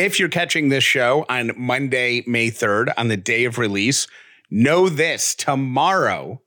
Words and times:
If 0.00 0.18
you're 0.18 0.30
catching 0.30 0.70
this 0.70 0.82
show 0.82 1.26
on 1.28 1.52
Monday, 1.58 2.24
May 2.26 2.50
3rd, 2.50 2.94
on 2.96 3.08
the 3.08 3.18
day 3.18 3.44
of 3.44 3.58
release, 3.58 4.06
know 4.50 4.88
this 4.88 5.34
tomorrow, 5.34 6.40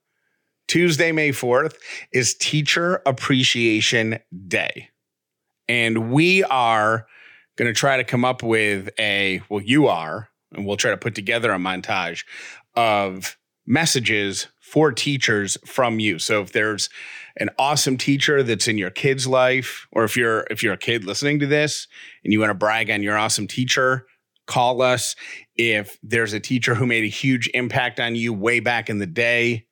Tuesday, 0.67 1.11
May 1.11 1.29
4th, 1.29 1.75
is 2.11 2.33
Teacher 2.33 3.03
Appreciation 3.05 4.17
Day. 4.47 4.89
And 5.67 6.11
we 6.11 6.43
are 6.45 7.05
going 7.55 7.71
to 7.71 7.79
try 7.79 7.97
to 7.97 8.04
come 8.04 8.25
up 8.25 8.41
with 8.41 8.89
a, 8.97 9.44
well, 9.50 9.62
you 9.62 9.86
are, 9.86 10.30
and 10.52 10.66
we'll 10.66 10.76
try 10.76 10.90
to 10.90 10.98
put 10.98 11.14
together 11.14 11.52
a 11.52 11.60
montage 11.60 12.24
of 12.76 13.38
messages 13.66 14.48
for 14.59 14.91
teachers 14.91 15.57
from 15.66 16.00
you. 16.00 16.20
So 16.20 16.41
if 16.41 16.52
there's 16.52 16.89
an 17.38 17.50
awesome 17.57 17.97
teacher 17.97 18.43
that's 18.43 18.68
in 18.68 18.78
your 18.78 18.89
kid's 18.89 19.28
life, 19.28 19.88
or 19.91 20.04
if 20.04 20.18
you're 20.18 20.46
if 20.50 20.64
you're 20.64 20.73
a 20.73 20.78
kid 20.78 21.05
listening 21.05 21.39
to 21.39 21.47
this 21.47 21.88
and 22.23 22.34
you 22.34 22.39
want 22.39 22.50
to 22.50 22.55
brag 22.55 22.89
on 22.89 23.04
your 23.04 23.18
awesome 23.18 23.47
teacher, 23.47 24.05
call 24.46 24.82
us. 24.82 25.15
If 25.55 25.97
there's 26.04 26.33
a 26.33 26.39
teacher 26.39 26.75
who 26.75 26.86
made 26.86 27.04
a 27.04 27.07
huge 27.07 27.50
impact 27.54 28.00
on 28.00 28.15
you 28.15 28.33
way 28.33 28.60
back 28.60 28.89
in 28.89 28.97
the 29.00 29.05
day, 29.05 29.66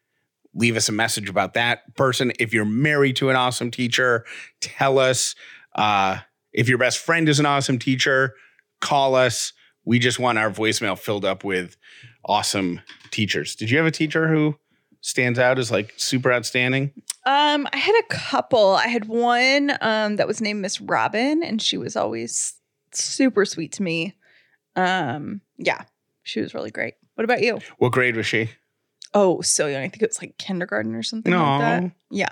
leave 0.53 0.75
us 0.75 0.89
a 0.89 0.93
message 0.93 1.29
about 1.29 1.53
that 1.53 1.95
person. 1.95 2.31
If 2.39 2.53
you're 2.53 2.65
married 2.65 3.15
to 3.17 3.29
an 3.29 3.35
awesome 3.35 3.71
teacher, 3.71 4.25
tell 4.59 4.99
us. 4.99 5.35
Uh, 5.75 6.19
if 6.53 6.67
your 6.67 6.77
best 6.77 6.99
friend 6.99 7.29
is 7.29 7.39
an 7.39 7.45
awesome 7.45 7.79
teacher, 7.79 8.35
call 8.81 9.15
us. 9.15 9.53
We 9.85 9.99
just 9.99 10.19
want 10.19 10.37
our 10.37 10.51
voicemail 10.51 10.97
filled 10.97 11.25
up 11.25 11.43
with 11.43 11.77
awesome 12.25 12.81
teachers. 13.11 13.55
Did 13.55 13.69
you 13.69 13.77
have 13.77 13.85
a 13.87 13.91
teacher 13.91 14.27
who 14.27 14.55
stands 15.01 15.39
out 15.39 15.57
as 15.59 15.71
like 15.71 15.93
super 15.97 16.31
outstanding? 16.31 16.91
Um, 17.25 17.67
I 17.73 17.77
had 17.77 17.95
a 17.99 18.03
couple. 18.13 18.75
I 18.75 18.87
had 18.87 19.05
one 19.05 19.71
um 19.81 20.15
that 20.17 20.27
was 20.27 20.41
named 20.41 20.61
Miss 20.61 20.81
Robin, 20.81 21.43
and 21.43 21.61
she 21.61 21.77
was 21.77 21.95
always 21.95 22.53
super 22.93 23.45
sweet 23.45 23.71
to 23.73 23.83
me. 23.83 24.15
Um, 24.75 25.41
yeah, 25.57 25.83
she 26.23 26.39
was 26.41 26.53
really 26.53 26.71
great. 26.71 26.95
What 27.15 27.23
about 27.25 27.41
you? 27.41 27.59
What 27.77 27.91
grade 27.91 28.15
was 28.15 28.25
she? 28.25 28.49
Oh, 29.13 29.41
so 29.41 29.67
young. 29.67 29.83
I 29.83 29.89
think 29.89 30.01
it's 30.03 30.21
like 30.21 30.37
kindergarten 30.37 30.95
or 30.95 31.03
something 31.03 31.31
No. 31.31 31.43
like 31.43 31.59
that. 31.59 31.91
Yeah. 32.09 32.29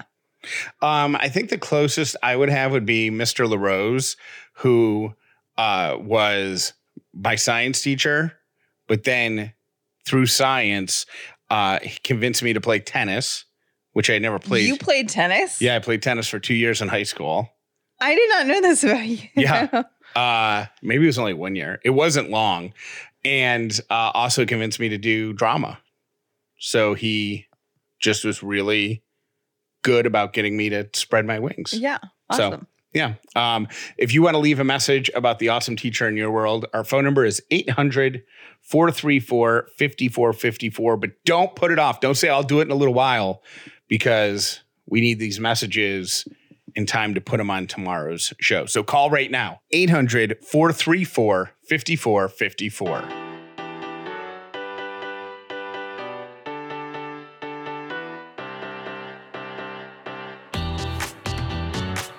Um, 0.82 1.18
I 1.18 1.28
think 1.28 1.50
the 1.50 1.58
closest 1.58 2.16
I 2.24 2.36
would 2.38 2.48
have 2.50 2.72
would 2.72 2.86
be 2.86 3.12
Mr. 3.12 3.48
LaRose, 3.50 4.16
who 4.54 5.14
uh, 5.58 5.98
was 6.00 6.72
my 7.14 7.36
science 7.36 7.82
teacher, 7.82 8.32
but 8.88 9.04
then 9.04 9.52
through 10.10 10.26
science, 10.26 11.06
uh, 11.50 11.80
convinced 12.04 12.42
me 12.44 12.54
to 12.54 12.62
play 12.62 12.80
tennis, 12.80 13.46
which 13.94 14.10
I 14.10 14.18
never 14.18 14.40
played. 14.40 14.68
You 14.68 14.78
played 14.78 15.08
tennis? 15.10 15.62
yeah, 15.62 15.76
I 15.76 15.80
played 15.80 16.02
tennis 16.02 16.28
for 16.28 16.40
two 16.40 16.56
years 16.56 16.82
in 16.82 16.88
high 16.88 17.04
school. 17.04 17.50
I 18.02 18.16
did 18.16 18.30
not 18.30 18.48
know 18.48 18.62
this 18.62 18.84
about 18.84 19.06
you. 19.06 19.28
Yeah. 19.36 19.84
Uh, 20.16 20.66
maybe 20.82 21.04
it 21.04 21.06
was 21.06 21.20
only 21.20 21.36
one 21.36 21.56
year. 21.56 21.80
It 21.86 21.92
wasn't 21.92 22.32
long, 22.32 22.74
and 23.24 23.80
uh, 23.92 24.10
also 24.16 24.44
convinced 24.44 24.80
me 24.80 24.90
to 24.90 24.98
do 24.98 25.34
drama. 25.34 25.78
So 26.58 26.96
he 26.96 27.46
just 28.00 28.26
was 28.26 28.42
really 28.42 29.04
good 29.84 30.08
about 30.08 30.34
getting 30.34 30.58
me 30.58 30.70
to 30.70 30.90
spread 30.94 31.28
my 31.28 31.38
wings. 31.38 31.76
yeah. 31.76 32.00
So- 32.34 32.48
Awesome. 32.48 32.68
Yeah. 32.94 33.16
Um, 33.36 33.68
if 33.98 34.14
you 34.14 34.22
want 34.22 34.34
to 34.34 34.40
leave 34.40 34.60
a 34.60 34.64
message 34.64 35.12
about 35.14 35.40
the 35.40 35.50
awesome 35.50 35.76
teacher 35.76 36.08
in 36.08 36.18
your 36.18 36.32
world, 36.32 36.66
our 36.74 36.84
phone 36.84 37.04
number 37.04 37.24
is 37.24 37.42
800 37.52 38.24
434 38.62 39.70
5454. 39.78 40.98
But 40.98 41.12
don't 41.24 41.56
put 41.56 41.72
it 41.72 41.80
off. 41.80 42.00
Don't 42.00 42.16
say, 42.16 42.30
I'll 42.30 42.44
do 42.44 42.60
it 42.60 42.64
in 42.64 42.72
a 42.72 42.76
little 42.76 42.94
while 42.94 43.44
because 43.88 44.62
we 44.88 45.02
need 45.02 45.20
these 45.20 45.40
messages 45.40 46.28
in 46.76 46.86
time 46.86 47.14
to 47.14 47.22
put 47.22 47.38
them 47.38 47.50
on 47.50 47.68
tomorrow's 47.68 48.34
show. 48.40 48.66
So 48.66 48.84
call 48.84 49.10
right 49.10 49.30
now 49.30 49.62
800 49.72 50.38
434 50.44 51.52
5454. 51.68 53.29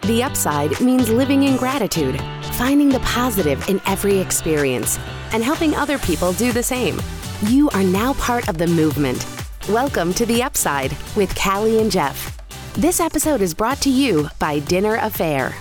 The 0.05 0.23
upside 0.23 0.81
means 0.81 1.11
living 1.11 1.43
in 1.43 1.59
gratitude, 1.59 2.19
finding 2.55 2.89
the 2.89 3.01
positive 3.01 3.69
in 3.69 3.83
every 3.87 4.19
experience, 4.19 4.99
and 5.33 5.45
helping 5.45 5.75
other 5.75 5.99
people 5.99 6.33
do 6.33 6.53
the 6.53 6.63
same. 6.63 6.99
You 7.43 7.69
are 7.71 7.83
now 7.83 8.15
part 8.15 8.49
of 8.49 8.57
the 8.57 8.67
movement. 8.67 9.27
Welcome 9.69 10.15
to 10.15 10.25
The 10.25 10.43
Upside 10.43 10.97
with 11.17 11.39
Callie 11.39 11.83
and 11.83 11.91
Jeff. 11.91 12.39
This 12.73 12.99
episode 12.99 13.43
is 13.43 13.53
brought 13.53 13.83
to 13.83 13.91
you 13.91 14.31
by 14.39 14.61
Dinner 14.61 14.97
A'Fare. 14.97 15.53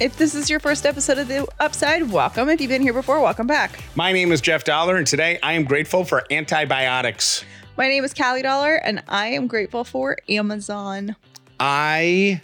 If 0.00 0.16
this 0.16 0.34
is 0.34 0.48
your 0.48 0.58
first 0.58 0.86
episode 0.86 1.18
of 1.18 1.28
The 1.28 1.46
Upside, 1.60 2.10
welcome. 2.10 2.48
If 2.48 2.62
you've 2.62 2.70
been 2.70 2.80
here 2.80 2.94
before, 2.94 3.20
welcome 3.20 3.46
back. 3.46 3.84
My 3.96 4.12
name 4.12 4.32
is 4.32 4.40
Jeff 4.40 4.64
Dauler, 4.64 4.96
and 4.96 5.06
today 5.06 5.38
I 5.42 5.52
am 5.52 5.64
grateful 5.64 6.06
for 6.06 6.24
antibiotics. 6.30 7.44
My 7.76 7.86
name 7.86 8.02
is 8.02 8.14
Callie 8.14 8.42
Dauler, 8.42 8.76
and 8.76 9.02
I 9.08 9.26
am 9.28 9.46
grateful 9.46 9.84
for 9.84 10.16
Amazon. 10.26 11.16
I 11.60 12.40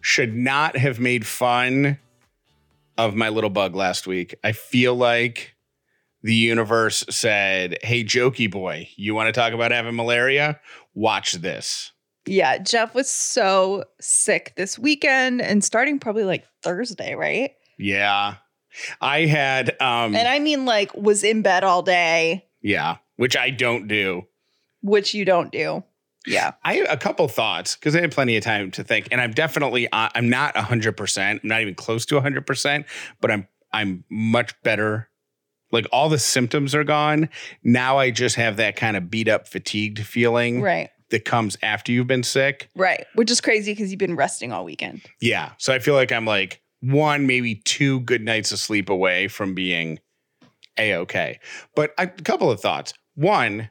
should 0.00 0.34
not 0.34 0.76
have 0.76 0.98
made 1.00 1.26
fun 1.26 1.98
of 2.98 3.14
my 3.14 3.28
little 3.28 3.50
bug 3.50 3.74
last 3.74 4.06
week. 4.06 4.34
I 4.44 4.52
feel 4.52 4.94
like 4.94 5.54
the 6.22 6.34
universe 6.34 7.04
said, 7.08 7.78
Hey, 7.82 8.04
jokey 8.04 8.50
boy, 8.50 8.88
you 8.96 9.14
want 9.14 9.28
to 9.28 9.32
talk 9.32 9.52
about 9.52 9.70
having 9.72 9.96
malaria? 9.96 10.60
Watch 10.94 11.32
this. 11.34 11.92
Yeah, 12.26 12.58
Jeff 12.58 12.94
was 12.94 13.08
so 13.08 13.84
sick 14.00 14.52
this 14.56 14.78
weekend 14.78 15.40
and 15.40 15.64
starting 15.64 15.98
probably 15.98 16.24
like 16.24 16.44
Thursday, 16.62 17.14
right? 17.14 17.52
Yeah. 17.78 18.34
I 19.00 19.20
had, 19.26 19.70
um, 19.80 20.14
And 20.14 20.28
I 20.28 20.38
mean, 20.38 20.64
like, 20.66 20.94
was 20.94 21.24
in 21.24 21.40
bed 21.42 21.64
all 21.64 21.82
day, 21.82 22.44
yeah, 22.60 22.98
which 23.16 23.36
I 23.36 23.50
don't 23.50 23.88
do. 23.88 24.26
which 24.82 25.14
you 25.14 25.24
don't 25.24 25.50
do. 25.50 25.82
Yeah. 26.26 26.52
I 26.64 26.74
have 26.74 26.86
a 26.90 26.96
couple 26.96 27.26
thoughts 27.28 27.76
because 27.76 27.96
I 27.96 28.00
had 28.02 28.12
plenty 28.12 28.36
of 28.36 28.44
time 28.44 28.70
to 28.72 28.84
think, 28.84 29.08
and 29.10 29.20
I'm 29.20 29.32
definitely 29.32 29.90
uh, 29.90 30.08
I'm 30.14 30.28
not 30.28 30.56
hundred 30.56 30.96
percent. 30.96 31.40
I'm 31.42 31.48
not 31.48 31.60
even 31.62 31.74
close 31.74 32.04
to 32.06 32.20
hundred 32.20 32.46
percent, 32.46 32.86
but 33.20 33.30
I'm 33.30 33.48
I'm 33.72 34.04
much 34.10 34.60
better. 34.62 35.08
Like 35.72 35.86
all 35.92 36.08
the 36.08 36.18
symptoms 36.18 36.74
are 36.74 36.84
gone. 36.84 37.28
Now 37.62 37.98
I 37.98 38.10
just 38.10 38.34
have 38.36 38.56
that 38.56 38.74
kind 38.76 38.96
of 38.96 39.08
beat 39.10 39.28
up, 39.28 39.46
fatigued 39.46 40.00
feeling 40.04 40.60
Right. 40.60 40.90
that 41.10 41.24
comes 41.24 41.56
after 41.62 41.92
you've 41.92 42.08
been 42.08 42.24
sick. 42.24 42.68
Right. 42.74 43.06
Which 43.14 43.30
is 43.30 43.40
crazy 43.40 43.72
because 43.72 43.90
you've 43.92 43.98
been 44.00 44.16
resting 44.16 44.52
all 44.52 44.64
weekend. 44.64 45.02
Yeah, 45.20 45.52
so 45.58 45.72
I 45.72 45.78
feel 45.78 45.94
like 45.94 46.10
I'm 46.10 46.24
like 46.24 46.60
one, 46.80 47.26
maybe 47.28 47.54
two 47.54 48.00
good 48.00 48.20
nights 48.22 48.50
of 48.52 48.58
sleep 48.58 48.88
away 48.90 49.28
from 49.28 49.54
being 49.54 50.00
a 50.76 50.96
okay. 50.96 51.38
But 51.76 51.94
a 51.98 52.08
couple 52.08 52.50
of 52.50 52.60
thoughts. 52.60 52.92
One, 53.14 53.70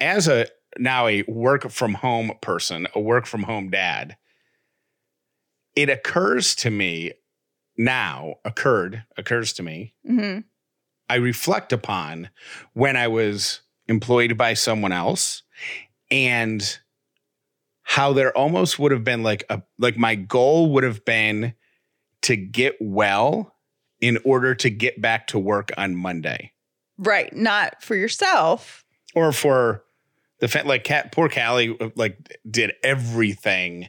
as 0.00 0.28
a 0.28 0.46
now 0.78 1.06
a 1.06 1.22
work 1.28 1.70
from 1.70 1.94
home 1.94 2.32
person, 2.40 2.86
a 2.94 3.00
work 3.00 3.26
from 3.26 3.44
home 3.44 3.70
dad, 3.70 4.16
it 5.74 5.88
occurs 5.88 6.54
to 6.56 6.70
me 6.70 7.12
now, 7.76 8.36
occurred, 8.44 9.04
occurs 9.16 9.52
to 9.54 9.62
me. 9.62 9.94
hmm 10.06 10.38
I 11.08 11.16
reflect 11.16 11.72
upon 11.72 12.30
when 12.72 12.96
I 12.96 13.06
was 13.06 13.60
employed 13.86 14.36
by 14.36 14.54
someone 14.54 14.90
else 14.90 15.44
and 16.10 16.78
how 17.82 18.12
there 18.12 18.36
almost 18.36 18.80
would 18.80 18.90
have 18.90 19.04
been 19.04 19.22
like 19.22 19.44
a 19.48 19.62
like 19.78 19.96
my 19.96 20.16
goal 20.16 20.72
would 20.72 20.82
have 20.82 21.04
been 21.04 21.54
to 22.22 22.34
get 22.34 22.74
well 22.80 23.54
in 24.00 24.18
order 24.24 24.52
to 24.56 24.68
get 24.68 25.00
back 25.00 25.28
to 25.28 25.38
work 25.38 25.70
on 25.76 25.94
Monday 25.94 26.52
Right. 26.98 27.32
Not 27.32 27.82
for 27.82 27.94
yourself. 27.94 28.84
or 29.14 29.30
for 29.30 29.84
the 30.40 30.48
fa- 30.48 30.62
like 30.64 30.84
cat 30.84 31.12
poor 31.12 31.28
Callie 31.28 31.76
like 31.96 32.38
did 32.50 32.72
everything 32.82 33.88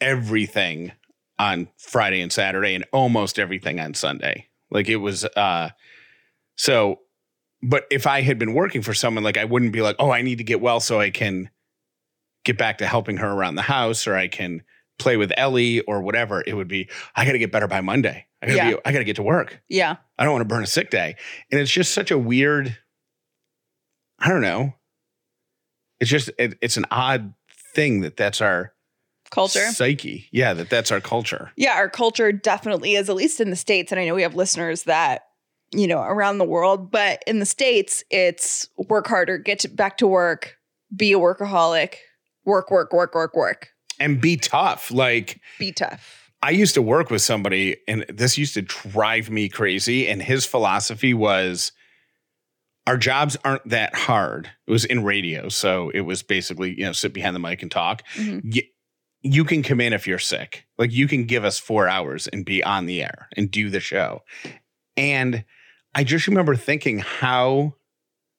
everything 0.00 0.92
on 1.38 1.68
Friday 1.78 2.20
and 2.20 2.32
Saturday 2.32 2.74
and 2.74 2.84
almost 2.92 3.38
everything 3.38 3.78
on 3.80 3.94
Sunday. 3.94 4.48
Like 4.70 4.88
it 4.88 4.96
was 4.96 5.24
uh 5.24 5.70
so 6.56 7.00
but 7.62 7.84
if 7.90 8.06
I 8.06 8.20
had 8.20 8.38
been 8.38 8.54
working 8.54 8.82
for 8.82 8.94
someone 8.94 9.24
like 9.24 9.38
I 9.38 9.44
wouldn't 9.44 9.72
be 9.72 9.80
like, 9.82 9.96
"Oh, 9.98 10.10
I 10.10 10.22
need 10.22 10.38
to 10.38 10.44
get 10.44 10.60
well 10.60 10.78
so 10.80 11.00
I 11.00 11.10
can 11.10 11.50
get 12.44 12.58
back 12.58 12.78
to 12.78 12.86
helping 12.86 13.16
her 13.16 13.30
around 13.32 13.54
the 13.54 13.62
house 13.62 14.06
or 14.06 14.14
I 14.14 14.28
can 14.28 14.62
play 14.98 15.16
with 15.16 15.32
Ellie 15.36 15.80
or 15.82 16.02
whatever." 16.02 16.44
It 16.46 16.54
would 16.54 16.68
be, 16.68 16.88
"I 17.16 17.24
got 17.24 17.32
to 17.32 17.38
get 17.38 17.50
better 17.52 17.66
by 17.66 17.80
Monday. 17.80 18.26
I 18.42 18.46
got 18.46 18.52
to 18.52 18.56
Yeah. 18.56 18.70
be 18.72 18.76
I 18.84 18.92
got 18.92 18.98
to 18.98 19.04
get 19.04 19.16
to 19.16 19.22
work. 19.22 19.60
Yeah. 19.68 19.96
I 20.18 20.24
don't 20.24 20.32
want 20.34 20.42
to 20.42 20.54
burn 20.54 20.62
a 20.62 20.66
sick 20.66 20.90
day." 20.90 21.16
And 21.50 21.58
it's 21.60 21.70
just 21.72 21.92
such 21.94 22.10
a 22.10 22.18
weird 22.18 22.76
I 24.18 24.28
don't 24.28 24.42
know. 24.42 24.74
It's 26.00 26.10
just 26.10 26.30
it, 26.38 26.58
it's 26.60 26.76
an 26.76 26.86
odd 26.90 27.32
thing 27.74 28.00
that 28.02 28.16
that's 28.16 28.40
our 28.40 28.72
Culture. 29.30 29.66
psyche. 29.72 30.28
Yeah, 30.30 30.54
that 30.54 30.70
that's 30.70 30.92
our 30.92 31.00
culture. 31.00 31.50
Yeah. 31.56 31.74
Our 31.74 31.88
culture 31.88 32.30
definitely 32.32 32.94
is, 32.94 33.10
at 33.10 33.16
least 33.16 33.40
in 33.40 33.50
the 33.50 33.56
States. 33.56 33.90
And 33.90 34.00
I 34.00 34.06
know 34.06 34.14
we 34.14 34.22
have 34.22 34.36
listeners 34.36 34.84
that, 34.84 35.22
you 35.72 35.88
know, 35.88 36.00
around 36.00 36.38
the 36.38 36.44
world, 36.44 36.90
but 36.92 37.24
in 37.26 37.40
the 37.40 37.46
States, 37.46 38.04
it's 38.10 38.68
work 38.88 39.08
harder, 39.08 39.36
get 39.36 39.58
to, 39.60 39.68
back 39.68 39.98
to 39.98 40.06
work, 40.06 40.56
be 40.94 41.12
a 41.12 41.18
workaholic, 41.18 41.96
work, 42.44 42.70
work, 42.70 42.92
work, 42.92 43.14
work, 43.14 43.34
work, 43.34 43.70
And 43.98 44.20
be 44.20 44.36
tough. 44.36 44.92
Like 44.92 45.40
be 45.58 45.72
tough. 45.72 46.30
I 46.42 46.50
used 46.50 46.74
to 46.74 46.82
work 46.82 47.10
with 47.10 47.22
somebody, 47.22 47.76
and 47.88 48.04
this 48.08 48.38
used 48.38 48.54
to 48.54 48.62
drive 48.62 49.28
me 49.30 49.48
crazy. 49.48 50.06
And 50.06 50.22
his 50.22 50.46
philosophy 50.46 51.14
was 51.14 51.72
our 52.86 52.96
jobs 52.96 53.36
aren't 53.44 53.68
that 53.68 53.94
hard. 53.94 54.50
It 54.66 54.70
was 54.70 54.84
in 54.84 55.04
radio. 55.04 55.48
So 55.48 55.90
it 55.90 56.02
was 56.02 56.22
basically, 56.22 56.78
you 56.78 56.84
know, 56.84 56.92
sit 56.92 57.12
behind 57.12 57.34
the 57.34 57.40
mic 57.40 57.62
and 57.62 57.70
talk. 57.70 58.02
Mhm. 58.14 58.42
You, 58.44 58.62
you 59.22 59.44
can 59.44 59.62
come 59.62 59.80
in 59.80 59.92
if 59.92 60.06
you're 60.06 60.18
sick. 60.20 60.66
Like 60.78 60.92
you 60.92 61.08
can 61.08 61.24
give 61.24 61.44
us 61.44 61.58
four 61.58 61.88
hours 61.88 62.28
and 62.28 62.44
be 62.44 62.62
on 62.62 62.86
the 62.86 63.02
air 63.02 63.28
and 63.36 63.50
do 63.50 63.70
the 63.70 63.80
show. 63.80 64.22
And 64.96 65.44
I 65.94 66.04
just 66.04 66.28
remember 66.28 66.54
thinking 66.54 66.98
how, 66.98 67.74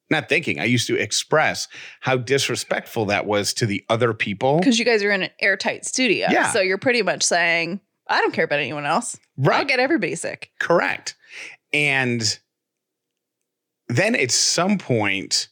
not 0.09 0.29
thinking, 0.29 0.59
I 0.61 0.65
used 0.65 0.87
to 0.87 0.95
express 0.95 1.67
how 1.99 2.15
disrespectful 2.15 3.07
that 3.07 3.25
was 3.25 3.53
to 3.55 3.65
the 3.65 3.83
other 3.89 4.13
people. 4.13 4.59
Because 4.59 4.79
you 4.79 4.85
guys 4.85 5.03
are 5.03 5.11
in 5.11 5.23
an 5.23 5.31
airtight 5.41 5.83
studio. 5.85 6.27
Yeah. 6.31 6.51
So 6.51 6.61
you're 6.61 6.77
pretty 6.77 7.01
much 7.01 7.23
saying, 7.23 7.81
I 8.07 8.21
don't 8.21 8.31
care 8.31 8.45
about 8.45 8.59
anyone 8.59 8.85
else. 8.85 9.19
Right. 9.35 9.57
I'll 9.57 9.65
get 9.65 9.79
everybody 9.81 10.15
sick. 10.15 10.51
Correct. 10.59 11.15
And 11.73 12.39
then 13.89 14.15
at 14.15 14.31
some 14.31 14.77
point, 14.77 15.49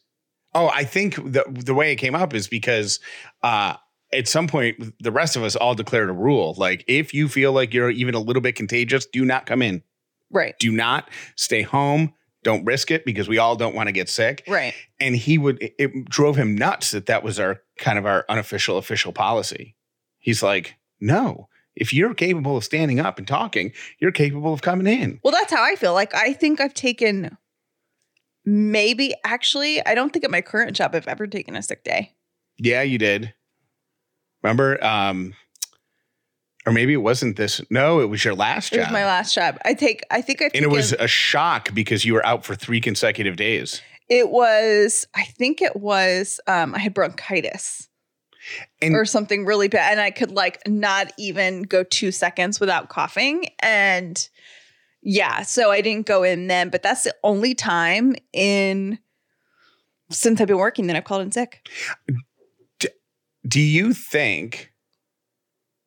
oh, 0.54 0.68
I 0.68 0.84
think 0.84 1.14
the 1.16 1.44
the 1.48 1.74
way 1.74 1.92
it 1.92 1.96
came 1.96 2.14
up 2.14 2.34
is 2.34 2.48
because 2.48 3.00
uh 3.42 3.74
at 4.12 4.28
some 4.28 4.46
point 4.46 4.94
the 5.00 5.10
rest 5.10 5.36
of 5.36 5.42
us 5.42 5.56
all 5.56 5.74
declared 5.74 6.08
a 6.08 6.12
rule 6.12 6.54
like 6.56 6.84
if 6.86 7.12
you 7.12 7.28
feel 7.28 7.52
like 7.52 7.74
you're 7.74 7.90
even 7.90 8.14
a 8.14 8.20
little 8.20 8.42
bit 8.42 8.54
contagious, 8.54 9.06
do 9.06 9.24
not 9.24 9.46
come 9.46 9.62
in. 9.62 9.82
Right. 10.30 10.56
Do 10.58 10.70
not 10.72 11.08
stay 11.36 11.62
home. 11.62 12.12
Don't 12.44 12.64
risk 12.64 12.90
it 12.92 13.04
because 13.04 13.28
we 13.28 13.38
all 13.38 13.56
don't 13.56 13.74
want 13.74 13.88
to 13.88 13.92
get 13.92 14.08
sick. 14.08 14.44
Right. 14.46 14.74
And 15.00 15.16
he 15.16 15.38
would 15.38 15.60
it- 15.62 15.74
it 15.78 16.04
drove 16.08 16.36
him 16.36 16.54
nuts 16.56 16.92
that 16.92 17.06
that 17.06 17.22
was 17.24 17.40
our 17.40 17.60
kind 17.78 17.98
of 17.98 18.06
our 18.06 18.24
unofficial 18.28 18.78
official 18.78 19.12
policy. 19.12 19.74
He's 20.18 20.42
like, 20.42 20.76
"No, 21.00 21.48
if 21.74 21.92
you're 21.92 22.14
capable 22.14 22.56
of 22.56 22.64
standing 22.64 23.00
up 23.00 23.18
and 23.18 23.26
talking, 23.26 23.72
you're 23.98 24.12
capable 24.12 24.52
of 24.52 24.62
coming 24.62 24.86
in." 24.86 25.20
Well, 25.24 25.32
that's 25.32 25.52
how 25.52 25.62
I 25.64 25.74
feel. 25.76 25.94
Like 25.94 26.14
I 26.14 26.32
think 26.32 26.60
I've 26.60 26.74
taken 26.74 27.36
maybe 28.46 29.14
actually, 29.24 29.84
I 29.84 29.94
don't 29.94 30.12
think 30.12 30.24
at 30.24 30.30
my 30.30 30.40
current 30.40 30.74
job 30.74 30.94
I've 30.94 31.08
ever 31.08 31.26
taken 31.26 31.56
a 31.56 31.62
sick 31.62 31.84
day. 31.84 32.14
Yeah, 32.56 32.82
you 32.82 32.96
did. 32.96 33.34
Remember? 34.42 34.82
Um, 34.82 35.34
or 36.64 36.72
maybe 36.72 36.92
it 36.92 36.98
wasn't 36.98 37.36
this. 37.36 37.60
No, 37.70 38.00
it 38.00 38.06
was 38.06 38.24
your 38.24 38.34
last 38.34 38.70
job. 38.72 38.78
It 38.78 38.82
was 38.84 38.92
my 38.92 39.04
last 39.04 39.34
job. 39.34 39.58
I 39.64 39.74
take 39.74 40.02
I 40.10 40.20
think 40.22 40.42
I've 40.42 40.52
and 40.54 40.64
it 40.64 40.70
was 40.70 40.92
a 40.92 41.06
shock 41.06 41.74
because 41.74 42.04
you 42.04 42.14
were 42.14 42.24
out 42.26 42.44
for 42.44 42.54
three 42.54 42.80
consecutive 42.80 43.36
days. 43.36 43.82
it 44.08 44.30
was 44.30 45.06
I 45.14 45.24
think 45.24 45.60
it 45.60 45.76
was 45.76 46.40
um 46.46 46.74
I 46.74 46.78
had 46.78 46.94
bronchitis. 46.94 47.88
And- 48.80 48.94
or 48.94 49.04
something 49.04 49.44
really 49.44 49.66
bad. 49.66 49.90
And 49.92 50.00
I 50.00 50.10
could 50.12 50.30
like 50.30 50.60
not 50.68 51.12
even 51.18 51.62
go 51.62 51.82
two 51.82 52.12
seconds 52.12 52.60
without 52.60 52.88
coughing. 52.88 53.48
And 53.60 54.28
yeah, 55.08 55.42
so 55.42 55.70
I 55.70 55.82
didn't 55.82 56.06
go 56.06 56.24
in 56.24 56.48
then, 56.48 56.68
but 56.68 56.82
that's 56.82 57.04
the 57.04 57.14
only 57.22 57.54
time 57.54 58.16
in 58.32 58.98
since 60.10 60.40
I've 60.40 60.48
been 60.48 60.58
working 60.58 60.88
that 60.88 60.96
I've 60.96 61.04
called 61.04 61.22
in 61.22 61.30
sick, 61.30 61.68
Do 63.46 63.60
you 63.60 63.92
think? 63.92 64.72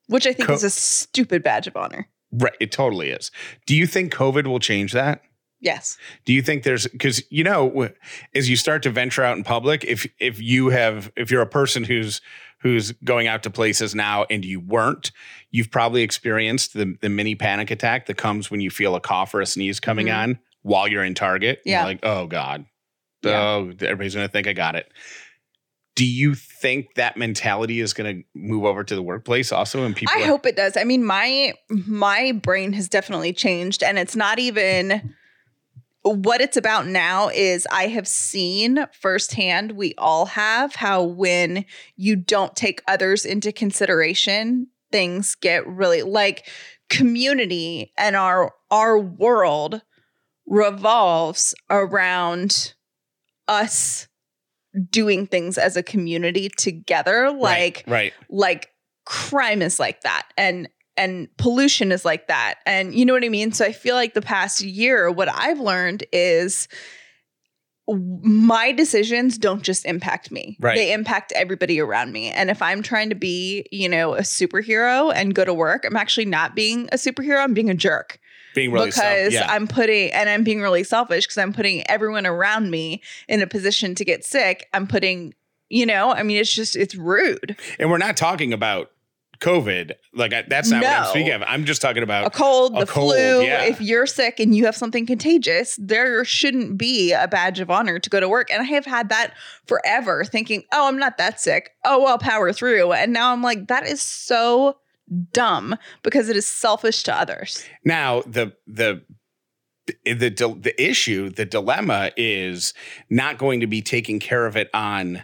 which 0.07 0.25
I 0.25 0.31
think 0.31 0.47
Co- 0.47 0.53
is 0.53 0.63
a 0.63 0.69
stupid 0.69 1.43
badge 1.43 1.67
of 1.67 1.75
honor. 1.75 2.07
Right, 2.31 2.55
it 2.61 2.71
totally 2.71 3.09
is. 3.09 3.29
Do 3.65 3.75
you 3.75 3.85
think 3.85 4.13
COVID 4.13 4.47
will 4.47 4.59
change 4.59 4.93
that? 4.93 5.21
Yes. 5.59 5.97
Do 6.23 6.31
you 6.31 6.41
think 6.41 6.63
there's 6.63 6.87
because 6.87 7.21
you 7.29 7.43
know 7.43 7.89
as 8.33 8.49
you 8.49 8.55
start 8.55 8.83
to 8.83 8.89
venture 8.89 9.23
out 9.23 9.35
in 9.37 9.43
public, 9.43 9.83
if 9.83 10.07
if 10.17 10.41
you 10.41 10.69
have 10.69 11.11
if 11.17 11.29
you're 11.29 11.41
a 11.41 11.47
person 11.47 11.83
who's 11.83 12.21
who's 12.61 12.91
going 13.03 13.27
out 13.27 13.43
to 13.43 13.49
places 13.49 13.95
now 13.95 14.25
and 14.29 14.43
you 14.43 14.59
weren't, 14.59 15.11
you've 15.51 15.71
probably 15.71 16.01
experienced 16.03 16.73
the 16.73 16.95
the 17.01 17.09
mini 17.09 17.35
panic 17.35 17.71
attack 17.71 18.05
that 18.07 18.17
comes 18.17 18.51
when 18.51 18.61
you 18.61 18.69
feel 18.69 18.95
a 18.95 18.99
cough 19.01 19.33
or 19.33 19.41
a 19.41 19.45
sneeze 19.45 19.79
coming 19.79 20.07
Mhm. 20.07 20.17
on 20.17 20.39
while 20.61 20.87
you're 20.87 21.03
in 21.03 21.15
Target. 21.15 21.61
You're 21.65 21.73
Yeah. 21.79 21.85
like, 21.85 21.99
oh 22.03 22.27
God. 22.27 22.65
Yeah. 23.23 23.31
Oh, 23.41 23.71
everybody's 23.81 24.15
gonna 24.15 24.27
think 24.27 24.47
I 24.47 24.53
got 24.53 24.75
it. 24.75 24.91
Do 25.95 26.05
you 26.05 26.33
think 26.35 26.95
that 26.95 27.17
mentality 27.17 27.81
is 27.81 27.93
gonna 27.93 28.21
move 28.33 28.63
over 28.63 28.83
to 28.85 28.95
the 28.95 29.01
workplace 29.03 29.51
also? 29.51 29.83
And 29.85 29.95
people 29.95 30.13
I 30.17 30.21
are- 30.23 30.27
hope 30.27 30.45
it 30.45 30.55
does. 30.55 30.77
I 30.77 30.83
mean, 30.85 31.03
my 31.03 31.53
my 31.69 32.31
brain 32.31 32.73
has 32.73 32.87
definitely 32.87 33.33
changed, 33.33 33.83
and 33.83 33.97
it's 33.99 34.15
not 34.15 34.39
even 34.39 35.13
what 36.03 36.41
it's 36.41 36.57
about 36.57 36.87
now. 36.87 37.29
Is 37.29 37.67
I 37.71 37.87
have 37.87 38.07
seen 38.07 38.85
firsthand. 38.93 39.73
We 39.73 39.93
all 39.97 40.25
have 40.27 40.75
how 40.75 41.03
when 41.03 41.65
you 41.95 42.15
don't 42.15 42.55
take 42.55 42.81
others 42.87 43.25
into 43.25 43.51
consideration, 43.51 44.67
things 44.91 45.35
get 45.35 45.67
really 45.67 46.01
like 46.01 46.47
community 46.89 47.93
and 47.97 48.15
our 48.15 48.51
our 48.71 48.97
world 48.97 49.81
revolves 50.47 51.53
around 51.69 52.73
us 53.47 54.07
doing 54.89 55.27
things 55.27 55.57
as 55.57 55.77
a 55.77 55.83
community 55.83 56.49
together 56.49 57.31
like 57.31 57.83
right, 57.87 57.87
right. 57.87 58.13
like 58.29 58.69
crime 59.05 59.61
is 59.61 59.79
like 59.79 60.01
that 60.01 60.27
and 60.37 60.67
and 60.99 61.27
pollution 61.37 61.91
is 61.91 62.05
like 62.05 62.27
that 62.27 62.55
and 62.67 62.93
you 62.93 63.03
know 63.05 63.13
what 63.13 63.23
i 63.23 63.29
mean 63.29 63.51
so 63.51 63.65
i 63.65 63.71
feel 63.71 63.95
like 63.95 64.13
the 64.13 64.21
past 64.21 64.61
year 64.61 65.09
what 65.09 65.29
i've 65.29 65.59
learned 65.59 66.03
is 66.11 66.67
my 68.21 68.71
decisions 68.71 69.37
don't 69.39 69.63
just 69.63 69.83
impact 69.85 70.29
me 70.29 70.55
Right. 70.59 70.75
they 70.75 70.93
impact 70.93 71.31
everybody 71.35 71.79
around 71.79 72.11
me 72.11 72.29
and 72.29 72.51
if 72.51 72.61
i'm 72.61 72.83
trying 72.83 73.09
to 73.09 73.15
be 73.15 73.65
you 73.71 73.89
know 73.89 74.13
a 74.13 74.21
superhero 74.21 75.11
and 75.15 75.33
go 75.33 75.43
to 75.43 75.53
work 75.55 75.85
i'm 75.85 75.95
actually 75.95 76.25
not 76.25 76.53
being 76.55 76.87
a 76.91 76.97
superhero 76.97 77.43
i'm 77.43 77.55
being 77.55 77.69
a 77.71 77.73
jerk 77.73 78.19
Being 78.53 78.71
really 78.71 78.87
because 78.87 79.33
yeah. 79.33 79.47
I'm 79.49 79.67
putting 79.67 80.11
and 80.11 80.27
I'm 80.29 80.43
being 80.43 80.59
really 80.61 80.83
selfish 80.83 81.25
because 81.25 81.37
I'm 81.37 81.53
putting 81.53 81.87
everyone 81.89 82.25
around 82.27 82.69
me 82.71 83.01
in 83.27 83.41
a 83.41 83.47
position 83.47 83.93
to 83.95 84.03
get 84.03 84.25
sick. 84.25 84.67
I'm 84.73 84.87
putting, 84.87 85.35
you 85.69 85.85
know, 85.85 86.11
I 86.11 86.23
mean, 86.23 86.37
it's 86.37 86.51
just 86.53 86.75
it's 86.75 86.95
rude. 86.95 87.55
and 87.77 87.91
we're 87.91 87.99
not 87.99 88.17
talking 88.17 88.51
about 88.51 88.89
COVID. 89.39 89.93
Like 90.13 90.33
I, 90.33 90.43
that's 90.47 90.69
not 90.69 90.83
what 90.83 90.91
I'm 90.91 91.05
speaking 91.07 91.31
of. 91.31 91.43
I'm 91.43 91.65
just 91.65 91.81
talking 91.81 92.03
about 92.03 92.27
A 92.27 92.29
cold, 92.29 92.75
a 92.75 92.81
the 92.81 92.85
cold, 92.85 93.13
flu. 93.13 93.41
yeah. 93.43 93.63
If 93.63 93.79
you're 93.81 94.05
sick 94.05 94.39
and 94.39 94.55
you 94.55 94.65
have 94.65 94.75
something 94.75 95.05
contagious, 95.05 95.77
there 95.81 96.23
shouldn't 96.25 96.77
be 96.77 97.13
a 97.13 97.27
badge 97.27 97.59
of 97.59 97.69
honor 97.71 97.99
to 97.99 98.09
go 98.09 98.19
to 98.19 98.27
work. 98.27 98.51
And 98.51 98.61
I 98.61 98.65
have 98.65 98.85
had 98.85 99.09
that 99.09 99.33
forever, 99.65 100.23
thinking, 100.25 100.63
"Oh, 100.73 100.87
I'm 100.87 100.97
not 100.97 101.17
that 101.17 101.39
sick. 101.39 101.71
Oh, 101.85 102.05
I'll 102.05 102.17
power 102.17 102.51
through." 102.51 102.91
And 102.93 103.13
now 103.13 103.31
I'm 103.31 103.41
like, 103.41 103.67
that 103.67 103.85
is 103.87 104.01
so 104.01 104.77
dumb 105.31 105.75
because 106.03 106.29
it 106.29 106.35
is 106.35 106.45
selfish 106.45 107.03
to 107.03 107.15
others. 107.15 107.65
Now 107.85 108.21
the 108.21 108.53
the 108.67 109.01
the 110.05 110.29
the, 110.29 110.57
the 110.59 110.73
issue, 110.83 111.29
the 111.29 111.45
dilemma 111.45 112.11
is 112.15 112.73
not 113.09 113.37
going 113.37 113.61
to 113.61 113.67
be 113.67 113.81
taking 113.81 114.19
care 114.19 114.45
of 114.45 114.55
it 114.55 114.69
on 114.73 115.23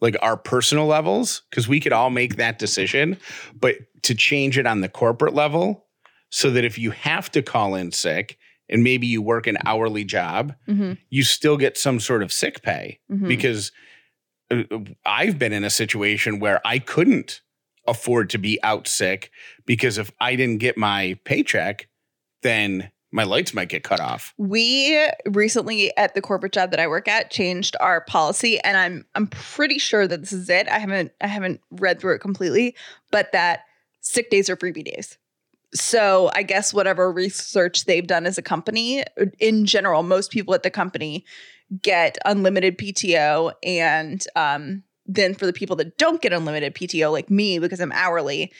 like 0.00 0.16
our 0.22 0.36
personal 0.36 0.86
levels 0.86 1.42
because 1.50 1.66
we 1.68 1.80
could 1.80 1.92
all 1.92 2.10
make 2.10 2.36
that 2.36 2.58
decision, 2.58 3.18
but 3.58 3.76
to 4.02 4.14
change 4.14 4.58
it 4.58 4.66
on 4.66 4.80
the 4.80 4.88
corporate 4.88 5.34
level 5.34 5.86
so 6.30 6.50
that 6.50 6.64
if 6.64 6.78
you 6.78 6.90
have 6.90 7.30
to 7.32 7.42
call 7.42 7.74
in 7.74 7.92
sick 7.92 8.36
and 8.68 8.82
maybe 8.82 9.06
you 9.06 9.22
work 9.22 9.46
an 9.46 9.56
hourly 9.64 10.04
job, 10.04 10.54
Mm-hmm. 10.68 10.94
you 11.08 11.22
still 11.22 11.56
get 11.56 11.78
some 11.78 12.00
sort 12.00 12.22
of 12.22 12.32
sick 12.32 12.62
pay 12.62 12.98
because 13.28 13.72
uh, 14.50 14.62
I've 15.04 15.38
been 15.38 15.52
in 15.52 15.64
a 15.64 15.70
situation 15.70 16.40
where 16.40 16.60
I 16.64 16.78
couldn't 16.78 17.40
afford 17.86 18.30
to 18.30 18.38
be 18.38 18.58
out 18.62 18.86
sick 18.88 19.30
because 19.64 19.98
if 19.98 20.10
I 20.20 20.34
didn't 20.36 20.58
get 20.58 20.76
my 20.76 21.18
paycheck, 21.24 21.88
then 22.42 22.90
my 23.12 23.24
lights 23.24 23.54
might 23.54 23.68
get 23.68 23.84
cut 23.84 24.00
off. 24.00 24.34
We 24.36 25.08
recently 25.26 25.96
at 25.96 26.14
the 26.14 26.20
corporate 26.20 26.52
job 26.52 26.70
that 26.70 26.80
I 26.80 26.86
work 26.86 27.08
at 27.08 27.30
changed 27.30 27.76
our 27.80 28.00
policy 28.00 28.58
and 28.60 28.76
I'm 28.76 29.04
I'm 29.14 29.28
pretty 29.28 29.78
sure 29.78 30.06
that 30.06 30.20
this 30.20 30.32
is 30.32 30.48
it. 30.48 30.68
I 30.68 30.78
haven't 30.78 31.12
I 31.20 31.26
haven't 31.26 31.60
read 31.70 32.00
through 32.00 32.14
it 32.14 32.20
completely, 32.20 32.74
but 33.10 33.32
that 33.32 33.60
sick 34.00 34.30
days 34.30 34.50
are 34.50 34.56
freebie 34.56 34.84
days. 34.84 35.18
So 35.74 36.30
I 36.34 36.42
guess 36.42 36.72
whatever 36.72 37.10
research 37.12 37.84
they've 37.84 38.06
done 38.06 38.26
as 38.26 38.38
a 38.38 38.42
company, 38.42 39.04
in 39.38 39.66
general, 39.66 40.02
most 40.02 40.30
people 40.30 40.54
at 40.54 40.62
the 40.62 40.70
company 40.70 41.24
get 41.82 42.16
unlimited 42.24 42.78
PTO 42.78 43.52
and 43.62 44.24
um 44.36 44.82
then 45.08 45.34
for 45.34 45.46
the 45.46 45.52
people 45.52 45.76
that 45.76 45.98
don't 45.98 46.20
get 46.20 46.32
unlimited 46.32 46.74
PTO 46.74 47.12
like 47.12 47.30
me 47.30 47.58
because 47.60 47.80
I'm 47.80 47.92
hourly, 47.92 48.52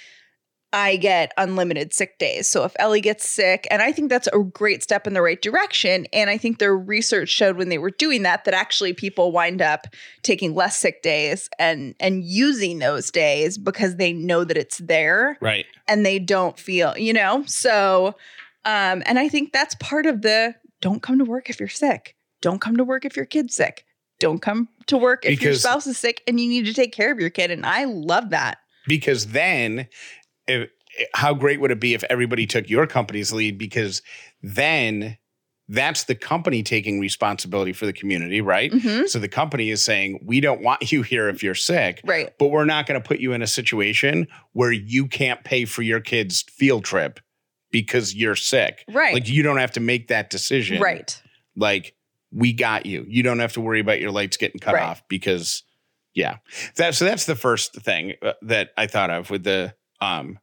I 0.73 0.97
get 0.97 1.33
unlimited 1.39 1.95
sick 1.95 2.19
days. 2.19 2.49
So 2.49 2.65
if 2.65 2.75
Ellie 2.79 3.01
gets 3.01 3.27
sick, 3.27 3.67
and 3.71 3.81
I 3.81 3.93
think 3.93 4.11
that's 4.11 4.29
a 4.33 4.39
great 4.41 4.83
step 4.83 5.07
in 5.07 5.15
the 5.15 5.23
right 5.23 5.41
direction. 5.41 6.07
And 6.13 6.29
I 6.29 6.37
think 6.37 6.59
their 6.59 6.77
research 6.77 7.29
showed 7.31 7.57
when 7.57 7.69
they 7.71 7.79
were 7.79 7.91
doing 7.93 8.23
that 8.25 8.45
that 8.45 8.53
actually 8.53 8.93
people 8.93 9.33
wind 9.33 9.63
up 9.63 9.87
taking 10.23 10.55
less 10.55 10.77
sick 10.77 11.03
days 11.03 11.49
and 11.59 11.95
and 12.01 12.25
using 12.25 12.79
those 12.81 13.11
days 13.11 13.57
because 13.59 13.97
they 13.97 14.13
know 14.13 14.45
that 14.45 14.59
it's 14.59 14.79
there 14.79 15.39
Right. 15.41 15.67
and 15.89 16.05
they 16.05 16.19
don't 16.19 16.59
feel, 16.59 16.97
you 16.99 17.13
know. 17.13 17.45
So 17.47 18.09
um 18.65 19.03
and 19.07 19.19
I 19.19 19.29
think 19.29 19.53
that's 19.53 19.77
part 19.77 20.05
of 20.05 20.23
the 20.23 20.55
don't 20.83 21.01
come 21.03 21.19
to 21.19 21.25
work 21.25 21.49
if 21.49 21.59
you're 21.61 21.69
sick. 21.71 22.17
Don't 22.43 22.61
come 22.61 22.77
to 22.77 22.85
work 22.85 23.05
if 23.07 23.17
your 23.17 23.25
kid's 23.25 23.55
sick. 23.55 23.85
Don't 24.19 24.43
come 24.43 24.69
to 24.89 24.99
work 24.99 25.25
if 25.25 25.41
your 25.41 25.55
spouse 25.55 25.87
is 25.87 25.97
sick 25.97 26.23
and 26.27 26.39
you 26.41 26.49
need 26.49 26.67
to 26.67 26.75
take 26.75 26.93
care 26.93 27.13
of 27.13 27.19
your 27.21 27.31
kid. 27.31 27.51
And 27.51 27.65
I 27.65 27.85
love 27.85 28.31
that. 28.31 28.59
Because 28.89 29.29
then 29.29 29.89
if 30.47 30.71
how 31.15 31.35
great 31.35 31.61
would 31.61 31.71
it 31.71 31.81
be 31.81 31.95
if 31.95 32.05
everybody 32.05 32.47
took 32.47 32.69
your 32.71 32.87
company's 32.87 33.33
lead? 33.33 33.59
Because 33.59 34.03
then 34.43 35.19
that's 35.69 36.05
the 36.05 36.15
company 36.15 36.63
taking 36.63 37.01
responsibility 37.01 37.73
for 37.73 37.87
the 37.87 37.93
community, 37.93 38.41
right? 38.41 38.71
Mhm. 38.71 39.09
So 39.09 39.19
the 39.19 39.29
company 39.29 39.71
is 39.71 39.83
saying, 39.83 40.21
we 40.25 40.41
don't 40.41 40.63
want 40.63 40.93
you 40.93 41.03
here 41.03 41.29
if 41.29 41.43
you're 41.43 41.57
sick, 41.57 42.01
Right. 42.05 42.33
but 42.39 42.49
we're 42.49 42.65
not 42.65 42.87
going 42.87 43.01
to 43.01 43.07
put 43.07 43.19
you 43.19 43.33
in 43.33 43.43
a 43.43 43.49
situation 43.49 44.29
where 44.53 44.71
you 44.71 45.09
can't 45.09 45.43
pay 45.43 45.65
for 45.65 45.83
your 45.83 45.99
kid's 46.01 46.43
field 46.43 46.85
trip 46.85 47.19
because 47.73 48.15
you're 48.15 48.37
sick. 48.37 48.85
Right. 48.89 49.13
Like 49.13 49.29
you 49.29 49.43
don't 49.43 49.59
have 49.59 49.73
to 49.73 49.81
make 49.81 50.09
that 50.09 50.31
decision. 50.31 50.81
right. 50.81 51.21
Like 51.57 51.95
we 52.31 52.53
got 52.53 52.87
you. 52.87 53.05
You 53.09 53.23
don't 53.25 53.41
have 53.41 53.55
to 53.55 53.61
worry 53.61 53.81
about 53.81 54.01
your 54.01 54.13
lights 54.13 54.37
getting 54.37 54.61
cut 54.61 54.75
Right. 54.75 54.83
off 54.85 55.03
because 55.09 55.65
yeah. 56.15 56.37
That 56.77 56.95
so 56.95 57.05
that's 57.05 57.27
the 57.27 57.35
first 57.35 57.75
thing 57.75 58.15
uh, 58.23 58.35
that 58.43 58.71
I 58.79 58.87
thought 58.87 59.11
of 59.11 59.31
with 59.31 59.43
the 59.45 59.75
um 60.01 60.39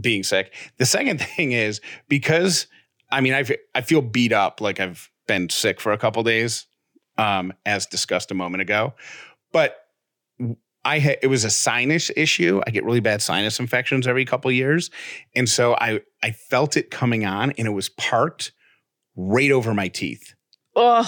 being 0.00 0.22
sick. 0.22 0.54
The 0.78 0.86
second 0.86 1.20
thing 1.36 1.52
is 1.52 1.80
because 2.08 2.66
I 3.10 3.20
mean 3.20 3.34
I 3.34 3.44
I 3.74 3.80
feel 3.80 4.02
beat 4.02 4.32
up 4.32 4.60
like 4.60 4.80
I've 4.80 5.10
been 5.26 5.48
sick 5.48 5.80
for 5.80 5.92
a 5.92 5.98
couple 5.98 6.22
days 6.22 6.66
um 7.16 7.52
as 7.64 7.86
discussed 7.86 8.30
a 8.30 8.34
moment 8.34 8.62
ago. 8.62 8.94
But 9.52 9.76
I 10.84 10.98
had 10.98 11.18
it 11.22 11.28
was 11.28 11.44
a 11.44 11.50
sinus 11.50 12.10
issue. 12.16 12.60
I 12.66 12.70
get 12.70 12.84
really 12.84 13.00
bad 13.00 13.22
sinus 13.22 13.58
infections 13.58 14.06
every 14.06 14.24
couple 14.24 14.50
years. 14.52 14.90
And 15.34 15.48
so 15.48 15.74
I 15.74 16.00
I 16.22 16.32
felt 16.32 16.76
it 16.76 16.90
coming 16.90 17.24
on 17.24 17.52
and 17.52 17.66
it 17.66 17.72
was 17.72 17.88
parked 17.88 18.52
right 19.16 19.50
over 19.50 19.72
my 19.74 19.88
teeth. 19.88 20.33
Ugh, 20.76 21.06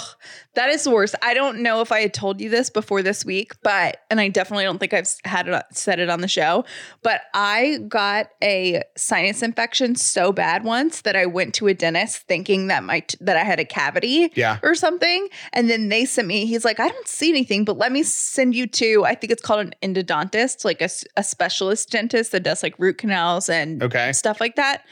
that 0.55 0.69
is 0.69 0.83
the 0.85 0.91
worst. 0.91 1.13
I 1.21 1.33
don't 1.33 1.59
know 1.59 1.81
if 1.81 1.91
I 1.91 1.99
had 2.01 2.13
told 2.13 2.39
you 2.39 2.49
this 2.49 2.69
before 2.69 3.01
this 3.03 3.25
week, 3.25 3.51
but 3.63 3.97
and 4.09 4.19
I 4.21 4.29
definitely 4.29 4.63
don't 4.63 4.77
think 4.77 4.93
I've 4.93 5.09
had 5.25 5.47
it 5.49 5.53
uh, 5.53 5.63
said 5.71 5.99
it 5.99 6.09
on 6.09 6.21
the 6.21 6.27
show. 6.29 6.63
But 7.03 7.21
I 7.33 7.79
got 7.87 8.27
a 8.41 8.81
sinus 8.95 9.41
infection 9.43 9.95
so 9.95 10.31
bad 10.31 10.63
once 10.63 11.01
that 11.01 11.15
I 11.17 11.25
went 11.25 11.53
to 11.55 11.67
a 11.67 11.73
dentist 11.73 12.23
thinking 12.27 12.67
that 12.67 12.83
my 12.83 13.03
that 13.19 13.35
I 13.35 13.43
had 13.43 13.59
a 13.59 13.65
cavity 13.65 14.31
Yeah. 14.35 14.59
or 14.63 14.73
something, 14.73 15.27
and 15.51 15.69
then 15.69 15.89
they 15.89 16.05
sent 16.05 16.27
me. 16.27 16.45
He's 16.45 16.63
like, 16.63 16.79
I 16.79 16.87
don't 16.87 17.07
see 17.07 17.29
anything, 17.29 17.65
but 17.65 17.77
let 17.77 17.91
me 17.91 18.03
send 18.03 18.55
you 18.55 18.67
to. 18.67 19.03
I 19.05 19.15
think 19.15 19.31
it's 19.31 19.41
called 19.41 19.59
an 19.61 19.73
endodontist, 19.83 20.63
like 20.63 20.81
a 20.81 21.23
specialist 21.23 21.91
dentist 21.91 22.31
that 22.31 22.43
does 22.43 22.63
like 22.63 22.75
root 22.79 22.97
canals 22.99 23.49
and 23.49 23.83
Okay. 23.83 24.13
stuff 24.13 24.39
like 24.39 24.55
that. 24.55 24.83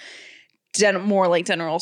Dental, 0.73 1.01
more 1.01 1.29
like 1.29 1.45
dental 1.45 1.79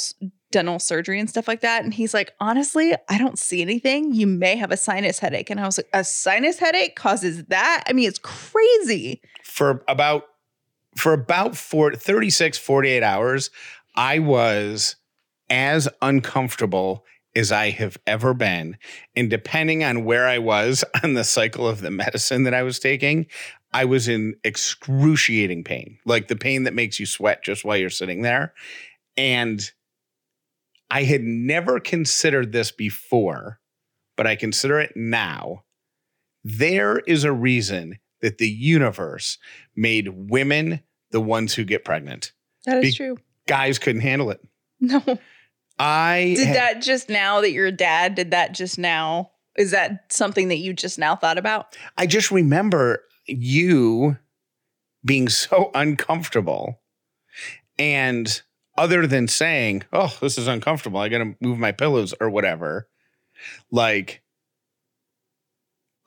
dental 0.53 0.79
surgery 0.79 1.19
and 1.19 1.27
stuff 1.27 1.47
like 1.47 1.61
that. 1.61 1.83
And 1.83 1.93
he's 1.93 2.13
like, 2.13 2.31
honestly, 2.39 2.93
I 3.09 3.17
don't 3.17 3.37
see 3.37 3.61
anything. 3.61 4.13
You 4.13 4.27
may 4.27 4.55
have 4.55 4.71
a 4.71 4.77
sinus 4.77 5.19
headache. 5.19 5.49
And 5.49 5.59
I 5.59 5.65
was 5.65 5.79
like, 5.79 5.89
a 5.91 6.03
sinus 6.03 6.59
headache 6.59 6.95
causes 6.95 7.43
that? 7.45 7.83
I 7.87 7.93
mean, 7.93 8.07
it's 8.07 8.19
crazy. 8.19 9.21
For 9.43 9.83
about 9.87 10.27
for 10.95 11.11
about 11.11 11.57
four, 11.57 11.95
36, 11.95 12.59
48 12.59 13.01
hours, 13.01 13.49
I 13.95 14.19
was 14.19 14.95
as 15.49 15.89
uncomfortable 16.03 17.03
as 17.35 17.51
I 17.51 17.71
have 17.71 17.97
ever 18.05 18.35
been. 18.35 18.77
And 19.15 19.27
depending 19.27 19.83
on 19.83 20.05
where 20.05 20.27
I 20.27 20.37
was 20.37 20.83
on 21.03 21.15
the 21.15 21.23
cycle 21.23 21.67
of 21.67 21.81
the 21.81 21.89
medicine 21.89 22.43
that 22.43 22.53
I 22.53 22.61
was 22.61 22.77
taking, 22.77 23.25
I 23.73 23.85
was 23.85 24.07
in 24.07 24.35
excruciating 24.43 25.63
pain, 25.63 25.97
like 26.05 26.27
the 26.27 26.35
pain 26.35 26.63
that 26.63 26.75
makes 26.75 26.99
you 26.99 27.07
sweat 27.07 27.43
just 27.43 27.65
while 27.65 27.75
you're 27.75 27.89
sitting 27.89 28.21
there. 28.21 28.53
And 29.17 29.67
I 30.93 31.03
had 31.03 31.23
never 31.23 31.79
considered 31.79 32.51
this 32.51 32.71
before, 32.71 33.59
but 34.15 34.27
I 34.27 34.35
consider 34.35 34.79
it 34.79 34.93
now. 34.95 35.63
There 36.43 36.99
is 36.99 37.23
a 37.23 37.31
reason 37.31 37.97
that 38.21 38.37
the 38.37 38.47
universe 38.47 39.39
made 39.75 40.09
women 40.09 40.81
the 41.09 41.19
ones 41.19 41.55
who 41.55 41.63
get 41.63 41.83
pregnant. 41.83 42.31
That 42.65 42.83
is 42.83 42.91
Be- 42.93 42.97
true. 42.97 43.17
Guys 43.47 43.79
couldn't 43.79 44.01
handle 44.01 44.29
it. 44.29 44.39
No. 44.79 45.01
I 45.79 46.33
Did 46.37 46.47
had- 46.47 46.55
that 46.55 46.81
just 46.83 47.09
now 47.09 47.41
that 47.41 47.51
you're 47.51 47.65
a 47.67 47.71
dad? 47.71 48.13
Did 48.13 48.29
that 48.31 48.53
just 48.53 48.77
now? 48.77 49.31
Is 49.57 49.71
that 49.71 50.11
something 50.13 50.49
that 50.49 50.57
you 50.57 50.73
just 50.73 50.99
now 50.99 51.15
thought 51.15 51.37
about? 51.39 51.75
I 51.97 52.05
just 52.05 52.29
remember 52.29 53.03
you 53.25 54.17
being 55.03 55.27
so 55.29 55.71
uncomfortable. 55.73 56.79
And 57.79 58.41
other 58.77 59.07
than 59.07 59.27
saying, 59.27 59.83
oh, 59.93 60.15
this 60.21 60.37
is 60.37 60.47
uncomfortable, 60.47 60.99
I 60.99 61.09
got 61.09 61.19
to 61.19 61.35
move 61.39 61.59
my 61.59 61.71
pillows 61.71 62.13
or 62.19 62.29
whatever, 62.29 62.87
like, 63.71 64.21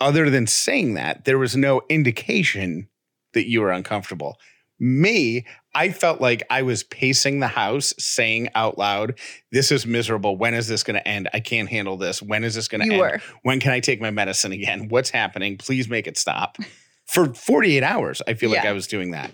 other 0.01 0.31
than 0.31 0.47
saying 0.47 0.95
that, 0.95 1.25
there 1.25 1.39
was 1.39 1.57
no 1.57 1.83
indication 1.89 2.89
that 3.33 3.49
you 3.49 3.61
were 3.61 3.71
uncomfortable. 3.71 4.39
Me, 4.79 5.47
I 5.75 5.91
felt 5.91 6.21
like 6.21 6.43
I 6.51 6.63
was 6.63 6.83
pacing 6.83 7.41
the 7.41 7.49
house 7.49 7.95
saying 7.99 8.51
out 8.55 8.77
loud, 8.77 9.19
This 9.51 9.73
is 9.73 9.87
miserable. 9.87 10.37
When 10.37 10.53
is 10.53 10.69
this 10.69 10.83
going 10.83 10.97
to 10.97 11.09
end? 11.09 11.31
I 11.33 11.41
can't 11.41 11.69
handle 11.69 11.97
this. 11.97 12.21
When 12.21 12.45
is 12.45 12.55
this 12.55 12.69
going 12.69 12.87
to 12.87 12.93
end? 12.93 13.01
were. 13.01 13.21
when 13.43 13.59
can 13.59 13.73
I 13.73 13.81
take 13.81 14.03
my 14.03 14.11
medicine 14.11 14.53
again? 14.53 14.89
What's 14.89 15.11
happening? 15.11 15.57
Please 15.57 15.89
make 15.89 16.07
it 16.07 16.19
stop. 16.19 16.59
For 17.07 17.33
48 17.33 17.83
hours, 17.83 18.21
I 18.27 18.35
feel 18.35 18.51
like 18.51 18.67
I 18.67 18.73
was 18.73 18.87
doing 18.87 19.13
that. 19.13 19.33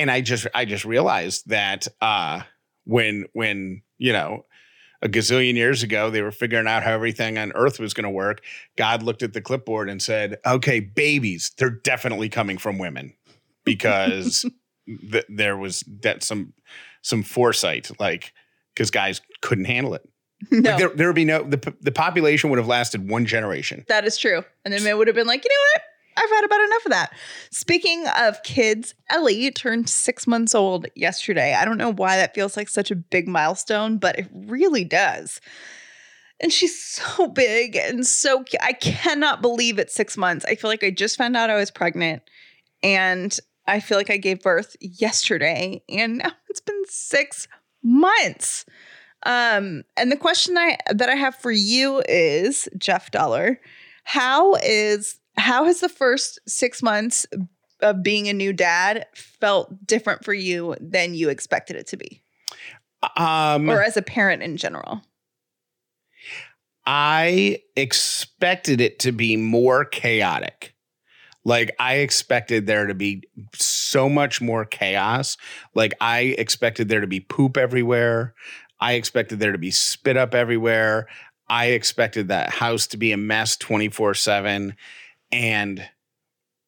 And 0.00 0.10
I 0.10 0.22
just 0.22 0.46
I 0.54 0.64
just 0.64 0.86
realized 0.86 1.48
that 1.48 1.86
uh 2.00 2.40
when 2.84 3.26
when, 3.34 3.82
you 3.98 4.14
know, 4.14 4.46
a 5.02 5.08
gazillion 5.08 5.54
years 5.56 5.82
ago 5.82 6.08
they 6.08 6.22
were 6.22 6.32
figuring 6.32 6.66
out 6.66 6.82
how 6.82 6.92
everything 6.92 7.36
on 7.36 7.52
earth 7.52 7.78
was 7.78 7.92
going 7.92 8.04
to 8.04 8.10
work, 8.10 8.40
God 8.76 9.02
looked 9.02 9.22
at 9.22 9.34
the 9.34 9.42
clipboard 9.42 9.90
and 9.90 10.00
said, 10.00 10.38
"Okay, 10.46 10.80
babies, 10.80 11.52
they're 11.58 11.68
definitely 11.68 12.30
coming 12.30 12.56
from 12.56 12.78
women 12.78 13.12
because 13.64 14.46
th- 14.86 15.26
there 15.28 15.58
was 15.58 15.84
that 16.00 16.22
some 16.22 16.54
some 17.02 17.22
foresight 17.22 17.90
like 18.00 18.32
cuz 18.76 18.90
guys 18.90 19.20
couldn't 19.42 19.66
handle 19.66 19.92
it. 19.92 20.08
No. 20.50 20.70
Like 20.70 20.78
there, 20.78 20.88
there 20.88 21.06
would 21.08 21.16
be 21.16 21.26
no 21.26 21.42
the, 21.42 21.74
the 21.82 21.92
population 21.92 22.48
would 22.48 22.58
have 22.58 22.68
lasted 22.68 23.06
one 23.06 23.26
generation. 23.26 23.84
That 23.88 24.06
is 24.06 24.16
true. 24.16 24.46
And 24.64 24.72
then 24.72 24.86
it 24.86 24.96
would 24.96 25.08
have 25.08 25.16
been 25.16 25.26
like, 25.26 25.44
you 25.44 25.50
know 25.50 25.64
what? 25.74 25.82
I've 26.16 26.30
had 26.30 26.44
about 26.44 26.60
enough 26.60 26.86
of 26.86 26.92
that. 26.92 27.12
Speaking 27.50 28.06
of 28.18 28.42
kids, 28.42 28.94
Ellie 29.08 29.50
turned 29.50 29.88
six 29.88 30.26
months 30.26 30.54
old 30.54 30.86
yesterday. 30.94 31.54
I 31.54 31.64
don't 31.64 31.78
know 31.78 31.92
why 31.92 32.16
that 32.16 32.34
feels 32.34 32.56
like 32.56 32.68
such 32.68 32.90
a 32.90 32.96
big 32.96 33.28
milestone, 33.28 33.98
but 33.98 34.18
it 34.18 34.28
really 34.32 34.84
does. 34.84 35.40
And 36.40 36.52
she's 36.52 36.80
so 36.82 37.26
big 37.34 37.76
and 37.76 38.06
so 38.06 38.44
I 38.62 38.72
cannot 38.72 39.42
believe 39.42 39.78
it's 39.78 39.94
six 39.94 40.16
months. 40.16 40.44
I 40.44 40.54
feel 40.54 40.70
like 40.70 40.84
I 40.84 40.90
just 40.90 41.16
found 41.16 41.36
out 41.36 41.50
I 41.50 41.56
was 41.56 41.70
pregnant 41.70 42.22
and 42.82 43.38
I 43.66 43.80
feel 43.80 43.98
like 43.98 44.10
I 44.10 44.16
gave 44.16 44.42
birth 44.42 44.76
yesterday 44.80 45.82
and 45.88 46.18
now 46.18 46.32
it's 46.48 46.60
been 46.60 46.82
six 46.86 47.46
months. 47.82 48.64
Um, 49.24 49.82
and 49.96 50.10
the 50.10 50.16
question 50.16 50.56
I 50.56 50.78
that 50.90 51.10
I 51.10 51.14
have 51.14 51.34
for 51.34 51.52
you 51.52 52.02
is 52.08 52.68
Jeff 52.78 53.10
Dauler, 53.10 53.60
how 54.04 54.54
is 54.56 55.19
how 55.40 55.64
has 55.64 55.80
the 55.80 55.88
first 55.88 56.38
six 56.46 56.82
months 56.82 57.26
of 57.80 58.02
being 58.02 58.28
a 58.28 58.32
new 58.32 58.52
dad 58.52 59.06
felt 59.14 59.86
different 59.86 60.24
for 60.24 60.34
you 60.34 60.76
than 60.80 61.14
you 61.14 61.28
expected 61.30 61.76
it 61.76 61.86
to 61.88 61.96
be, 61.96 62.22
Um, 63.16 63.68
or 63.68 63.82
as 63.82 63.96
a 63.96 64.02
parent 64.02 64.42
in 64.42 64.56
general? 64.56 65.02
I 66.86 67.62
expected 67.76 68.80
it 68.80 68.98
to 69.00 69.12
be 69.12 69.36
more 69.36 69.84
chaotic. 69.84 70.74
Like 71.44 71.74
I 71.78 71.96
expected 71.96 72.66
there 72.66 72.86
to 72.86 72.94
be 72.94 73.22
so 73.54 74.08
much 74.08 74.40
more 74.40 74.64
chaos. 74.64 75.36
Like 75.74 75.94
I 76.00 76.34
expected 76.36 76.88
there 76.88 77.00
to 77.00 77.06
be 77.06 77.20
poop 77.20 77.56
everywhere. 77.56 78.34
I 78.80 78.94
expected 78.94 79.40
there 79.40 79.52
to 79.52 79.58
be 79.58 79.70
spit 79.70 80.16
up 80.16 80.34
everywhere. 80.34 81.06
I 81.48 81.66
expected 81.66 82.28
that 82.28 82.50
house 82.50 82.86
to 82.88 82.96
be 82.96 83.12
a 83.12 83.16
mess 83.16 83.56
24/7 83.56 84.74
and 85.32 85.88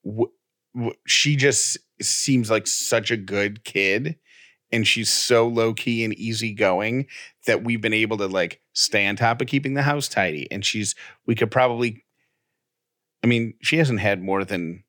w- 0.05 0.31
w- 0.75 0.95
she 1.07 1.37
just 1.37 1.79
seems 2.01 2.51
like 2.51 2.67
such 2.67 3.11
a 3.11 3.17
good 3.17 3.65
kid 3.65 4.17
and 4.71 4.87
she's 4.87 5.11
so 5.11 5.47
low 5.47 5.75
key 5.75 6.03
and 6.05 6.15
easygoing 6.19 7.07
that 7.47 7.63
we've 7.63 7.81
been 7.81 7.93
able 7.93 8.17
to 8.19 8.27
like 8.27 8.61
stay 8.73 9.07
on 9.07 9.17
top 9.17 9.41
of 9.41 9.47
keeping 9.47 9.75
the 9.75 9.83
house 9.83 10.09
tidy. 10.09 10.51
And 10.51 10.65
she's, 10.65 10.95
we 11.27 11.35
could 11.35 11.51
probably, 11.51 12.05
I 13.23 13.27
mean, 13.27 13.55
she 13.61 13.77
hasn't 13.77 14.01
had 14.01 14.23
more 14.23 14.45
than 14.45 14.83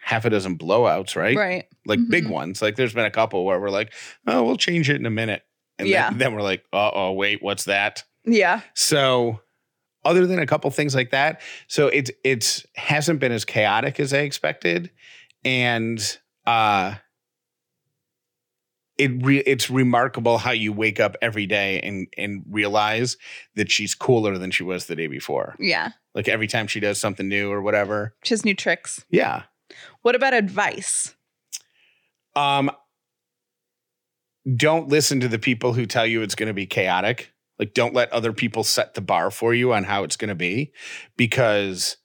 half 0.00 0.24
a 0.24 0.30
dozen 0.30 0.56
blowouts, 0.56 1.14
right? 1.14 1.36
Right. 1.36 1.64
Like 1.86 2.00
big 2.08 2.24
Mhm. 2.24 2.30
ones. 2.30 2.62
Like 2.62 2.76
there's 2.76 2.94
been 2.94 3.04
a 3.04 3.10
couple 3.10 3.44
where 3.44 3.60
we're 3.60 3.70
like, 3.70 3.92
oh, 4.26 4.42
we'll 4.44 4.56
change 4.56 4.88
it 4.88 4.96
in 4.96 5.04
a 5.06 5.10
minute. 5.10 5.42
And 5.78 5.86
Yeah. 5.86 6.08
then, 6.10 6.18
then 6.18 6.34
we're 6.34 6.42
like, 6.42 6.64
uh 6.72 6.90
oh, 6.94 7.12
wait, 7.12 7.42
what's 7.42 7.64
that? 7.64 8.04
Yeah. 8.24 8.62
So, 8.74 9.40
other 10.04 10.26
than 10.26 10.38
a 10.38 10.46
couple 10.46 10.70
things 10.70 10.94
like 10.94 11.10
that, 11.10 11.40
so 11.68 11.88
it's 11.88 12.10
it's 12.24 12.64
hasn't 12.76 13.20
been 13.20 13.32
as 13.32 13.44
chaotic 13.44 14.00
as 14.00 14.12
I 14.12 14.18
expected, 14.20 14.90
and 15.44 16.18
uh, 16.46 16.94
it 18.98 19.10
re- 19.24 19.42
it's 19.46 19.70
remarkable 19.70 20.38
how 20.38 20.50
you 20.52 20.72
wake 20.72 21.00
up 21.00 21.16
every 21.22 21.46
day 21.46 21.80
and 21.80 22.06
and 22.18 22.42
realize 22.48 23.16
that 23.56 23.70
she's 23.70 23.94
cooler 23.94 24.36
than 24.38 24.50
she 24.50 24.62
was 24.62 24.86
the 24.86 24.96
day 24.96 25.06
before. 25.06 25.56
Yeah. 25.58 25.90
Like 26.14 26.28
every 26.28 26.46
time 26.48 26.66
she 26.66 26.80
does 26.80 26.98
something 26.98 27.28
new 27.28 27.50
or 27.50 27.62
whatever, 27.62 28.14
She 28.24 28.34
has 28.34 28.44
new 28.44 28.54
tricks. 28.54 29.04
yeah. 29.10 29.44
What 30.02 30.16
about 30.16 30.34
advice? 30.34 31.14
Um, 32.34 32.70
don't 34.56 34.88
listen 34.88 35.20
to 35.20 35.28
the 35.28 35.38
people 35.38 35.72
who 35.74 35.86
tell 35.86 36.04
you 36.06 36.22
it's 36.22 36.34
going 36.34 36.48
to 36.48 36.52
be 36.54 36.66
chaotic. 36.66 37.32
Like, 37.60 37.74
don't 37.74 37.94
let 37.94 38.10
other 38.10 38.32
people 38.32 38.64
set 38.64 38.94
the 38.94 39.00
bar 39.02 39.30
for 39.30 39.54
you 39.54 39.72
on 39.72 39.84
how 39.84 40.02
it's 40.02 40.16
going 40.16 40.30
to 40.30 40.34
be, 40.34 40.72
because 41.16 41.98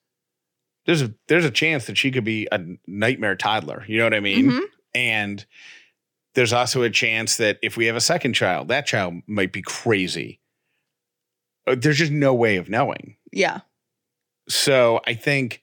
there's 0.85 1.01
a 1.01 1.13
there's 1.29 1.45
a 1.45 1.49
chance 1.51 1.87
that 1.87 1.97
she 1.97 2.11
could 2.11 2.25
be 2.25 2.47
a 2.51 2.59
nightmare 2.85 3.35
toddler. 3.35 3.83
You 3.87 3.97
know 3.97 4.03
what 4.03 4.13
I 4.13 4.19
mean? 4.19 4.51
Mhm. 4.51 4.61
And 4.93 5.45
there's 6.35 6.53
also 6.53 6.83
a 6.83 6.89
chance 6.89 7.37
that 7.37 7.57
if 7.63 7.77
we 7.77 7.85
have 7.85 7.95
a 7.95 8.01
second 8.01 8.33
child, 8.33 8.67
that 8.67 8.85
child 8.85 9.15
might 9.25 9.53
be 9.53 9.61
crazy. 9.61 10.41
Uh, 11.65 11.75
There's 11.75 11.97
just 11.97 12.11
no 12.11 12.33
way 12.33 12.57
of 12.57 12.69
knowing. 12.69 13.15
Yeah. 13.31 13.61
So 14.49 14.99
I 15.07 15.13
think 15.15 15.61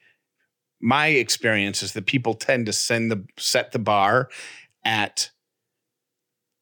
my 0.80 1.08
experience 1.08 1.82
is 1.82 1.92
that 1.92 2.06
people 2.06 2.34
tend 2.34 2.66
to 2.66 2.72
send 2.72 3.12
the 3.12 3.24
set 3.38 3.72
the 3.72 3.78
bar 3.78 4.30
at 4.84 5.30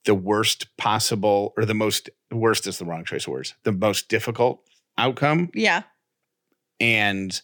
the 0.04 0.14
worst 0.14 0.66
possible 0.76 1.52
or 1.56 1.64
the 1.64 1.74
most 1.74 2.08
worst 2.32 2.66
is 2.66 2.78
the 2.78 2.84
wrong 2.84 3.04
choice 3.04 3.26
of 3.26 3.32
words 3.32 3.54
the 3.64 3.72
most 3.72 4.08
difficult 4.08 4.62
outcome 4.98 5.50
Yeah. 5.54 5.82
and 6.78 7.40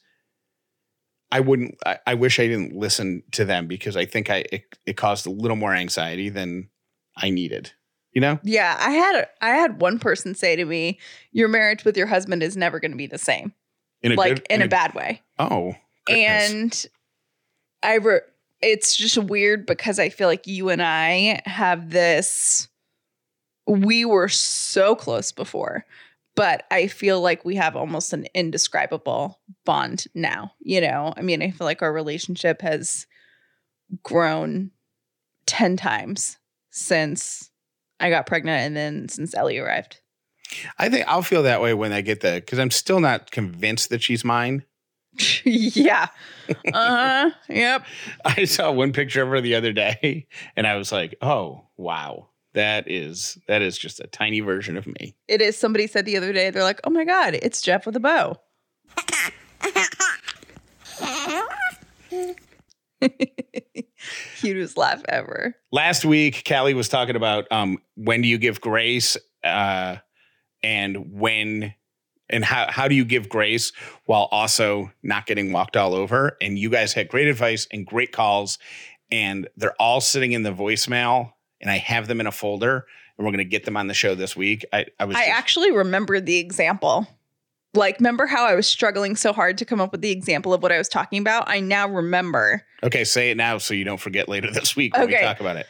i 1.32 1.40
wouldn't 1.40 1.76
I, 1.84 1.98
I 2.06 2.14
wish 2.14 2.38
i 2.40 2.46
didn't 2.46 2.74
listen 2.74 3.22
to 3.32 3.44
them 3.44 3.66
because 3.66 3.96
i 3.96 4.04
think 4.04 4.30
i 4.30 4.44
it, 4.52 4.64
it 4.86 4.96
caused 4.96 5.26
a 5.26 5.30
little 5.30 5.56
more 5.56 5.74
anxiety 5.74 6.28
than 6.28 6.68
i 7.16 7.30
needed 7.30 7.72
you 8.12 8.20
know 8.22 8.38
Yeah. 8.42 8.74
I 8.80 8.90
had 8.92 9.28
I 9.42 9.48
had 9.50 9.80
one 9.82 9.98
person 9.98 10.34
say 10.34 10.56
to 10.56 10.64
me, 10.64 10.98
Your 11.32 11.48
marriage 11.48 11.84
with 11.84 11.98
your 11.98 12.06
husband 12.06 12.42
is 12.42 12.56
never 12.56 12.80
gonna 12.80 12.96
be 12.96 13.06
the 13.06 13.18
same. 13.18 13.52
in 14.02 14.12
a 14.12 14.14
like 14.14 14.36
good 14.36 14.46
in 14.48 14.62
a 14.62 14.68
bad 14.68 14.94
way. 14.94 15.20
oh 15.38 15.74
goodness. 16.06 16.50
And 16.50 16.86
I 17.82 17.96
re- 17.96 18.20
it's 18.66 18.96
just 18.96 19.16
weird 19.18 19.64
because 19.66 19.98
I 19.98 20.08
feel 20.08 20.28
like 20.28 20.46
you 20.46 20.68
and 20.70 20.82
I 20.82 21.40
have 21.44 21.90
this 21.90 22.68
we 23.68 24.04
were 24.04 24.28
so 24.28 24.94
close 24.94 25.32
before, 25.32 25.84
but 26.36 26.64
I 26.70 26.86
feel 26.86 27.20
like 27.20 27.44
we 27.44 27.56
have 27.56 27.74
almost 27.74 28.12
an 28.12 28.26
indescribable 28.32 29.40
bond 29.64 30.06
now, 30.14 30.52
you 30.60 30.80
know? 30.80 31.12
I 31.16 31.22
mean, 31.22 31.42
I 31.42 31.50
feel 31.50 31.64
like 31.64 31.82
our 31.82 31.92
relationship 31.92 32.62
has 32.62 33.06
grown 34.04 34.70
10 35.46 35.76
times 35.76 36.38
since 36.70 37.50
I 37.98 38.10
got 38.10 38.26
pregnant 38.26 38.66
and 38.66 38.76
then 38.76 39.08
since 39.08 39.34
Ellie 39.34 39.58
arrived. 39.58 40.00
i 40.78 40.88
think 40.88 41.04
i'll 41.08 41.22
feel 41.22 41.42
that 41.42 41.60
way 41.60 41.74
when 41.74 41.92
i 41.92 42.00
get 42.00 42.20
the 42.20 42.34
because 42.34 42.60
i'm 42.60 42.70
still 42.70 43.00
not 43.00 43.32
convinced 43.32 43.90
that 43.90 44.00
she's 44.00 44.24
mine 44.24 44.64
yeah. 45.44 46.08
Uh-huh. 46.48 47.30
Yep. 47.48 47.86
I 48.24 48.44
saw 48.44 48.70
one 48.72 48.92
picture 48.92 49.22
of 49.22 49.28
her 49.28 49.40
the 49.40 49.54
other 49.54 49.72
day 49.72 50.26
and 50.56 50.66
I 50.66 50.76
was 50.76 50.92
like, 50.92 51.14
"Oh, 51.20 51.64
wow. 51.76 52.28
That 52.54 52.90
is 52.90 53.38
that 53.48 53.60
is 53.62 53.76
just 53.76 54.00
a 54.00 54.06
tiny 54.06 54.40
version 54.40 54.76
of 54.76 54.86
me." 54.86 55.14
It 55.28 55.42
is. 55.42 55.56
Somebody 55.58 55.86
said 55.86 56.06
the 56.06 56.16
other 56.16 56.32
day, 56.32 56.50
they're 56.50 56.62
like, 56.62 56.80
oh 56.84 56.90
my 56.90 57.04
God, 57.04 57.34
it's 57.34 57.60
Jeff 57.60 57.84
with 57.84 57.96
a 57.96 58.00
bow. 58.00 58.40
Cutest 64.38 64.76
laugh 64.78 65.02
ever. 65.08 65.54
Last 65.70 66.04
week, 66.04 66.44
Callie 66.48 66.74
was 66.74 66.88
talking 66.88 67.16
about 67.16 67.50
um 67.50 67.78
when 67.96 68.22
do 68.22 68.28
you 68.28 68.38
give 68.38 68.60
grace 68.60 69.16
uh 69.44 69.96
and 70.62 71.12
when 71.12 71.74
and 72.28 72.44
how 72.44 72.70
how 72.70 72.88
do 72.88 72.94
you 72.94 73.04
give 73.04 73.28
grace 73.28 73.72
while 74.06 74.28
also 74.30 74.90
not 75.02 75.26
getting 75.26 75.52
walked 75.52 75.76
all 75.76 75.94
over? 75.94 76.36
And 76.40 76.58
you 76.58 76.70
guys 76.70 76.92
had 76.92 77.08
great 77.08 77.28
advice 77.28 77.66
and 77.72 77.86
great 77.86 78.12
calls 78.12 78.58
and 79.10 79.48
they're 79.56 79.80
all 79.80 80.00
sitting 80.00 80.32
in 80.32 80.42
the 80.42 80.52
voicemail 80.52 81.32
and 81.60 81.70
I 81.70 81.78
have 81.78 82.08
them 82.08 82.20
in 82.20 82.26
a 82.26 82.32
folder 82.32 82.86
and 83.16 83.24
we're 83.24 83.32
going 83.32 83.38
to 83.38 83.44
get 83.44 83.64
them 83.64 83.76
on 83.76 83.86
the 83.86 83.94
show 83.94 84.14
this 84.14 84.36
week. 84.36 84.64
I 84.72 84.86
I 84.98 85.04
was 85.04 85.16
I 85.16 85.20
just- 85.26 85.38
actually 85.38 85.72
remember 85.72 86.20
the 86.20 86.38
example. 86.38 87.06
Like, 87.74 87.98
remember 87.98 88.24
how 88.24 88.46
I 88.46 88.54
was 88.54 88.66
struggling 88.66 89.16
so 89.16 89.34
hard 89.34 89.58
to 89.58 89.66
come 89.66 89.82
up 89.82 89.92
with 89.92 90.00
the 90.00 90.10
example 90.10 90.54
of 90.54 90.62
what 90.62 90.72
I 90.72 90.78
was 90.78 90.88
talking 90.88 91.20
about? 91.20 91.46
I 91.46 91.60
now 91.60 91.86
remember. 91.86 92.64
Okay, 92.82 93.04
say 93.04 93.30
it 93.30 93.36
now 93.36 93.58
so 93.58 93.74
you 93.74 93.84
don't 93.84 94.00
forget 94.00 94.30
later 94.30 94.50
this 94.50 94.74
week 94.74 94.96
when 94.96 95.08
we 95.08 95.18
talk 95.18 95.40
about 95.40 95.56
it. 95.56 95.66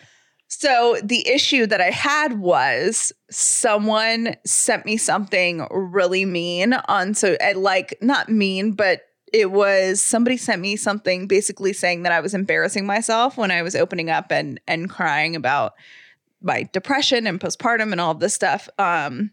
So 0.49 0.97
the 1.03 1.29
issue 1.29 1.67
that 1.67 1.81
I 1.81 1.91
had 1.91 2.39
was 2.39 3.13
someone 3.31 4.37
sent 4.45 4.87
me 4.87 4.97
something 4.97 5.67
really 5.71 6.25
mean 6.25 6.75
on 6.89 7.15
so 7.15 7.37
uh, 7.41 7.59
like 7.59 7.99
not 8.01 8.29
mean, 8.29 8.73
but 8.73 9.03
it 9.33 9.51
was 9.51 10.01
somebody 10.01 10.37
sent 10.37 10.63
me 10.63 10.77
something 10.77 11.27
basically 11.27 11.73
saying 11.73 12.05
that 12.05 12.13
I 12.13 12.21
was 12.21 12.33
embarrassing 12.33 12.87
myself 12.87 13.37
when 13.37 13.51
I 13.51 13.63
was 13.63 13.75
opening 13.75 14.09
up 14.09 14.31
and 14.31 14.61
and 14.69 14.89
crying 14.89 15.35
about 15.35 15.75
my 16.41 16.69
depression 16.73 17.27
and 17.27 17.41
postpartum 17.41 17.91
and 17.91 18.01
all 18.01 18.13
of 18.13 18.21
this 18.21 18.35
stuff. 18.35 18.69
Um 18.79 19.33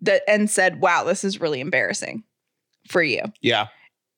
that 0.00 0.22
and 0.28 0.50
said, 0.50 0.80
"Wow, 0.80 1.04
this 1.04 1.22
is 1.24 1.40
really 1.40 1.60
embarrassing 1.60 2.24
for 2.88 3.02
you." 3.02 3.22
Yeah. 3.40 3.68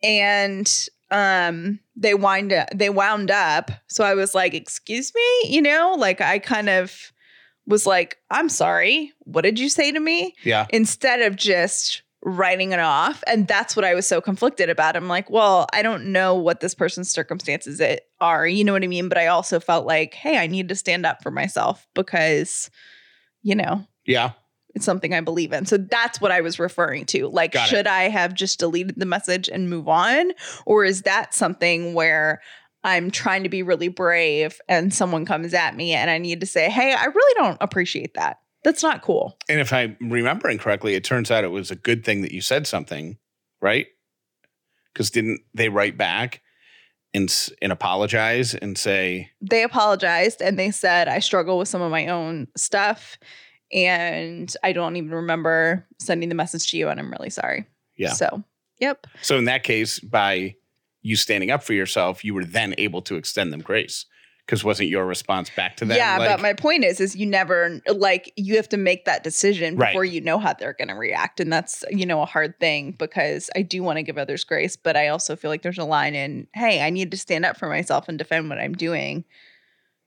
and 0.02 0.88
um 1.10 1.80
they 2.00 2.14
wind 2.14 2.52
up 2.52 2.66
they 2.74 2.90
wound 2.90 3.30
up. 3.30 3.70
So 3.86 4.02
i 4.02 4.14
was 4.14 4.34
like 4.34 4.54
excuse 4.54 5.12
me? 5.14 5.50
You 5.54 5.62
know 5.62 5.94
like 5.96 6.20
i 6.20 6.38
kind 6.40 6.68
of 6.68 7.12
was 7.66 7.86
like 7.86 8.16
i'm 8.30 8.48
sorry. 8.48 9.12
What 9.20 9.42
did 9.42 9.58
you 9.60 9.68
say 9.68 9.92
to 9.92 10.00
me? 10.00 10.34
Yeah. 10.42 10.66
instead 10.70 11.20
of 11.20 11.36
just 11.36 12.02
writing 12.22 12.72
it 12.72 12.80
off. 12.80 13.22
And 13.26 13.46
that's 13.46 13.74
what 13.76 13.84
i 13.84 13.94
was 13.94 14.06
so 14.06 14.20
conflicted 14.20 14.68
about. 14.68 14.96
I'm 14.96 15.08
like 15.08 15.30
well 15.30 15.66
i 15.72 15.82
don't 15.82 16.06
know 16.12 16.34
what 16.34 16.60
this 16.60 16.74
person's 16.74 17.10
circumstances 17.10 17.80
it 17.80 18.02
are. 18.20 18.46
You 18.46 18.64
know 18.64 18.72
what 18.72 18.82
i 18.84 18.88
mean? 18.88 19.08
But 19.08 19.18
i 19.18 19.26
also 19.28 19.60
felt 19.60 19.86
like 19.86 20.14
hey 20.14 20.38
i 20.38 20.46
need 20.46 20.68
to 20.70 20.74
stand 20.74 21.06
up 21.06 21.22
for 21.22 21.30
myself 21.30 21.86
because 21.94 22.70
you 23.42 23.54
know 23.54 23.84
Yeah. 24.06 24.32
It's 24.74 24.84
something 24.84 25.12
I 25.14 25.20
believe 25.20 25.52
in. 25.52 25.66
So 25.66 25.76
that's 25.76 26.20
what 26.20 26.30
I 26.30 26.40
was 26.40 26.58
referring 26.58 27.06
to. 27.06 27.28
Like, 27.28 27.52
Got 27.52 27.66
it. 27.66 27.70
should 27.70 27.86
I 27.86 28.08
have 28.08 28.34
just 28.34 28.58
deleted 28.58 28.96
the 28.96 29.06
message 29.06 29.48
and 29.48 29.68
move 29.68 29.88
on? 29.88 30.32
Or 30.66 30.84
is 30.84 31.02
that 31.02 31.34
something 31.34 31.94
where 31.94 32.40
I'm 32.84 33.10
trying 33.10 33.42
to 33.42 33.48
be 33.48 33.62
really 33.62 33.88
brave 33.88 34.60
and 34.68 34.92
someone 34.94 35.26
comes 35.26 35.52
at 35.54 35.76
me 35.76 35.92
and 35.92 36.10
I 36.10 36.18
need 36.18 36.40
to 36.40 36.46
say, 36.46 36.70
hey, 36.70 36.94
I 36.94 37.04
really 37.06 37.34
don't 37.36 37.58
appreciate 37.60 38.14
that. 38.14 38.38
That's 38.64 38.82
not 38.82 39.02
cool. 39.02 39.36
And 39.48 39.60
if 39.60 39.72
I'm 39.72 39.96
remembering 40.00 40.58
correctly, 40.58 40.94
it 40.94 41.04
turns 41.04 41.30
out 41.30 41.44
it 41.44 41.48
was 41.48 41.70
a 41.70 41.76
good 41.76 42.04
thing 42.04 42.22
that 42.22 42.32
you 42.32 42.40
said 42.40 42.66
something, 42.66 43.18
right? 43.60 43.86
Because 44.92 45.10
didn't 45.10 45.40
they 45.54 45.68
write 45.68 45.96
back 45.96 46.42
and 47.12 47.50
and 47.60 47.72
apologize 47.72 48.54
and 48.54 48.78
say, 48.78 49.30
They 49.40 49.62
apologized 49.62 50.40
and 50.42 50.58
they 50.58 50.70
said, 50.70 51.08
I 51.08 51.18
struggle 51.18 51.58
with 51.58 51.68
some 51.68 51.82
of 51.82 51.90
my 51.90 52.06
own 52.06 52.48
stuff. 52.56 53.18
And 53.72 54.54
I 54.62 54.72
don't 54.72 54.96
even 54.96 55.10
remember 55.10 55.86
sending 55.98 56.28
the 56.28 56.34
message 56.34 56.70
to 56.70 56.76
you. 56.76 56.88
And 56.88 56.98
I'm 56.98 57.10
really 57.10 57.30
sorry. 57.30 57.66
Yeah. 57.96 58.12
So, 58.12 58.42
yep. 58.78 59.06
so 59.22 59.38
in 59.38 59.44
that 59.44 59.62
case, 59.62 60.00
by 60.00 60.56
you 61.02 61.16
standing 61.16 61.50
up 61.50 61.62
for 61.62 61.72
yourself, 61.72 62.24
you 62.24 62.34
were 62.34 62.44
then 62.44 62.74
able 62.78 63.02
to 63.02 63.16
extend 63.16 63.52
them 63.52 63.60
grace 63.60 64.06
because 64.50 64.64
wasn't 64.64 64.88
your 64.88 65.06
response 65.06 65.48
back 65.50 65.76
to 65.76 65.84
them? 65.84 65.96
yeah, 65.96 66.18
like, 66.18 66.28
but 66.28 66.40
my 66.40 66.52
point 66.52 66.82
is, 66.82 67.00
is 67.00 67.14
you 67.14 67.24
never 67.24 67.80
like 67.94 68.32
you 68.36 68.56
have 68.56 68.68
to 68.70 68.76
make 68.76 69.04
that 69.04 69.22
decision 69.22 69.76
Right. 69.76 69.90
before 69.90 70.04
you 70.04 70.20
know 70.20 70.38
how 70.38 70.54
they're 70.54 70.72
going 70.72 70.88
to 70.88 70.94
react, 70.94 71.38
and 71.38 71.52
that's 71.52 71.84
you 71.90 72.04
know 72.04 72.20
a 72.20 72.26
hard 72.26 72.58
thing 72.58 72.92
because 72.98 73.48
I 73.54 73.62
do 73.62 73.82
want 73.84 73.98
to 73.98 74.02
give 74.02 74.18
others 74.18 74.42
grace, 74.42 74.74
but 74.76 74.96
I 74.96 75.08
also 75.08 75.36
feel 75.36 75.50
like 75.50 75.62
there's 75.62 75.78
a 75.78 75.84
line 75.84 76.16
in, 76.16 76.48
hey, 76.52 76.82
I 76.82 76.90
need 76.90 77.12
to 77.12 77.16
stand 77.16 77.44
up 77.44 77.58
for 77.58 77.68
myself 77.68 78.08
and 78.08 78.18
defend 78.18 78.48
what 78.48 78.58
I'm 78.58 78.74
doing. 78.74 79.24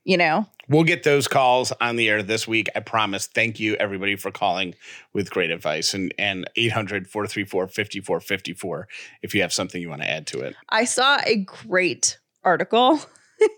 You 0.03 0.17
know, 0.17 0.45
We'll 0.69 0.83
get 0.83 1.03
those 1.03 1.27
calls 1.27 1.73
on 1.81 1.97
the 1.97 2.09
air 2.09 2.23
this 2.23 2.47
week. 2.47 2.69
I 2.75 2.79
promise. 2.79 3.27
Thank 3.27 3.59
you 3.59 3.75
everybody 3.75 4.15
for 4.15 4.31
calling 4.31 4.73
with 5.13 5.29
great 5.29 5.51
advice 5.51 5.93
and 5.93 6.11
and 6.17 6.49
800-434-5454 6.57 8.85
if 9.21 9.35
you 9.35 9.41
have 9.41 9.53
something 9.53 9.81
you 9.81 9.89
want 9.89 10.01
to 10.01 10.09
add 10.09 10.27
to 10.27 10.41
it. 10.41 10.55
I 10.69 10.85
saw 10.85 11.19
a 11.25 11.35
great 11.37 12.17
article 12.43 12.99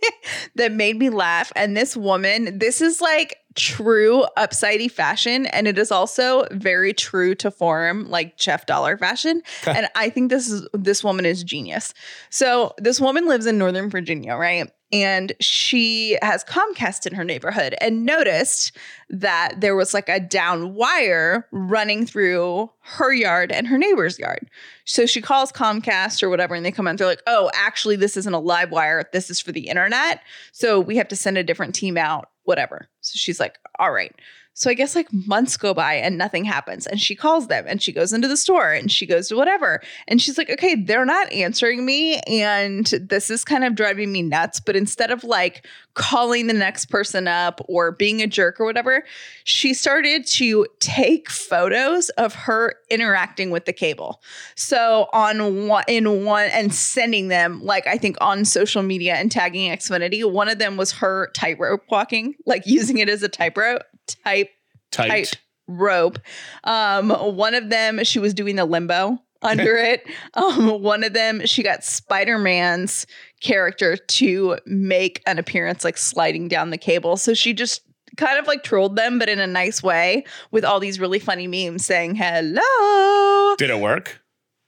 that 0.55 0.71
made 0.71 0.97
me 0.97 1.09
laugh. 1.09 1.51
And 1.55 1.75
this 1.75 1.97
woman, 1.97 2.57
this 2.57 2.81
is 2.81 3.01
like 3.01 3.37
true 3.55 4.25
upsidey 4.37 4.91
fashion. 4.91 5.45
And 5.47 5.67
it 5.67 5.77
is 5.77 5.91
also 5.91 6.45
very 6.51 6.93
true 6.93 7.35
to 7.35 7.51
form, 7.51 8.09
like 8.09 8.37
Jeff 8.37 8.65
Dauler 8.65 8.97
fashion. 8.97 9.41
and 9.67 9.87
I 9.95 10.09
think 10.09 10.29
this 10.29 10.49
is 10.49 10.67
this 10.73 11.03
woman 11.03 11.25
is 11.25 11.43
genius. 11.43 11.93
So 12.29 12.73
this 12.77 12.99
woman 12.99 13.27
lives 13.27 13.45
in 13.45 13.57
Northern 13.57 13.89
Virginia, 13.89 14.35
right? 14.35 14.69
And 14.95 15.33
she 15.41 16.17
has 16.21 16.45
Comcast 16.45 17.05
in 17.05 17.13
her 17.15 17.25
neighborhood 17.25 17.75
and 17.81 18.05
noticed 18.05 18.71
that 19.09 19.59
there 19.59 19.75
was 19.75 19.93
like 19.93 20.07
a 20.07 20.21
down 20.21 20.73
wire 20.73 21.49
running 21.51 22.05
through 22.05 22.71
her 22.79 23.11
yard 23.11 23.51
and 23.51 23.67
her 23.67 23.77
neighbor's 23.77 24.17
yard. 24.17 24.49
So 24.85 25.05
she 25.05 25.19
calls 25.19 25.51
Comcast 25.51 26.23
or 26.23 26.29
whatever, 26.29 26.55
and 26.55 26.65
they 26.65 26.71
come 26.71 26.87
out. 26.87 26.97
They're 26.97 27.07
like, 27.07 27.23
"Oh, 27.27 27.51
actually, 27.53 27.97
this 27.97 28.15
isn't 28.15 28.33
a 28.33 28.39
live 28.39 28.71
wire. 28.71 29.03
This 29.11 29.29
is 29.29 29.41
for 29.41 29.51
the 29.51 29.67
internet. 29.67 30.21
So 30.53 30.79
we 30.79 30.95
have 30.95 31.09
to 31.09 31.15
send 31.17 31.37
a 31.37 31.43
different 31.43 31.75
team 31.75 31.97
out. 31.97 32.29
Whatever." 32.43 32.87
So 33.01 33.17
she's 33.17 33.39
like, 33.39 33.57
"All 33.77 33.91
right." 33.91 34.15
So 34.57 34.69
I 34.69 34.73
guess 34.73 34.95
like 34.95 35.11
months 35.11 35.57
go 35.57 35.73
by 35.73 35.95
and 35.95 36.17
nothing 36.17 36.45
happens. 36.45 36.87
And 36.87 36.99
she 36.99 37.13
calls 37.13 37.47
them 37.47 37.65
and 37.67 37.81
she 37.81 37.91
goes 37.91 38.13
into 38.13 38.29
the 38.29 38.37
store 38.37 38.71
and 38.71 38.89
she 38.89 39.05
goes 39.05 39.27
to 39.27 39.35
whatever. 39.35 39.81
And 40.07 40.21
she's 40.21 40.37
like, 40.37 40.49
okay, 40.49 40.75
they're 40.75 41.05
not 41.05 41.31
answering 41.33 41.85
me. 41.85 42.19
And 42.19 42.85
this 42.85 43.29
is 43.29 43.43
kind 43.43 43.65
of 43.65 43.75
driving 43.75 44.13
me 44.13 44.21
nuts. 44.21 44.61
But 44.61 44.77
instead 44.77 45.11
of 45.11 45.25
like 45.25 45.67
calling 45.93 46.47
the 46.47 46.53
next 46.53 46.85
person 46.85 47.27
up 47.27 47.59
or 47.67 47.91
being 47.91 48.21
a 48.21 48.27
jerk 48.27 48.61
or 48.61 48.65
whatever, 48.65 49.03
she 49.43 49.73
started 49.73 50.25
to 50.27 50.65
take 50.79 51.29
photos 51.29 52.07
of 52.11 52.33
her 52.33 52.75
interacting 52.89 53.51
with 53.51 53.65
the 53.65 53.73
cable. 53.73 54.21
So 54.55 55.09
on 55.11 55.67
one 55.67 55.83
in 55.89 56.23
one 56.23 56.47
and 56.53 56.73
sending 56.73 57.27
them 57.27 57.61
like 57.61 57.87
I 57.87 57.97
think 57.97 58.15
on 58.21 58.45
social 58.45 58.83
media 58.83 59.15
and 59.15 59.29
tagging 59.29 59.69
Xfinity. 59.69 60.23
One 60.29 60.47
of 60.47 60.59
them 60.59 60.77
was 60.77 60.93
her 60.93 61.29
tightrope 61.33 61.83
walking, 61.89 62.35
like 62.45 62.65
using 62.65 62.99
it 62.99 63.09
as 63.09 63.21
a 63.21 63.27
tightrope 63.27 63.83
type 64.07 64.49
Tight. 64.91 65.07
tight 65.09 65.39
rope. 65.67 66.19
Um, 66.63 67.09
one 67.09 67.55
of 67.55 67.69
them, 67.69 68.03
she 68.03 68.19
was 68.19 68.33
doing 68.33 68.55
the 68.55 68.65
limbo 68.65 69.17
under 69.41 69.77
it. 69.77 70.07
Um, 70.35 70.81
one 70.81 71.03
of 71.03 71.13
them, 71.13 71.45
she 71.45 71.63
got 71.63 71.83
Spider 71.83 72.37
Man's 72.37 73.05
character 73.41 73.97
to 73.97 74.57
make 74.65 75.21
an 75.25 75.37
appearance, 75.39 75.83
like 75.83 75.97
sliding 75.97 76.47
down 76.47 76.69
the 76.69 76.77
cable. 76.77 77.17
So 77.17 77.33
she 77.33 77.53
just 77.53 77.81
kind 78.17 78.39
of 78.39 78.47
like 78.47 78.63
trolled 78.63 78.95
them, 78.95 79.19
but 79.19 79.27
in 79.27 79.39
a 79.39 79.47
nice 79.47 79.83
way, 79.83 80.23
with 80.51 80.63
all 80.63 80.79
these 80.79 80.99
really 80.99 81.19
funny 81.19 81.47
memes 81.47 81.85
saying 81.85 82.15
hello. 82.15 83.55
Did 83.57 83.69
it 83.69 83.79
work? 83.79 84.21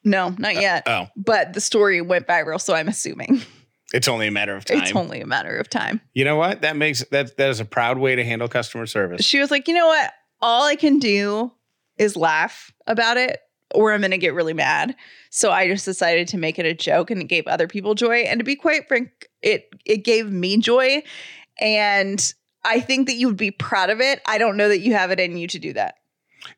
No, 0.03 0.35
not 0.37 0.55
yet. 0.55 0.83
Oh, 0.87 1.07
But 1.15 1.53
the 1.53 1.61
story 1.61 2.01
went 2.01 2.27
viral, 2.27 2.59
so 2.61 2.73
I'm 2.73 2.87
assuming 2.87 3.41
it's 3.93 4.07
only 4.07 4.27
a 4.27 4.31
matter 4.31 4.55
of 4.55 4.65
time. 4.65 4.79
it's 4.79 4.91
only 4.95 5.21
a 5.21 5.25
matter 5.25 5.57
of 5.57 5.69
time. 5.69 6.01
you 6.13 6.25
know 6.25 6.35
what? 6.35 6.61
That 6.61 6.75
makes 6.75 7.03
that 7.11 7.37
that 7.37 7.49
is 7.49 7.59
a 7.59 7.65
proud 7.65 7.97
way 7.97 8.15
to 8.15 8.23
handle 8.23 8.47
customer 8.47 8.85
service. 8.85 9.25
she 9.25 9.39
was 9.39 9.51
like, 9.51 9.67
you 9.67 9.73
know 9.73 9.87
what? 9.87 10.11
All 10.41 10.65
I 10.65 10.75
can 10.75 10.99
do 10.99 11.51
is 11.97 12.15
laugh 12.15 12.71
about 12.85 13.17
it, 13.17 13.39
or 13.73 13.91
I'm 13.93 14.01
going 14.01 14.11
to 14.11 14.17
get 14.17 14.33
really 14.33 14.53
mad. 14.53 14.95
So 15.31 15.51
I 15.51 15.67
just 15.67 15.85
decided 15.85 16.27
to 16.29 16.37
make 16.37 16.59
it 16.59 16.65
a 16.65 16.73
joke, 16.73 17.09
and 17.11 17.21
it 17.21 17.25
gave 17.25 17.47
other 17.47 17.67
people 17.67 17.95
joy. 17.95 18.17
And 18.19 18.39
to 18.39 18.43
be 18.43 18.55
quite 18.55 18.87
frank, 18.87 19.09
it 19.41 19.69
it 19.85 20.03
gave 20.03 20.31
me 20.31 20.57
joy, 20.57 21.01
and 21.59 22.33
I 22.63 22.79
think 22.81 23.07
that 23.07 23.15
you 23.15 23.27
would 23.27 23.37
be 23.37 23.51
proud 23.51 23.89
of 23.89 24.01
it. 24.01 24.21
I 24.27 24.37
don't 24.37 24.57
know 24.57 24.69
that 24.69 24.79
you 24.79 24.93
have 24.93 25.11
it 25.11 25.19
in 25.19 25.37
you 25.37 25.47
to 25.47 25.59
do 25.59 25.73
that. 25.73 25.95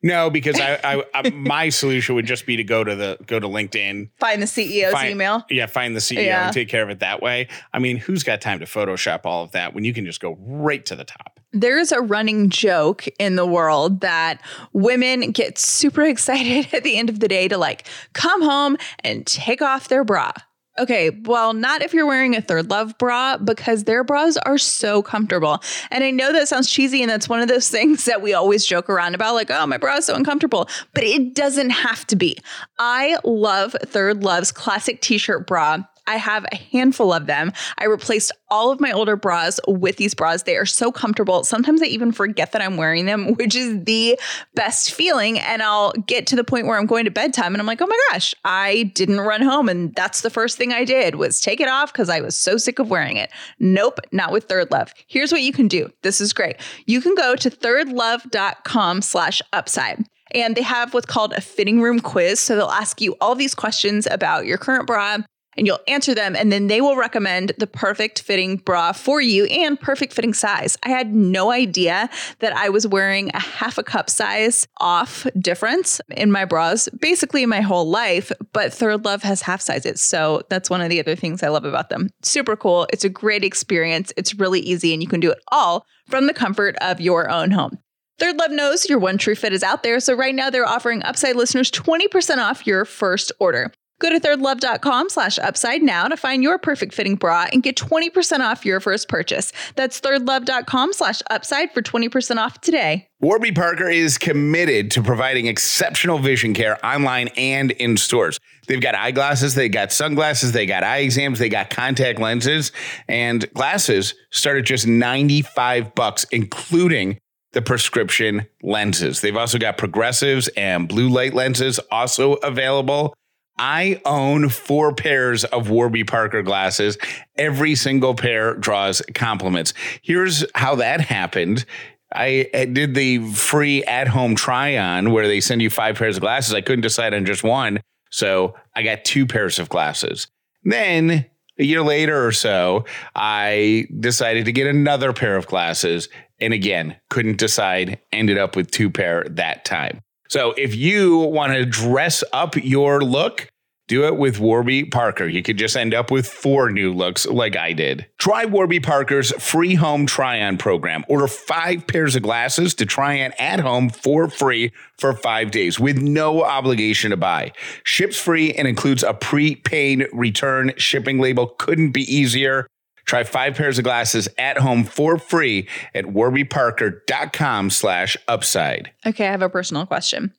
No, 0.03 0.29
because 0.29 0.59
I, 0.59 0.79
I, 0.83 1.03
I 1.13 1.29
my 1.31 1.69
solution 1.69 2.15
would 2.15 2.25
just 2.25 2.45
be 2.45 2.55
to 2.57 2.63
go 2.63 2.83
to 2.83 2.95
the 2.95 3.17
go 3.25 3.39
to 3.39 3.47
LinkedIn. 3.47 4.09
Find 4.19 4.41
the 4.41 4.45
CEO's 4.45 4.93
Find- 4.93 5.11
email. 5.11 5.45
Yeah, 5.49 5.65
find 5.65 5.95
the 5.95 5.99
CEO 5.99 6.25
Yeah. 6.25 6.45
and 6.45 6.53
take 6.53 6.69
care 6.69 6.83
of 6.83 6.89
it 6.89 6.99
that 6.99 7.21
way. 7.21 7.47
I 7.73 7.79
mean, 7.79 7.97
who's 7.97 8.23
got 8.23 8.41
time 8.41 8.59
to 8.59 8.65
Photoshop 8.65 9.21
all 9.25 9.43
of 9.43 9.51
that 9.51 9.73
when 9.73 9.83
you 9.83 9.93
can 9.93 10.05
just 10.05 10.19
go 10.21 10.37
right 10.39 10.85
to 10.85 10.95
the 10.95 11.03
top? 11.05 11.39
There's 11.51 11.91
a 11.91 11.99
running 11.99 12.49
joke 12.51 13.05
in 13.17 13.35
the 13.35 13.45
world 13.45 14.01
that 14.01 14.39
women 14.71 15.31
get 15.31 15.57
super 15.57 16.03
excited 16.05 16.73
at 16.73 16.83
the 16.83 16.97
end 16.97 17.09
of 17.09 17.19
the 17.19 17.27
day 17.27 17.47
to 17.47 17.57
like 17.57 17.87
come 18.13 18.41
home 18.43 18.77
and 19.03 19.25
take 19.25 19.61
off 19.61 19.87
their 19.87 20.03
bra. 20.03 20.31
Okay, 20.79 21.09
well, 21.25 21.53
not 21.53 21.81
if 21.81 21.93
you're 21.93 22.05
wearing 22.05 22.35
a 22.37 22.41
Third 22.41 22.69
Love 22.69 22.97
bra 22.97 23.37
because 23.37 23.83
their 23.83 24.03
bras 24.05 24.37
are 24.37 24.57
so 24.57 25.01
comfortable. 25.01 25.61
And 25.91 26.05
I 26.05 26.11
know 26.11 26.31
that 26.31 26.47
sounds 26.47 26.71
cheesy 26.71 27.01
and 27.01 27.11
that's 27.11 27.27
one 27.27 27.41
of 27.41 27.49
those 27.49 27.69
things 27.69 28.05
that 28.05 28.21
we 28.21 28.33
always 28.33 28.65
joke 28.65 28.89
around 28.89 29.13
about 29.13 29.35
like, 29.35 29.51
oh, 29.51 29.67
my 29.67 29.77
bra 29.77 29.97
is 29.97 30.05
so 30.05 30.15
uncomfortable, 30.15 30.69
but 30.93 31.03
it 31.03 31.35
doesn't 31.35 31.71
have 31.71 32.07
to 32.07 32.15
be. 32.15 32.37
I 32.79 33.17
love 33.25 33.75
Third 33.83 34.23
Love's 34.23 34.53
classic 34.53 35.01
t 35.01 35.17
shirt 35.17 35.45
bra. 35.45 35.79
I 36.09 36.17
have 36.17 36.43
a 36.51 36.55
handful 36.55 37.13
of 37.13 37.27
them. 37.27 37.53
I 37.77 37.85
replaced 37.85 38.31
all 38.49 38.71
of 38.71 38.79
my 38.79 38.91
older 38.91 39.15
bras 39.15 39.59
with 39.67 39.97
these 39.97 40.15
bras. 40.15 40.41
They 40.41 40.57
are 40.57 40.65
so 40.65 40.91
comfortable. 40.91 41.43
Sometimes 41.43 41.83
I 41.83 41.85
even 41.85 42.11
forget 42.11 42.51
that 42.51 42.63
I'm 42.63 42.77
wearing 42.77 43.05
them, 43.05 43.33
which 43.35 43.55
is 43.55 43.83
the 43.83 44.19
best 44.55 44.91
feeling. 44.91 45.37
And 45.37 45.61
I'll 45.61 45.91
get 46.07 46.25
to 46.27 46.35
the 46.35 46.43
point 46.43 46.65
where 46.65 46.79
I'm 46.79 46.87
going 46.87 47.05
to 47.05 47.11
bedtime 47.11 47.53
and 47.53 47.61
I'm 47.61 47.67
like, 47.67 47.79
oh 47.79 47.85
my 47.85 47.99
gosh, 48.11 48.33
I 48.43 48.91
didn't 48.95 49.19
run 49.19 49.43
home. 49.43 49.69
And 49.69 49.93
that's 49.93 50.21
the 50.21 50.31
first 50.31 50.57
thing 50.57 50.73
I 50.73 50.83
did 50.83 51.15
was 51.15 51.39
take 51.39 51.61
it 51.61 51.69
off 51.69 51.93
because 51.93 52.09
I 52.09 52.21
was 52.21 52.35
so 52.35 52.57
sick 52.57 52.79
of 52.79 52.89
wearing 52.89 53.17
it. 53.17 53.29
Nope, 53.59 53.99
not 54.11 54.31
with 54.31 54.45
Third 54.45 54.71
Love. 54.71 54.91
Here's 55.05 55.31
what 55.31 55.43
you 55.43 55.53
can 55.53 55.67
do. 55.67 55.91
This 56.01 56.19
is 56.19 56.33
great. 56.33 56.55
You 56.87 57.01
can 57.01 57.13
go 57.13 57.35
to 57.35 57.51
thirdlove.com 57.51 59.03
slash 59.03 59.43
upside 59.53 60.03
and 60.31 60.55
they 60.55 60.61
have 60.61 60.93
what's 60.93 61.05
called 61.05 61.33
a 61.33 61.41
fitting 61.41 61.81
room 61.81 61.99
quiz. 61.99 62.39
So 62.39 62.55
they'll 62.55 62.67
ask 62.67 62.99
you 62.99 63.15
all 63.21 63.35
these 63.35 63.55
questions 63.55 64.07
about 64.09 64.45
your 64.45 64.57
current 64.57 64.87
bra 64.87 65.19
and 65.57 65.67
you'll 65.67 65.79
answer 65.87 66.15
them. 66.15 66.35
And 66.35 66.51
then 66.51 66.67
they 66.67 66.81
will 66.81 66.95
recommend 66.95 67.53
the 67.57 67.67
perfect 67.67 68.21
fitting 68.21 68.57
bra 68.57 68.91
for 68.91 69.19
you 69.21 69.45
and 69.45 69.79
perfect 69.79 70.13
fitting 70.13 70.33
size. 70.33 70.77
I 70.83 70.89
had 70.89 71.13
no 71.13 71.51
idea 71.51 72.09
that 72.39 72.53
I 72.53 72.69
was 72.69 72.87
wearing 72.87 73.29
a 73.33 73.39
half 73.39 73.77
a 73.77 73.83
cup 73.83 74.09
size 74.09 74.67
off 74.77 75.27
difference 75.39 75.99
in 76.11 76.31
my 76.31 76.45
bras 76.45 76.87
basically 76.99 77.45
my 77.45 77.61
whole 77.61 77.89
life, 77.89 78.31
but 78.53 78.73
Third 78.73 79.05
Love 79.05 79.23
has 79.23 79.41
half 79.41 79.61
sizes. 79.61 80.01
So 80.01 80.41
that's 80.49 80.69
one 80.69 80.81
of 80.81 80.89
the 80.89 80.99
other 80.99 81.15
things 81.15 81.43
I 81.43 81.49
love 81.49 81.65
about 81.65 81.89
them. 81.89 82.09
Super 82.21 82.55
cool. 82.55 82.87
It's 82.91 83.03
a 83.03 83.09
great 83.09 83.43
experience. 83.43 84.13
It's 84.17 84.35
really 84.35 84.59
easy 84.61 84.93
and 84.93 85.01
you 85.01 85.07
can 85.07 85.19
do 85.19 85.31
it 85.31 85.39
all 85.51 85.85
from 86.07 86.27
the 86.27 86.33
comfort 86.33 86.75
of 86.81 87.01
your 87.01 87.29
own 87.29 87.51
home. 87.51 87.79
Third 88.19 88.37
Love 88.37 88.51
knows 88.51 88.89
your 88.89 88.99
one 88.99 89.17
true 89.17 89.35
fit 89.35 89.53
is 89.53 89.63
out 89.63 89.81
there. 89.81 89.99
So 89.99 90.13
right 90.13 90.35
now 90.35 90.49
they're 90.49 90.67
offering 90.67 91.03
Upside 91.03 91.37
listeners 91.37 91.71
20% 91.71 92.37
off 92.37 92.67
your 92.67 92.83
first 92.83 93.31
order. 93.39 93.71
Go 93.99 94.09
to 94.09 94.19
thirdlove.com 94.19 95.09
slash 95.09 95.37
upside 95.39 95.81
now 95.81 96.07
to 96.07 96.15
find 96.15 96.41
your 96.41 96.57
perfect 96.57 96.93
fitting 96.93 97.15
bra 97.15 97.47
and 97.51 97.61
get 97.61 97.75
20% 97.75 98.39
off 98.39 98.65
your 98.65 98.79
first 98.79 99.09
purchase. 99.09 99.51
That's 99.75 99.99
thirdlove.com 99.99 100.93
slash 100.93 101.21
upside 101.29 101.73
for 101.73 101.81
20% 101.81 102.37
off 102.37 102.61
today. 102.61 103.07
Warby 103.19 103.51
Parker 103.51 103.89
is 103.89 104.17
committed 104.17 104.91
to 104.91 105.03
providing 105.03 105.47
exceptional 105.47 106.19
vision 106.19 106.53
care 106.53 106.83
online 106.85 107.27
and 107.35 107.71
in 107.71 107.97
stores. 107.97 108.39
They've 108.67 108.79
got 108.79 108.95
eyeglasses, 108.95 109.55
they 109.55 109.67
got 109.67 109.91
sunglasses, 109.91 110.53
they 110.53 110.65
got 110.65 110.83
eye 110.83 110.99
exams, 110.99 111.39
they 111.39 111.49
got 111.49 111.69
contact 111.69 112.19
lenses, 112.19 112.71
and 113.09 113.51
glasses 113.53 114.13
start 114.31 114.59
at 114.59 114.65
just 114.65 114.87
95 114.87 115.93
bucks, 115.95 116.25
including 116.31 117.19
the 117.51 117.61
prescription 117.61 118.47
lenses. 118.61 119.21
They've 119.21 119.35
also 119.35 119.57
got 119.57 119.77
progressives 119.77 120.47
and 120.49 120.87
blue 120.87 121.09
light 121.09 121.33
lenses 121.33 121.79
also 121.91 122.33
available. 122.35 123.13
I 123.59 124.01
own 124.05 124.47
four 124.47 124.93
pairs 124.95 125.43
of 125.43 125.69
Warby 125.69 126.05
Parker 126.05 126.41
glasses. 126.41 126.97
Every 127.35 127.75
single 127.75 128.15
pair 128.15 128.55
draws 128.55 129.01
compliments. 129.13 129.73
Here's 130.01 130.45
how 130.55 130.75
that 130.75 131.01
happened. 131.01 131.65
I 132.11 132.47
did 132.71 132.95
the 132.95 133.31
free 133.33 133.83
at 133.83 134.07
home 134.07 134.35
try 134.35 134.77
on 134.77 135.11
where 135.11 135.27
they 135.27 135.41
send 135.41 135.61
you 135.61 135.69
five 135.69 135.97
pairs 135.97 136.17
of 136.17 136.21
glasses. 136.21 136.53
I 136.53 136.61
couldn't 136.61 136.81
decide 136.81 137.13
on 137.13 137.25
just 137.25 137.43
one. 137.43 137.81
So 138.09 138.55
I 138.75 138.81
got 138.81 139.05
two 139.05 139.27
pairs 139.27 139.59
of 139.59 139.69
glasses. 139.69 140.27
Then 140.63 141.25
a 141.59 141.63
year 141.63 141.83
later 141.83 142.25
or 142.25 142.31
so, 142.31 142.85
I 143.13 143.87
decided 143.99 144.45
to 144.45 144.51
get 144.53 144.67
another 144.67 145.11
pair 145.13 145.35
of 145.35 145.47
glasses. 145.47 146.07
And 146.39 146.53
again, 146.53 146.95
couldn't 147.09 147.37
decide, 147.37 147.99
ended 148.11 148.37
up 148.37 148.55
with 148.55 148.71
two 148.71 148.89
pair 148.89 149.25
that 149.31 149.65
time. 149.65 150.01
So 150.29 150.53
if 150.57 150.75
you 150.75 151.17
want 151.17 151.53
to 151.53 151.65
dress 151.65 152.23
up 152.31 152.55
your 152.55 153.01
look, 153.01 153.49
do 153.87 154.05
it 154.05 154.17
with 154.17 154.39
Warby 154.39 154.85
Parker. 154.85 155.25
You 155.27 155.41
could 155.41 155.57
just 155.57 155.75
end 155.75 155.95
up 155.95 156.11
with 156.11 156.27
four 156.27 156.69
new 156.69 156.93
looks 156.93 157.25
like 157.25 157.57
I 157.57 157.73
did. 157.73 158.05
Try 158.19 158.45
Warby 158.45 158.81
Parker's 158.81 159.31
free 159.41 159.73
home 159.73 160.05
try 160.05 160.39
on 160.43 160.59
program. 160.59 161.03
Order 161.09 161.27
five 161.27 161.87
pairs 161.87 162.15
of 162.15 162.21
glasses 162.21 162.75
to 162.75 162.85
try 162.85 163.23
on 163.23 163.31
at 163.39 163.59
home 163.59 163.89
for 163.89 164.29
free 164.29 164.71
for 164.99 165.13
five 165.13 165.49
days 165.49 165.79
with 165.79 165.97
no 165.97 166.43
obligation 166.43 167.09
to 167.09 167.17
buy. 167.17 167.51
Ships 167.83 168.15
free 168.21 168.53
and 168.53 168.67
includes 168.67 169.01
a 169.01 169.15
prepaid 169.15 170.05
return 170.13 170.71
shipping 170.77 171.19
label. 171.19 171.47
Couldn't 171.47 171.89
be 171.89 172.03
easier. 172.03 172.67
Try 173.09 173.23
five 173.23 173.55
pairs 173.55 173.79
of 173.79 173.85
glasses 173.85 174.29
at 174.37 174.59
home 174.59 174.83
for 174.83 175.17
free 175.17 175.67
at 175.95 176.05
warbyparker.com 176.05 177.71
slash 177.71 178.15
upside. 178.27 178.91
Okay, 179.03 179.27
I 179.27 179.31
have 179.31 179.41
a 179.41 179.49
personal 179.49 179.87
question. 179.87 180.31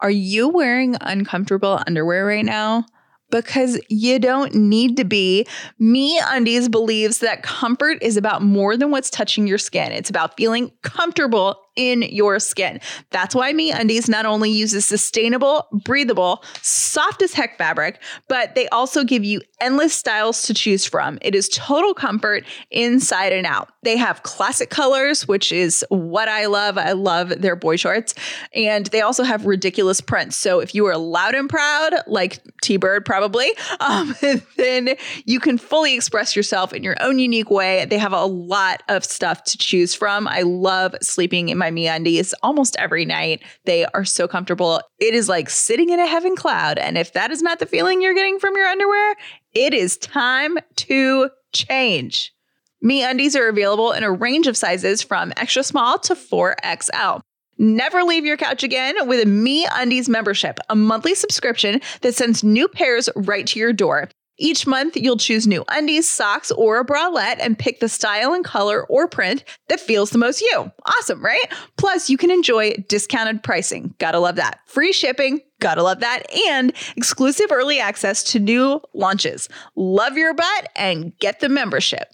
Are 0.00 0.10
you 0.10 0.48
wearing 0.48 0.96
uncomfortable 1.02 1.82
underwear 1.86 2.24
right 2.24 2.42
now? 2.42 2.86
Because 3.30 3.78
you 3.90 4.18
don't 4.18 4.54
need 4.54 4.96
to 4.96 5.04
be. 5.04 5.46
Me 5.78 6.18
Undies 6.28 6.70
believes 6.70 7.18
that 7.18 7.42
comfort 7.42 7.98
is 8.00 8.16
about 8.16 8.40
more 8.40 8.74
than 8.78 8.90
what's 8.90 9.10
touching 9.10 9.46
your 9.46 9.58
skin. 9.58 9.92
It's 9.92 10.08
about 10.08 10.34
feeling 10.38 10.72
comfortable 10.80 11.60
in 11.76 12.02
your 12.02 12.38
skin. 12.38 12.80
That's 13.10 13.34
why 13.34 13.52
Me 13.52 13.72
Undies 13.72 14.08
not 14.08 14.26
only 14.26 14.50
uses 14.50 14.84
sustainable, 14.84 15.66
breathable, 15.72 16.44
soft 16.62 17.22
as 17.22 17.32
heck 17.32 17.58
fabric, 17.58 18.00
but 18.28 18.54
they 18.54 18.68
also 18.68 19.04
give 19.04 19.24
you 19.24 19.40
endless 19.60 19.94
styles 19.94 20.42
to 20.42 20.54
choose 20.54 20.84
from. 20.84 21.18
It 21.22 21.34
is 21.34 21.48
total 21.48 21.94
comfort 21.94 22.44
inside 22.70 23.32
and 23.32 23.46
out. 23.46 23.70
They 23.82 23.96
have 23.96 24.22
classic 24.22 24.70
colors, 24.70 25.26
which 25.26 25.52
is 25.52 25.84
what 25.88 26.28
I 26.28 26.46
love. 26.46 26.78
I 26.78 26.92
love 26.92 27.28
their 27.40 27.56
boy 27.56 27.76
shorts. 27.76 28.14
And 28.54 28.86
they 28.86 29.00
also 29.00 29.22
have 29.22 29.46
ridiculous 29.46 30.00
prints. 30.00 30.36
So 30.36 30.60
if 30.60 30.74
you 30.74 30.86
are 30.86 30.96
loud 30.96 31.34
and 31.34 31.48
proud, 31.48 31.92
like 32.06 32.40
T 32.62 32.76
Bird 32.76 33.04
probably, 33.04 33.50
um, 33.80 34.14
then 34.56 34.96
you 35.24 35.40
can 35.40 35.58
fully 35.58 35.94
express 35.94 36.36
yourself 36.36 36.72
in 36.72 36.82
your 36.82 36.96
own 37.00 37.18
unique 37.18 37.50
way. 37.50 37.84
They 37.86 37.98
have 37.98 38.12
a 38.12 38.24
lot 38.24 38.82
of 38.88 39.04
stuff 39.04 39.44
to 39.44 39.58
choose 39.58 39.94
from. 39.94 40.28
I 40.28 40.42
love 40.42 40.94
sleeping 41.02 41.48
in 41.48 41.58
my 41.58 41.63
my 41.64 41.70
me 41.70 41.88
undies 41.88 42.34
almost 42.42 42.76
every 42.78 43.06
night. 43.06 43.42
They 43.64 43.86
are 43.86 44.04
so 44.04 44.28
comfortable. 44.28 44.82
It 44.98 45.14
is 45.14 45.30
like 45.30 45.48
sitting 45.48 45.88
in 45.88 45.98
a 45.98 46.06
heaven 46.06 46.36
cloud. 46.36 46.76
And 46.76 46.98
if 46.98 47.14
that 47.14 47.30
is 47.30 47.40
not 47.40 47.58
the 47.58 47.66
feeling 47.66 48.02
you're 48.02 48.14
getting 48.14 48.38
from 48.38 48.54
your 48.54 48.66
underwear, 48.66 49.14
it 49.54 49.72
is 49.72 49.96
time 49.96 50.58
to 50.76 51.30
change. 51.54 52.34
Me 52.82 53.02
undies 53.02 53.34
are 53.34 53.48
available 53.48 53.92
in 53.92 54.02
a 54.02 54.12
range 54.12 54.46
of 54.46 54.58
sizes 54.58 55.02
from 55.02 55.32
extra 55.38 55.62
small 55.62 55.98
to 56.00 56.14
4XL. 56.14 57.22
Never 57.56 58.02
leave 58.02 58.26
your 58.26 58.36
couch 58.36 58.62
again 58.62 59.08
with 59.08 59.22
a 59.22 59.26
Me 59.26 59.66
Undies 59.72 60.08
membership, 60.08 60.58
a 60.68 60.76
monthly 60.76 61.14
subscription 61.14 61.80
that 62.02 62.14
sends 62.14 62.44
new 62.44 62.68
pairs 62.68 63.08
right 63.16 63.46
to 63.46 63.58
your 63.58 63.72
door. 63.72 64.10
Each 64.36 64.66
month, 64.66 64.96
you'll 64.96 65.16
choose 65.16 65.46
new 65.46 65.64
undies, 65.68 66.10
socks, 66.10 66.50
or 66.50 66.80
a 66.80 66.84
bralette 66.84 67.36
and 67.38 67.58
pick 67.58 67.78
the 67.78 67.88
style 67.88 68.32
and 68.32 68.44
color 68.44 68.84
or 68.86 69.06
print 69.06 69.44
that 69.68 69.78
feels 69.78 70.10
the 70.10 70.18
most 70.18 70.40
you. 70.40 70.72
Awesome, 70.86 71.24
right? 71.24 71.52
Plus, 71.76 72.10
you 72.10 72.16
can 72.16 72.30
enjoy 72.30 72.72
discounted 72.88 73.42
pricing. 73.44 73.94
Gotta 73.98 74.18
love 74.18 74.36
that. 74.36 74.58
Free 74.66 74.92
shipping. 74.92 75.40
Gotta 75.60 75.82
love 75.82 76.00
that. 76.00 76.22
And 76.48 76.72
exclusive 76.96 77.52
early 77.52 77.78
access 77.78 78.24
to 78.24 78.40
new 78.40 78.80
launches. 78.92 79.48
Love 79.76 80.16
your 80.16 80.34
butt 80.34 80.68
and 80.74 81.16
get 81.18 81.38
the 81.38 81.48
membership. 81.48 82.08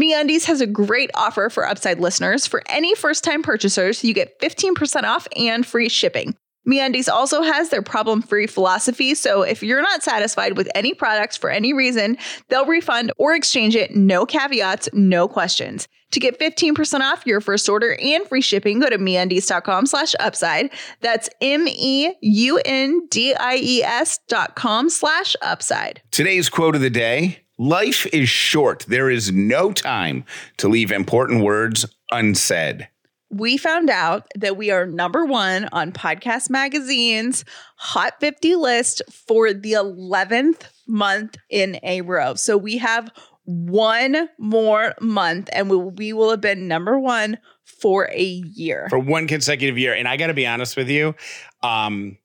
MeUndies 0.00 0.44
has 0.44 0.60
a 0.60 0.68
great 0.68 1.10
offer 1.14 1.50
for 1.50 1.66
Upside 1.66 1.98
listeners. 1.98 2.46
For 2.46 2.62
any 2.68 2.94
first-time 2.94 3.42
purchasers, 3.42 4.04
you 4.04 4.14
get 4.14 4.40
15% 4.40 5.02
off 5.02 5.26
and 5.36 5.66
free 5.66 5.88
shipping. 5.88 6.36
MeUndies 6.68 7.08
also 7.08 7.42
has 7.42 7.68
their 7.68 7.82
problem-free 7.82 8.46
philosophy, 8.46 9.14
so 9.14 9.42
if 9.42 9.62
you're 9.62 9.82
not 9.82 10.02
satisfied 10.02 10.56
with 10.56 10.68
any 10.74 10.94
products 10.94 11.36
for 11.36 11.50
any 11.50 11.72
reason, 11.72 12.16
they'll 12.48 12.66
refund 12.66 13.12
or 13.18 13.34
exchange 13.34 13.76
it, 13.76 13.94
no 13.94 14.24
caveats, 14.24 14.88
no 14.92 15.28
questions. 15.28 15.88
To 16.12 16.20
get 16.20 16.38
15% 16.38 17.00
off 17.00 17.26
your 17.26 17.40
first 17.40 17.68
order 17.68 17.96
and 18.00 18.26
free 18.28 18.40
shipping, 18.40 18.78
go 18.78 18.88
to 18.88 18.98
MeUndies.com 18.98 19.86
slash 19.86 20.14
upside. 20.20 20.70
That's 21.00 21.28
M-E-U-N-D-I-E-S 21.40 22.20
dot 24.28 24.54
com 24.54 24.88
slash 24.90 25.34
upside. 25.42 26.02
Today's 26.12 26.48
quote 26.48 26.76
of 26.76 26.80
the 26.80 26.90
day 26.90 27.40
Life 27.58 28.06
is 28.12 28.28
short. 28.28 28.84
There 28.88 29.10
is 29.10 29.32
no 29.32 29.72
time 29.72 30.24
to 30.58 30.68
leave 30.68 30.90
important 30.90 31.42
words 31.42 31.86
unsaid. 32.10 32.88
We 33.34 33.56
found 33.56 33.90
out 33.90 34.26
that 34.36 34.56
we 34.56 34.70
are 34.70 34.86
number 34.86 35.24
one 35.24 35.68
on 35.72 35.92
Podcast 35.92 36.50
Magazine's 36.50 37.44
Hot 37.76 38.14
50 38.20 38.54
list 38.56 39.02
for 39.10 39.52
the 39.52 39.72
11th 39.72 40.62
month 40.86 41.36
in 41.50 41.78
a 41.82 42.02
row. 42.02 42.34
So 42.34 42.56
we 42.56 42.78
have 42.78 43.10
one 43.44 44.28
more 44.38 44.94
month 45.00 45.50
and 45.52 45.68
we, 45.68 45.76
we 45.76 46.12
will 46.12 46.30
have 46.30 46.40
been 46.40 46.68
number 46.68 46.98
one 46.98 47.38
for 47.64 48.08
a 48.12 48.22
year. 48.22 48.86
For 48.88 48.98
one 48.98 49.26
consecutive 49.26 49.76
year. 49.78 49.94
And 49.94 50.06
I 50.06 50.16
got 50.16 50.28
to 50.28 50.34
be 50.34 50.46
honest 50.46 50.76
with 50.76 50.88
you, 50.88 51.14
um, 51.62 52.16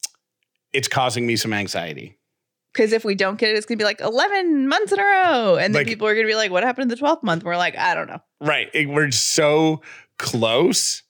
it's 0.71 0.87
causing 0.87 1.25
me 1.25 1.35
some 1.35 1.53
anxiety. 1.53 2.17
Because 2.71 2.93
if 2.93 3.03
we 3.03 3.15
don't 3.15 3.39
get 3.39 3.49
it, 3.49 3.57
it's 3.57 3.65
going 3.65 3.79
to 3.79 3.81
be 3.81 3.85
like 3.85 3.99
11 3.99 4.67
months 4.67 4.91
in 4.91 4.99
a 4.99 5.03
row. 5.03 5.55
And 5.55 5.73
then 5.73 5.81
Like- 5.81 5.87
people 5.87 6.07
are 6.07 6.13
going 6.13 6.25
to 6.27 6.31
be 6.31 6.35
like, 6.35 6.51
what 6.51 6.63
happened 6.63 6.89
to 6.91 6.95
the 6.95 7.01
12th 7.01 7.23
month? 7.23 7.43
We're 7.43 7.57
like, 7.57 7.75
I 7.75 7.95
don't 7.95 8.07
know. 8.07 8.19
Right. 8.39 8.67
It- 8.73 8.87
we're 8.87 9.09
so 9.11 9.81
close. 10.19 11.01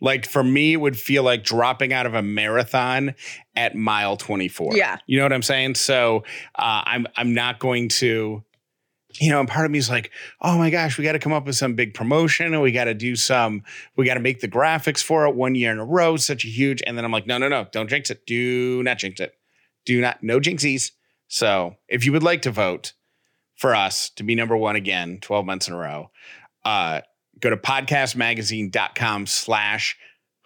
Like 0.00 0.26
for 0.26 0.44
me, 0.44 0.74
it 0.74 0.76
would 0.76 0.98
feel 0.98 1.24
like 1.24 1.42
dropping 1.42 1.92
out 1.92 2.06
of 2.06 2.14
a 2.14 2.22
marathon 2.22 3.14
at 3.56 3.74
mile 3.74 4.16
24. 4.16 4.76
Yeah. 4.76 4.98
You 5.06 5.18
know 5.18 5.24
what 5.24 5.32
I'm 5.32 5.42
saying? 5.42 5.74
So 5.76 6.24
uh, 6.54 6.82
I'm 6.84 7.06
I'm 7.16 7.32
not 7.32 7.58
going 7.58 7.88
to, 7.88 8.44
you 9.20 9.30
know, 9.30 9.40
and 9.40 9.48
part 9.48 9.64
of 9.64 9.72
me 9.72 9.78
is 9.78 9.88
like, 9.88 10.10
oh 10.40 10.58
my 10.58 10.70
gosh, 10.70 10.98
we 10.98 11.04
got 11.04 11.12
to 11.12 11.18
come 11.18 11.32
up 11.32 11.46
with 11.46 11.56
some 11.56 11.74
big 11.74 11.94
promotion 11.94 12.52
and 12.52 12.62
we 12.62 12.70
got 12.70 12.84
to 12.84 12.94
do 12.94 13.16
some, 13.16 13.62
we 13.96 14.04
got 14.04 14.14
to 14.14 14.20
make 14.20 14.40
the 14.40 14.48
graphics 14.48 15.02
for 15.02 15.26
it 15.26 15.34
one 15.34 15.54
year 15.54 15.72
in 15.72 15.78
a 15.78 15.84
row, 15.84 16.16
such 16.16 16.44
a 16.44 16.48
huge. 16.48 16.82
And 16.86 16.98
then 16.98 17.04
I'm 17.04 17.12
like, 17.12 17.26
no, 17.26 17.38
no, 17.38 17.48
no, 17.48 17.66
don't 17.72 17.88
jinx 17.88 18.10
it. 18.10 18.26
Do 18.26 18.82
not 18.82 18.98
jinx 18.98 19.20
it. 19.20 19.34
Do 19.86 20.00
not, 20.00 20.22
no 20.22 20.38
jinxies. 20.38 20.90
So 21.28 21.76
if 21.88 22.04
you 22.04 22.12
would 22.12 22.22
like 22.22 22.42
to 22.42 22.50
vote 22.50 22.92
for 23.56 23.74
us 23.74 24.10
to 24.10 24.22
be 24.22 24.34
number 24.34 24.56
one 24.56 24.76
again, 24.76 25.18
12 25.22 25.46
months 25.46 25.68
in 25.68 25.74
a 25.74 25.78
row, 25.78 26.10
uh, 26.64 27.00
go 27.44 27.50
to 27.50 27.56
podcastmagazine.com 27.58 29.26
slash 29.26 29.96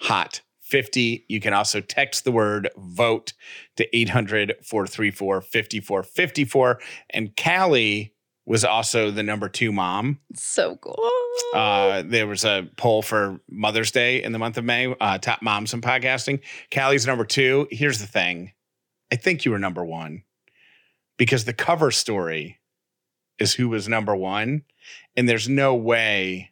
hot 0.01 0.43
50. 0.63 1.25
You 1.29 1.41
can 1.41 1.55
also 1.55 1.81
text 1.81 2.25
the 2.25 2.33
word 2.33 2.69
vote 2.77 3.33
to 3.77 3.97
800 3.97 4.57
434 4.63 5.41
5454. 5.41 6.81
And 7.11 7.37
Callie 7.37 8.15
was 8.45 8.65
also 8.65 9.11
the 9.13 9.23
number 9.23 9.49
two 9.49 9.71
mom. 9.71 10.19
So 10.35 10.77
cool. 10.77 11.11
Uh, 11.55 12.03
there 12.05 12.27
was 12.27 12.45
a 12.45 12.69
poll 12.77 13.03
for 13.03 13.41
Mother's 13.49 13.93
Day 13.93 14.23
in 14.23 14.33
the 14.33 14.39
month 14.39 14.59
of 14.59 14.65
May, 14.65 14.93
uh, 15.01 15.19
top 15.19 15.41
moms 15.41 15.73
in 15.73 15.81
podcasting. 15.81 16.41
Callie's 16.73 17.07
number 17.07 17.25
two. 17.25 17.69
Here's 17.71 18.01
the 18.01 18.07
thing 18.07 18.53
I 19.13 19.17
think 19.17 19.45
you 19.45 19.53
were 19.53 19.59
number 19.59 19.85
one 19.85 20.25
because 21.17 21.45
the 21.45 21.53
cover 21.53 21.91
story 21.91 22.59
is 23.39 23.55
who 23.55 23.69
was 23.69 23.89
number 23.89 24.17
one. 24.17 24.65
And 25.17 25.29
there's 25.29 25.49
no 25.49 25.75
way, 25.75 26.51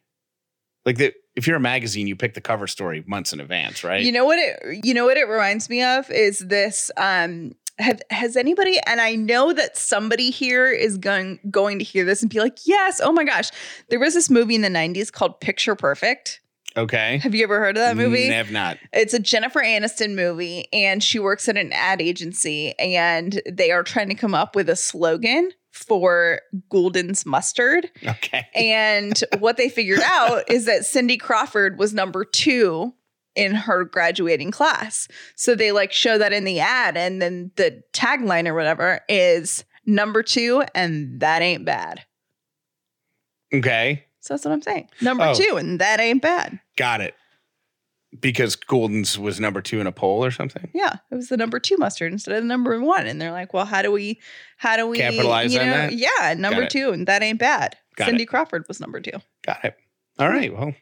like, 0.87 0.97
that 0.99 1.15
if 1.35 1.45
you're 1.45 1.57
a 1.57 1.59
magazine, 1.59 2.07
you 2.07 2.15
pick 2.15 2.33
the 2.33 2.41
cover 2.41 2.65
story 2.65 3.03
months 3.05 3.33
in 3.33 3.41
advance, 3.41 3.83
right? 3.83 4.01
You 4.01 4.13
know 4.13 4.25
what 4.25 4.39
it 4.39 4.85
you 4.85 4.93
know 4.93 5.05
what 5.05 5.17
it 5.17 5.27
reminds 5.27 5.69
me 5.69 5.83
of 5.83 6.09
is 6.09 6.39
this 6.39 6.89
um 6.95 7.53
have 7.77 8.01
has 8.09 8.37
anybody 8.37 8.79
and 8.87 9.01
I 9.01 9.15
know 9.15 9.51
that 9.53 9.77
somebody 9.77 10.31
here 10.31 10.71
is 10.71 10.97
going 10.97 11.39
going 11.51 11.77
to 11.79 11.85
hear 11.85 12.05
this 12.05 12.21
and 12.21 12.31
be 12.31 12.39
like, 12.39 12.59
"Yes, 12.65 13.01
oh 13.03 13.11
my 13.11 13.25
gosh. 13.25 13.51
There 13.89 13.99
was 13.99 14.13
this 14.13 14.29
movie 14.29 14.55
in 14.55 14.61
the 14.61 14.69
90s 14.69 15.11
called 15.11 15.39
Picture 15.41 15.75
Perfect. 15.75 16.39
okay. 16.77 17.17
Have 17.17 17.35
you 17.35 17.43
ever 17.43 17.59
heard 17.59 17.75
of 17.75 17.83
that 17.83 17.97
movie? 17.97 18.29
I 18.29 18.33
have 18.33 18.51
not. 18.51 18.77
It's 18.93 19.13
a 19.13 19.19
Jennifer 19.19 19.59
Aniston 19.59 20.15
movie 20.15 20.67
and 20.71 21.03
she 21.03 21.19
works 21.19 21.49
at 21.49 21.57
an 21.57 21.73
ad 21.73 22.01
agency 22.01 22.73
and 22.79 23.41
they 23.45 23.71
are 23.71 23.83
trying 23.83 24.07
to 24.07 24.15
come 24.15 24.33
up 24.33 24.55
with 24.55 24.69
a 24.69 24.75
slogan 24.75 25.51
for 25.77 26.41
Gulden's 26.69 27.25
mustard. 27.25 27.89
Okay. 28.05 28.47
And 28.55 29.13
what 29.39 29.57
they 29.57 29.69
figured 29.69 30.01
out 30.03 30.49
is 30.49 30.65
that 30.65 30.85
Cindy 30.85 31.17
Crawford 31.17 31.77
was 31.77 31.93
number 31.93 32.25
two 32.25 32.93
in 33.35 33.53
her 33.53 33.83
graduating 33.85 34.49
class. 34.51 35.07
So 35.35 35.53
they 35.53 35.71
like 35.71 35.91
show 35.91 36.17
that 36.17 36.33
in 36.33 36.43
the 36.43 36.59
ad, 36.59 36.97
and 36.97 37.21
then 37.21 37.51
the 37.55 37.83
tagline 37.93 38.47
or 38.47 38.55
whatever 38.55 39.01
is 39.07 39.63
number 39.85 40.23
two, 40.23 40.63
and 40.73 41.19
that 41.19 41.41
ain't 41.41 41.63
bad. 41.63 42.03
Okay. 43.53 44.03
So 44.19 44.33
that's 44.33 44.43
what 44.43 44.51
I'm 44.51 44.61
saying. 44.61 44.89
Number 45.01 45.23
Oh. 45.25 45.33
two, 45.33 45.55
and 45.57 45.79
that 45.79 45.99
ain't 45.99 46.21
bad. 46.21 46.59
Got 46.75 47.01
it. 47.01 47.13
Because 48.19 48.55
Gulden's 48.55 49.19
was 49.19 49.39
number 49.39 49.61
two 49.61 49.79
in 49.79 49.87
a 49.87 49.91
poll 49.91 50.23
or 50.23 50.31
something. 50.31 50.69
Yeah, 50.73 50.95
it 51.11 51.15
was 51.15 51.29
the 51.29 51.37
number 51.37 51.59
two 51.59 51.77
mustard 51.77 52.11
instead 52.11 52.35
of 52.35 52.43
the 52.43 52.47
number 52.47 52.79
one. 52.79 53.05
And 53.07 53.21
they're 53.21 53.31
like, 53.31 53.53
well, 53.53 53.65
how 53.65 53.81
do 53.81 53.91
we, 53.91 54.19
how 54.57 54.77
do 54.77 54.87
we 54.87 54.97
Capitalize 54.97 55.53
you 55.53 55.59
on 55.59 55.67
that? 55.67 55.93
Yeah, 55.93 56.33
number 56.37 56.65
two, 56.67 56.91
and 56.91 57.07
that 57.07 57.21
ain't 57.21 57.39
bad. 57.39 57.77
Got 57.95 58.05
Cindy 58.05 58.23
it. 58.23 58.27
Crawford 58.27 58.65
was 58.67 58.79
number 58.79 58.99
two. 58.99 59.19
Got 59.45 59.65
it. 59.65 59.75
All 60.19 60.29
right. 60.29 60.51
Well, 60.55 60.73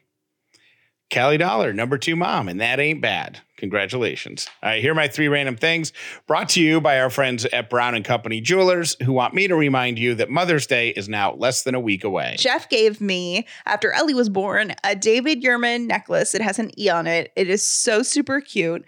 Callie 1.12 1.38
Dauler, 1.38 1.72
number 1.72 1.98
two 1.98 2.16
mom, 2.16 2.48
and 2.48 2.60
that 2.60 2.80
ain't 2.80 3.00
bad. 3.00 3.40
Congratulations. 3.58 4.48
All 4.62 4.70
right, 4.70 4.82
here 4.82 4.92
are 4.92 4.94
my 4.94 5.08
three 5.08 5.28
random 5.28 5.56
things 5.56 5.92
brought 6.26 6.48
to 6.50 6.60
you 6.60 6.80
by 6.80 6.98
our 7.00 7.10
friends 7.10 7.44
at 7.46 7.70
Brown 7.70 7.94
and 7.94 8.04
Company 8.04 8.40
Jewelers, 8.40 8.96
who 9.02 9.12
want 9.12 9.32
me 9.32 9.46
to 9.48 9.54
remind 9.54 9.98
you 9.98 10.14
that 10.16 10.28
Mother's 10.28 10.66
Day 10.66 10.90
is 10.90 11.08
now 11.08 11.34
less 11.34 11.62
than 11.62 11.74
a 11.74 11.80
week 11.80 12.04
away. 12.04 12.34
Jeff 12.38 12.68
gave 12.68 13.00
me, 13.00 13.46
after 13.64 13.92
Ellie 13.92 14.14
was 14.14 14.28
born, 14.28 14.74
a 14.84 14.96
David 14.96 15.42
Yurman 15.42 15.86
necklace. 15.86 16.34
It 16.34 16.42
has 16.42 16.58
an 16.58 16.78
E 16.78 16.90
on 16.90 17.06
it. 17.06 17.32
It 17.36 17.48
is 17.48 17.66
so 17.66 18.02
super 18.02 18.40
cute. 18.40 18.84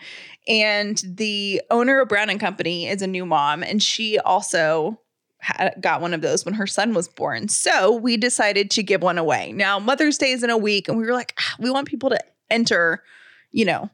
And 0.48 1.00
the 1.06 1.62
owner 1.70 2.00
of 2.00 2.08
Brown 2.08 2.30
and 2.30 2.40
Company 2.40 2.88
is 2.88 3.00
a 3.00 3.06
new 3.06 3.24
mom, 3.24 3.62
and 3.62 3.82
she 3.82 4.18
also 4.18 5.00
had, 5.38 5.74
got 5.80 6.00
one 6.00 6.14
of 6.14 6.20
those 6.20 6.44
when 6.44 6.54
her 6.54 6.66
son 6.66 6.94
was 6.94 7.08
born. 7.08 7.48
So 7.48 7.92
we 7.92 8.16
decided 8.16 8.70
to 8.72 8.82
give 8.82 9.02
one 9.02 9.18
away. 9.18 9.52
Now, 9.52 9.78
Mother's 9.78 10.18
Day 10.18 10.32
is 10.32 10.42
in 10.42 10.50
a 10.50 10.58
week, 10.58 10.88
and 10.88 10.98
we 10.98 11.04
were 11.04 11.12
like, 11.12 11.34
"Ah, 11.38 11.56
we 11.58 11.70
want 11.70 11.88
people 11.88 12.10
to 12.10 12.20
enter, 12.50 13.02
you 13.50 13.64
know, 13.64 13.90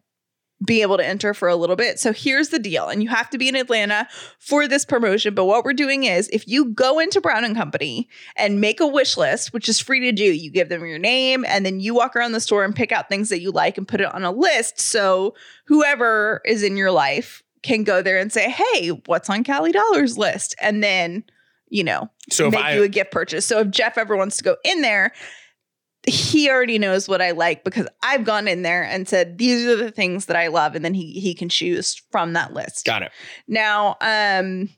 be 0.65 0.83
able 0.83 0.97
to 0.97 1.07
enter 1.07 1.35
for 1.35 1.49
a 1.49 1.57
little 1.57 1.77
bit. 1.77 1.99
So 1.99 2.13
here's 2.13 2.49
the 2.49 2.59
deal. 2.59 2.89
And 2.89 3.03
you 3.03 3.09
have 3.09 3.29
to 3.31 3.39
be 3.39 3.49
in 3.49 3.57
Atlanta 3.57 4.09
for 4.39 4.67
this 4.67 4.85
promotion. 4.85 5.35
But 5.35 5.45
what 5.45 5.65
we're 5.65 5.73
doing 5.73 6.05
is 6.05 6.29
if 6.33 6.47
you 6.49 6.67
go 6.67 6.99
into 6.99 7.21
Brown 7.21 7.45
and 7.45 7.57
Company 7.57 8.09
and 8.37 8.61
make 8.61 8.81
a 8.81 8.87
wish 8.87 9.17
list, 9.17 9.53
which 9.53 9.69
is 9.69 9.81
free 9.81 10.01
to 10.01 10.13
do, 10.13 10.25
you 10.25 10.51
give 10.51 10.69
them 10.69 10.87
your 10.87 10.99
name 10.99 11.45
and 11.47 11.67
then 11.67 11.81
you 11.81 11.95
walk 11.95 12.17
around 12.17 12.33
the 12.33 12.41
store 12.41 12.65
and 12.65 12.75
pick 12.75 12.93
out 12.93 13.09
things 13.09 13.29
that 13.29 13.41
you 13.41 13.51
like 13.51 13.77
and 13.77 13.89
put 13.89 14.01
it 14.01 14.15
on 14.15 14.25
a 14.25 14.33
list. 14.33 14.81
So 14.81 15.35
whoever 15.67 16.41
is 16.45 16.63
in 16.63 16.77
your 16.77 16.93
life 16.93 17.43
can 17.63 17.85
go 17.85 18.03
there 18.03 18.19
and 18.19 18.33
say, 18.33 18.51
Hey, 18.51 18.89
what's 19.07 19.29
on 19.29 19.45
Callie 19.45 19.73
Dauler's 19.73 20.17
list? 20.17 20.55
And 20.61 20.83
then, 20.83 21.25
you 21.69 21.85
know, 21.85 22.11
So 22.31 22.51
make 22.51 22.61
I 22.61 22.75
you 22.77 22.83
a 22.83 22.89
gift 22.89 23.11
purchase. 23.11 23.47
So 23.47 23.61
if 23.61 23.71
Jeff 23.71 23.99
ever 23.99 24.17
wants 24.17 24.37
to 24.39 24.45
go 24.45 24.57
in 24.65 24.83
there, 24.83 25.13
he 26.07 26.51
already 26.51 26.79
knows 26.79 27.09
what 27.09 27.23
I 27.23 27.31
like 27.31 27.65
because 27.65 27.87
I've 28.03 28.25
gone 28.25 28.47
in 28.47 28.63
there 28.63 28.83
and 28.83 29.09
said 29.09 29.39
these 29.39 29.67
are 29.67 29.77
the 29.77 29.91
things 29.91 30.27
that 30.27 30.37
I 30.37 30.49
love, 30.49 30.75
and 30.75 30.85
then 30.85 30.95
he 30.95 31.13
he 31.13 31.35
can 31.35 31.49
choose 31.49 32.01
from 32.11 32.35
that 32.35 32.53
list. 32.53 32.85
got 32.85 33.03
it. 33.03 33.13
Now, 33.49 33.97
um, 34.01 34.69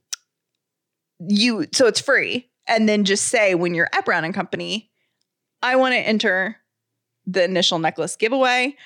you 1.18 1.66
so 1.72 1.86
it's 1.86 2.00
free, 2.00 2.48
and 2.66 2.88
then 2.88 3.04
just 3.04 3.24
say 3.28 3.54
when 3.54 3.74
you're 3.74 3.88
at 3.92 4.04
Brown 4.04 4.24
and 4.24 4.34
Company, 4.34 4.90
I 5.62 5.76
want 5.76 5.94
to 5.94 5.98
enter 5.98 6.56
the 7.26 7.44
initial 7.44 7.78
necklace 7.78 8.16
giveaway. 8.16 8.76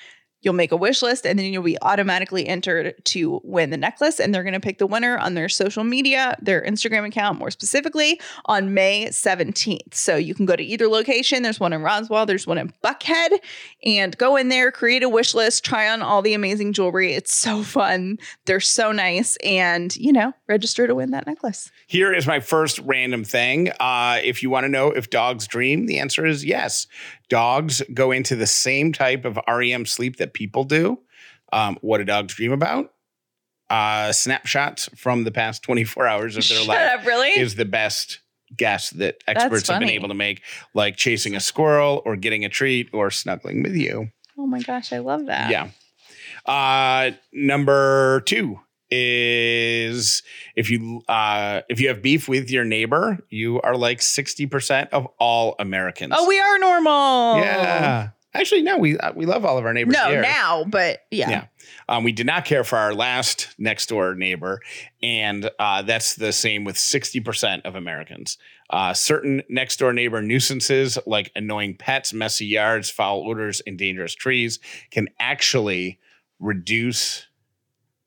You'll 0.41 0.53
make 0.53 0.71
a 0.71 0.77
wish 0.77 1.01
list 1.01 1.25
and 1.25 1.37
then 1.37 1.51
you'll 1.51 1.63
be 1.63 1.77
automatically 1.81 2.47
entered 2.47 2.95
to 3.05 3.41
win 3.43 3.69
the 3.69 3.77
necklace. 3.77 4.19
And 4.19 4.33
they're 4.33 4.43
going 4.43 4.53
to 4.53 4.59
pick 4.59 4.77
the 4.77 4.87
winner 4.87 5.17
on 5.17 5.33
their 5.33 5.49
social 5.49 5.83
media, 5.83 6.37
their 6.41 6.61
Instagram 6.61 7.07
account 7.07 7.39
more 7.39 7.51
specifically, 7.51 8.19
on 8.45 8.73
May 8.73 9.07
17th. 9.07 9.93
So 9.93 10.15
you 10.15 10.33
can 10.33 10.45
go 10.45 10.55
to 10.55 10.63
either 10.63 10.87
location. 10.87 11.43
There's 11.43 11.59
one 11.59 11.73
in 11.73 11.81
Roswell, 11.81 12.25
there's 12.25 12.47
one 12.47 12.57
in 12.57 12.73
Buckhead, 12.83 13.37
and 13.85 14.17
go 14.17 14.35
in 14.35 14.49
there, 14.49 14.71
create 14.71 15.03
a 15.03 15.09
wish 15.09 15.33
list, 15.33 15.63
try 15.63 15.89
on 15.89 16.01
all 16.01 16.21
the 16.21 16.33
amazing 16.33 16.73
jewelry. 16.73 17.13
It's 17.13 17.33
so 17.33 17.63
fun. 17.63 18.17
They're 18.45 18.59
so 18.59 18.91
nice. 18.91 19.37
And, 19.43 19.95
you 19.95 20.11
know, 20.11 20.33
register 20.47 20.87
to 20.87 20.95
win 20.95 21.11
that 21.11 21.27
necklace. 21.27 21.71
Here 21.87 22.13
is 22.13 22.25
my 22.25 22.39
first 22.39 22.79
random 22.79 23.23
thing. 23.23 23.71
Uh, 23.79 24.19
if 24.23 24.41
you 24.41 24.49
want 24.49 24.63
to 24.65 24.69
know 24.69 24.91
if 24.91 25.09
dogs 25.09 25.47
dream, 25.47 25.85
the 25.85 25.99
answer 25.99 26.25
is 26.25 26.43
yes. 26.43 26.87
Dogs 27.31 27.81
go 27.93 28.11
into 28.11 28.35
the 28.35 28.45
same 28.45 28.91
type 28.91 29.23
of 29.23 29.39
REM 29.47 29.85
sleep 29.85 30.17
that 30.17 30.33
people 30.33 30.65
do. 30.65 30.99
Um, 31.53 31.77
what 31.79 31.99
do 31.99 32.03
dogs 32.03 32.33
dream 32.35 32.51
about? 32.51 32.93
Uh, 33.69 34.11
snapshots 34.11 34.89
from 34.97 35.23
the 35.23 35.31
past 35.31 35.63
24 35.63 36.07
hours 36.07 36.35
of 36.35 36.45
their 36.49 36.57
Shut 36.65 36.67
life 36.67 36.99
up, 36.99 37.05
really? 37.05 37.29
is 37.29 37.55
the 37.55 37.63
best 37.63 38.19
guess 38.53 38.89
that 38.89 39.23
experts 39.29 39.69
have 39.69 39.79
been 39.79 39.89
able 39.89 40.09
to 40.09 40.13
make, 40.13 40.41
like 40.73 40.97
chasing 40.97 41.33
a 41.33 41.39
squirrel 41.39 42.01
or 42.03 42.17
getting 42.17 42.43
a 42.43 42.49
treat 42.49 42.89
or 42.91 43.09
snuggling 43.09 43.63
with 43.63 43.77
you. 43.77 44.11
oh 44.37 44.45
my 44.45 44.61
gosh, 44.61 44.91
I 44.91 44.97
love 44.97 45.27
that. 45.27 45.49
Yeah. 45.49 45.69
Uh, 46.45 47.11
number 47.31 48.19
two 48.25 48.59
is 48.91 50.21
if 50.55 50.69
you 50.69 51.01
uh, 51.07 51.61
if 51.69 51.79
you 51.79 51.87
have 51.87 52.01
beef 52.01 52.27
with 52.27 52.51
your 52.51 52.65
neighbor, 52.65 53.19
you 53.29 53.61
are 53.61 53.75
like 53.75 54.01
sixty 54.01 54.45
percent 54.45 54.89
of 54.91 55.07
all 55.17 55.55
Americans. 55.59 56.13
Oh, 56.15 56.27
we 56.27 56.39
are 56.39 56.59
normal. 56.59 57.37
yeah. 57.37 58.09
Actually, 58.33 58.61
no, 58.61 58.77
we 58.77 58.97
uh, 58.97 59.11
we 59.13 59.25
love 59.25 59.45
all 59.45 59.57
of 59.57 59.65
our 59.65 59.73
neighbors. 59.73 59.95
No, 59.95 60.09
here. 60.09 60.21
now, 60.21 60.63
but 60.65 60.99
yeah. 61.11 61.29
Yeah. 61.29 61.45
Um, 61.89 62.03
we 62.03 62.13
did 62.13 62.25
not 62.25 62.45
care 62.45 62.63
for 62.63 62.77
our 62.77 62.93
last 62.93 63.53
next 63.57 63.89
door 63.89 64.15
neighbor, 64.15 64.61
and 65.03 65.49
uh, 65.59 65.81
that's 65.81 66.15
the 66.15 66.31
same 66.31 66.63
with 66.63 66.77
sixty 66.77 67.19
percent 67.19 67.65
of 67.65 67.75
Americans. 67.75 68.37
Uh, 68.69 68.93
certain 68.93 69.41
next 69.49 69.79
door 69.79 69.91
neighbor 69.91 70.21
nuisances 70.21 70.97
like 71.05 71.31
annoying 71.35 71.75
pets, 71.75 72.13
messy 72.13 72.45
yards, 72.45 72.89
foul 72.89 73.27
odors, 73.27 73.61
and 73.67 73.77
dangerous 73.77 74.15
trees 74.15 74.59
can 74.91 75.09
actually 75.19 75.99
reduce 76.39 77.27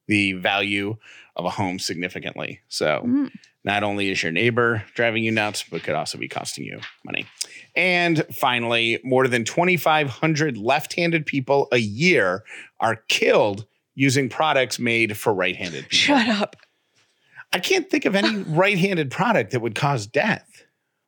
the 0.06 0.32
value 0.34 0.96
of 1.36 1.44
a 1.44 1.50
home 1.50 1.78
significantly. 1.78 2.60
So 2.68 3.02
Mm. 3.06 3.30
not 3.64 3.82
only 3.82 4.10
is 4.10 4.22
your 4.22 4.32
neighbor 4.32 4.84
driving 4.94 5.24
you 5.24 5.30
nuts, 5.32 5.64
but 5.70 5.82
could 5.82 5.94
also 5.94 6.18
be 6.18 6.28
costing 6.28 6.64
you 6.64 6.80
money. 7.04 7.26
And 7.74 8.24
finally, 8.32 9.00
more 9.02 9.26
than 9.26 9.44
2,500 9.44 10.56
left 10.58 10.94
handed 10.94 11.26
people 11.26 11.68
a 11.72 11.78
year 11.78 12.44
are 12.80 12.96
killed 13.08 13.66
using 13.94 14.28
products 14.28 14.78
made 14.78 15.16
for 15.16 15.32
right 15.32 15.56
handed 15.56 15.88
people. 15.88 16.16
Shut 16.18 16.28
up. 16.28 16.56
I 17.52 17.58
can't 17.60 17.88
think 17.88 18.04
of 18.04 18.14
any 18.14 18.36
right 18.48 18.78
handed 18.78 19.10
product 19.10 19.52
that 19.52 19.60
would 19.60 19.74
cause 19.74 20.06
death. 20.06 20.48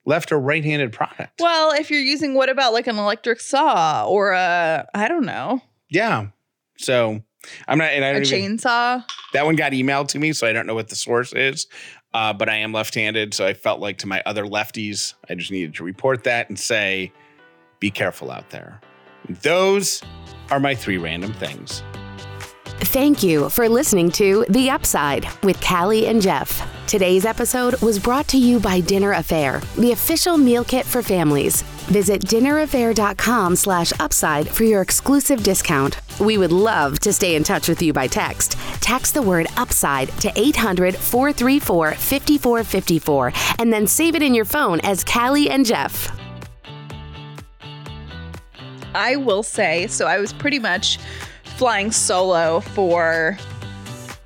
Left 0.04 0.30
or 0.30 0.38
right 0.38 0.64
handed 0.64 0.92
product. 0.92 1.40
Well, 1.40 1.72
if 1.72 1.90
you're 1.90 2.00
using 2.00 2.34
what 2.34 2.48
about 2.48 2.72
like 2.72 2.86
an 2.86 2.96
electric 2.96 3.40
saw 3.40 4.06
or 4.08 4.32
a 4.32 4.86
I 4.94 5.08
don't 5.08 5.26
know, 5.26 5.60
Yeah. 5.88 6.28
So 6.78 7.22
I'm 7.68 7.78
not, 7.78 7.90
and 7.90 8.04
I 8.04 8.08
a 8.08 8.14
don't 8.14 8.26
even, 8.26 8.56
chainsaw? 8.58 9.04
that 9.32 9.44
one 9.44 9.56
got 9.56 9.72
emailed 9.72 10.08
to 10.08 10.18
me, 10.18 10.32
so 10.32 10.46
I 10.46 10.52
don't 10.52 10.66
know 10.66 10.74
what 10.74 10.88
the 10.88 10.96
source 10.96 11.32
is. 11.32 11.66
Uh, 12.14 12.32
but 12.32 12.48
I 12.48 12.56
am 12.56 12.72
left-handed, 12.72 13.34
so 13.34 13.46
I 13.46 13.52
felt 13.52 13.80
like 13.80 13.98
to 13.98 14.06
my 14.06 14.22
other 14.24 14.44
lefties, 14.44 15.14
I 15.28 15.34
just 15.34 15.50
needed 15.50 15.74
to 15.74 15.84
report 15.84 16.24
that 16.24 16.48
and 16.48 16.58
say, 16.58 17.12
"Be 17.78 17.90
careful 17.90 18.30
out 18.30 18.48
there." 18.50 18.80
Those 19.42 20.02
are 20.50 20.60
my 20.60 20.74
three 20.74 20.96
random 20.96 21.34
things. 21.34 21.82
Thank 22.78 23.22
you 23.22 23.50
for 23.50 23.68
listening 23.68 24.10
to 24.12 24.46
The 24.48 24.70
Upside 24.70 25.26
with 25.42 25.60
Callie 25.60 26.06
and 26.06 26.22
Jeff. 26.22 26.62
Today's 26.86 27.24
episode 27.24 27.80
was 27.82 27.98
brought 27.98 28.28
to 28.28 28.38
you 28.38 28.60
by 28.60 28.80
Dinner 28.80 29.12
A'Fare, 29.12 29.60
the 29.74 29.92
official 29.92 30.38
meal 30.38 30.62
kit 30.62 30.86
for 30.86 31.02
families. 31.02 31.64
Visit 31.86 32.22
dinnerafare.com 32.22 33.56
slash 33.56 33.92
upside 34.00 34.48
for 34.48 34.64
your 34.64 34.82
exclusive 34.82 35.42
discount. 35.42 36.00
We 36.18 36.36
would 36.36 36.52
love 36.52 36.98
to 37.00 37.12
stay 37.12 37.36
in 37.36 37.44
touch 37.44 37.68
with 37.68 37.80
you 37.80 37.92
by 37.92 38.06
text. 38.06 38.52
Text 38.80 39.14
the 39.14 39.22
word 39.22 39.46
upside 39.56 40.08
to 40.20 40.32
800 40.34 40.96
434 40.96 41.92
5454 41.92 43.32
and 43.58 43.72
then 43.72 43.86
save 43.86 44.14
it 44.14 44.22
in 44.22 44.34
your 44.34 44.44
phone 44.44 44.80
as 44.80 45.04
Callie 45.04 45.48
and 45.48 45.64
Jeff. 45.64 46.10
I 48.94 49.16
will 49.16 49.42
say, 49.42 49.86
so 49.88 50.06
I 50.06 50.18
was 50.18 50.32
pretty 50.32 50.58
much 50.58 50.98
flying 51.44 51.92
solo 51.92 52.60
for 52.60 53.38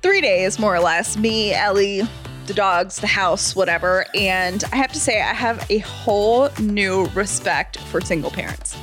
three 0.01 0.21
days, 0.21 0.57
more 0.59 0.75
or 0.75 0.79
less. 0.79 1.17
Me, 1.17 1.53
Ellie, 1.53 2.01
the 2.47 2.53
dogs, 2.53 2.97
the 2.97 3.07
house, 3.07 3.55
whatever. 3.55 4.05
And 4.15 4.63
I 4.71 4.75
have 4.77 4.91
to 4.93 4.99
say, 4.99 5.21
I 5.21 5.33
have 5.33 5.65
a 5.69 5.79
whole 5.79 6.49
new 6.59 7.05
respect 7.07 7.77
for 7.77 8.01
single 8.01 8.31
parents 8.31 8.77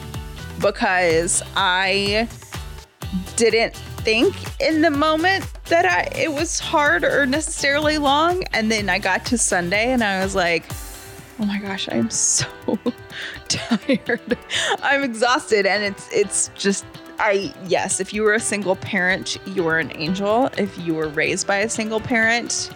because 0.61 1.43
I 1.57 2.29
didn't 3.37 3.77
think 3.77 4.35
in 4.61 4.81
the 4.81 4.91
moment 4.91 5.47
that 5.67 5.85
I, 5.85 6.09
it 6.19 6.33
was 6.33 6.59
hard 6.59 7.05
or 7.05 7.27
necessarily 7.27 7.99
long. 7.99 8.45
And 8.53 8.71
then 8.71 8.89
I 8.89 8.99
got 8.99 9.25
to 9.27 9.39
Sunday 9.39 9.93
and 9.93 10.03
I 10.03 10.23
was 10.23 10.35
like, 10.35 10.65
oh 11.41 11.47
my 11.47 11.59
gosh, 11.59 11.89
I'm 11.91 12.11
so 12.11 12.47
tired. 13.49 14.39
I'm 14.83 15.03
exhausted 15.03 15.67
and 15.67 15.83
it's 15.83 16.09
it's 16.13 16.51
just 16.55 16.85
I 17.19 17.53
yes, 17.67 18.01
if 18.01 18.13
you 18.13 18.23
were 18.23 18.35
a 18.35 18.41
single 18.41 18.77
parent, 18.77 19.39
you 19.47 19.65
were 19.65 19.79
an 19.79 19.93
angel. 19.97 20.51
If 20.57 20.79
you 20.79 20.95
were 20.95 21.09
raised 21.09 21.47
by 21.47 21.59
a 21.59 21.69
single 21.69 22.01
parent, 22.01 22.71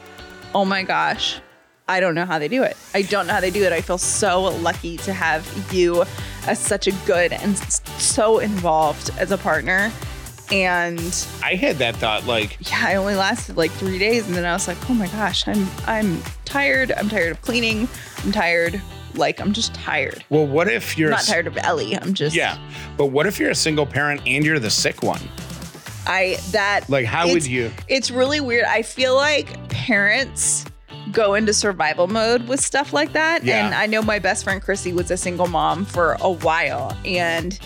oh 0.54 0.64
my 0.64 0.82
gosh. 0.82 1.40
I 1.88 2.00
don't 2.00 2.14
know 2.14 2.24
how 2.24 2.38
they 2.38 2.48
do 2.48 2.62
it. 2.62 2.76
I 2.94 3.02
don't 3.02 3.26
know 3.26 3.34
how 3.34 3.40
they 3.40 3.50
do 3.50 3.64
it. 3.64 3.72
I 3.72 3.80
feel 3.80 3.98
so 3.98 4.42
lucky 4.42 4.96
to 4.98 5.12
have 5.12 5.46
you 5.72 6.04
as 6.46 6.58
such 6.58 6.86
a 6.86 6.92
good 7.06 7.32
and 7.32 7.58
so 7.58 8.38
involved 8.38 9.10
as 9.18 9.30
a 9.30 9.38
partner. 9.38 9.92
And 10.50 11.26
I 11.42 11.54
had 11.54 11.76
that 11.76 11.96
thought, 11.96 12.26
like, 12.26 12.58
yeah, 12.70 12.84
I 12.86 12.94
only 12.96 13.14
lasted 13.14 13.56
like 13.56 13.70
three 13.72 13.98
days, 13.98 14.26
and 14.26 14.34
then 14.36 14.44
I 14.44 14.52
was 14.52 14.68
like, 14.68 14.78
oh 14.90 14.94
my 14.94 15.06
gosh, 15.08 15.48
I'm 15.48 15.66
I'm 15.86 16.22
tired. 16.44 16.92
I'm 16.92 17.08
tired 17.08 17.32
of 17.32 17.40
cleaning. 17.40 17.88
I'm 18.22 18.32
tired. 18.32 18.80
Like 19.14 19.40
I'm 19.40 19.52
just 19.52 19.74
tired. 19.74 20.24
well, 20.30 20.46
what 20.46 20.68
if 20.68 20.96
you're 20.96 21.10
I'm 21.10 21.16
not 21.16 21.24
tired 21.24 21.46
of 21.46 21.56
Ellie. 21.58 21.96
I'm 21.96 22.14
just 22.14 22.34
Yeah, 22.34 22.58
but 22.96 23.06
what 23.06 23.26
if 23.26 23.38
you're 23.38 23.50
a 23.50 23.54
single 23.54 23.86
parent 23.86 24.22
and 24.26 24.44
you're 24.44 24.58
the 24.58 24.70
sick 24.70 25.02
one? 25.02 25.20
I 26.06 26.38
that 26.50 26.88
Like, 26.88 27.06
how 27.06 27.28
would 27.28 27.46
you? 27.46 27.70
it's 27.88 28.10
really 28.10 28.40
weird. 28.40 28.64
I 28.64 28.82
feel 28.82 29.14
like 29.14 29.68
parents 29.68 30.64
go 31.10 31.34
into 31.34 31.52
survival 31.52 32.06
mode 32.06 32.48
with 32.48 32.60
stuff 32.60 32.92
like 32.92 33.12
that. 33.12 33.44
Yeah. 33.44 33.66
And 33.66 33.74
I 33.74 33.86
know 33.86 34.02
my 34.02 34.18
best 34.18 34.44
friend 34.44 34.60
Chrissy 34.62 34.92
was 34.92 35.10
a 35.10 35.16
single 35.16 35.46
mom 35.46 35.84
for 35.84 36.16
a 36.20 36.30
while. 36.30 36.96
And 37.04 37.58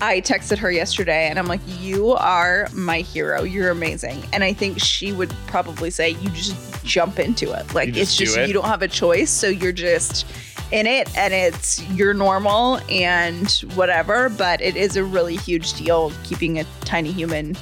I 0.00 0.20
texted 0.22 0.56
her 0.58 0.70
yesterday 0.72 1.28
and 1.28 1.38
I'm 1.38 1.46
like, 1.46 1.60
You 1.66 2.12
are 2.12 2.68
my 2.72 3.00
hero. 3.00 3.42
You're 3.42 3.70
amazing. 3.70 4.22
And 4.32 4.42
I 4.42 4.52
think 4.54 4.80
she 4.80 5.12
would 5.12 5.30
probably 5.46 5.90
say, 5.90 6.10
You 6.10 6.30
just 6.30 6.84
jump 6.84 7.18
into 7.18 7.52
it. 7.52 7.74
Like, 7.74 7.92
just 7.92 8.00
it's 8.00 8.16
just, 8.16 8.38
it. 8.38 8.48
you 8.48 8.54
don't 8.54 8.64
have 8.64 8.82
a 8.82 8.88
choice. 8.88 9.30
So 9.30 9.46
you're 9.48 9.72
just 9.72 10.26
in 10.72 10.86
it 10.86 11.14
and 11.16 11.32
it's 11.34 11.82
you're 11.90 12.14
normal 12.14 12.80
and 12.90 13.50
whatever. 13.74 14.28
But 14.28 14.60
it 14.60 14.76
is 14.76 14.96
a 14.96 15.04
really 15.04 15.36
huge 15.36 15.72
deal 15.74 16.12
keeping 16.24 16.58
a 16.58 16.64
tiny 16.82 17.12
human, 17.12 17.56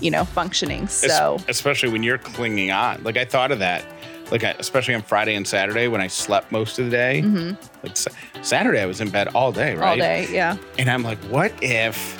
you 0.00 0.10
know, 0.10 0.24
functioning. 0.24 0.84
Es- 0.84 1.00
So. 1.06 1.38
especially 1.48 1.90
when 1.90 2.02
you're 2.02 2.18
clinging 2.18 2.70
on. 2.70 3.02
Like 3.02 3.16
I 3.16 3.24
thought 3.24 3.50
of 3.52 3.58
that, 3.60 3.84
like 4.30 4.44
I, 4.44 4.50
especially 4.58 4.94
on 4.94 5.02
Friday 5.02 5.34
and 5.34 5.46
Saturday 5.46 5.88
when 5.88 6.00
I 6.00 6.06
slept 6.06 6.52
most 6.52 6.78
of 6.78 6.84
the 6.86 6.90
day. 6.90 7.22
Mm-hmm. 7.24 7.54
Like 7.86 7.96
Sa- 7.96 8.10
Saturday, 8.42 8.80
I 8.80 8.86
was 8.86 9.00
in 9.00 9.10
bed 9.10 9.28
all 9.34 9.52
day, 9.52 9.74
right? 9.74 9.88
all 9.90 9.96
day. 9.96 10.26
Yeah. 10.30 10.56
And 10.78 10.88
I'm 10.90 11.02
like, 11.02 11.18
what 11.24 11.52
if 11.62 12.18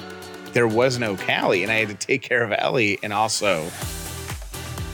there 0.52 0.68
was 0.68 0.98
no 0.98 1.16
Callie 1.16 1.62
and 1.62 1.72
I 1.72 1.76
had 1.76 1.88
to 1.88 1.94
take 1.94 2.20
care 2.22 2.42
of 2.42 2.52
Ellie 2.58 2.98
and 3.02 3.12
also 3.12 3.66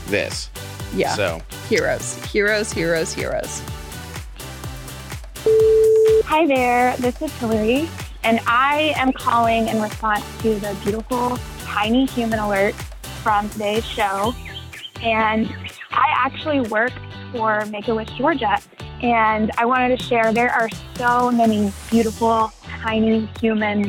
this? 0.07 0.51
Yeah. 0.95 1.15
So 1.15 1.41
Heroes. 1.69 2.15
Heroes, 2.27 2.73
heroes, 2.73 3.13
heroes. 3.13 3.63
Hi 5.41 6.47
there, 6.47 6.97
this 6.97 7.23
is 7.23 7.33
Hillary, 7.35 7.89
and 8.25 8.41
I 8.47 8.93
am 8.97 9.13
calling 9.13 9.69
in 9.69 9.81
response 9.81 10.25
to 10.43 10.57
the 10.57 10.77
beautiful 10.83 11.39
tiny 11.61 12.07
human 12.07 12.41
alert 12.41 12.75
from 13.23 13.49
today's 13.51 13.85
show. 13.85 14.35
And 15.01 15.47
I 15.93 16.07
actually 16.13 16.61
work 16.63 16.91
for 17.31 17.65
Make 17.67 17.87
a 17.87 17.95
Wish 17.95 18.11
Georgia, 18.19 18.59
and 19.01 19.53
I 19.59 19.65
wanted 19.65 19.97
to 19.97 20.05
share 20.05 20.33
there 20.33 20.51
are 20.51 20.69
so 20.97 21.31
many 21.31 21.73
beautiful 21.89 22.51
tiny 22.65 23.27
humans 23.41 23.87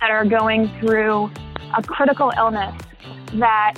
that 0.00 0.10
are 0.10 0.24
going 0.24 0.68
through 0.80 1.30
a 1.76 1.82
critical 1.82 2.32
illness 2.36 2.74
that 3.34 3.74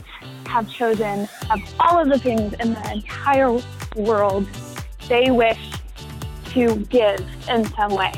have 0.47 0.71
chosen 0.71 1.29
of 1.51 1.61
all 1.81 2.01
of 2.01 2.09
the 2.09 2.19
things 2.19 2.55
in 2.61 2.73
the 2.73 2.93
entire 2.93 3.61
world 3.97 4.47
they 5.09 5.31
wish 5.31 5.59
to 6.51 6.77
give 6.87 7.21
in 7.49 7.65
some 7.75 7.95
way. 7.95 8.13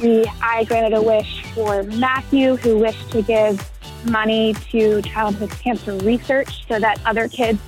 We, 0.00 0.24
I 0.42 0.64
granted 0.64 0.96
a 0.96 1.02
wish 1.02 1.44
for 1.54 1.82
Matthew, 1.84 2.56
who 2.56 2.78
wished 2.78 3.10
to 3.12 3.22
give 3.22 3.70
money 4.06 4.54
to 4.70 5.00
childhood 5.02 5.50
cancer 5.50 5.96
research 5.98 6.66
so 6.68 6.78
that 6.78 7.00
other 7.06 7.28
kids 7.28 7.58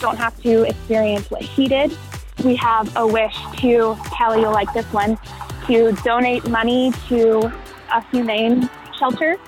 don't 0.00 0.16
have 0.16 0.40
to 0.42 0.62
experience 0.62 1.30
what 1.30 1.42
he 1.42 1.68
did. 1.68 1.96
We 2.44 2.56
have 2.56 2.94
a 2.96 3.06
wish 3.06 3.36
to, 3.58 3.96
Callie, 4.16 4.40
you'll 4.40 4.52
like 4.52 4.72
this 4.72 4.90
one, 4.92 5.18
to 5.66 5.92
donate 6.04 6.48
money 6.48 6.92
to 7.08 7.52
a 7.92 8.04
humane 8.10 8.68
shelter 8.98 9.38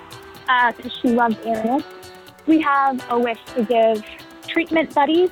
because 0.41 0.75
uh, 0.85 0.89
she 1.01 1.09
loves 1.09 1.37
animals. 1.45 1.83
We 2.47 2.59
have 2.61 3.03
a 3.09 3.19
wish 3.19 3.39
to 3.55 3.63
give 3.63 4.03
treatment 4.47 4.93
buddies 4.93 5.29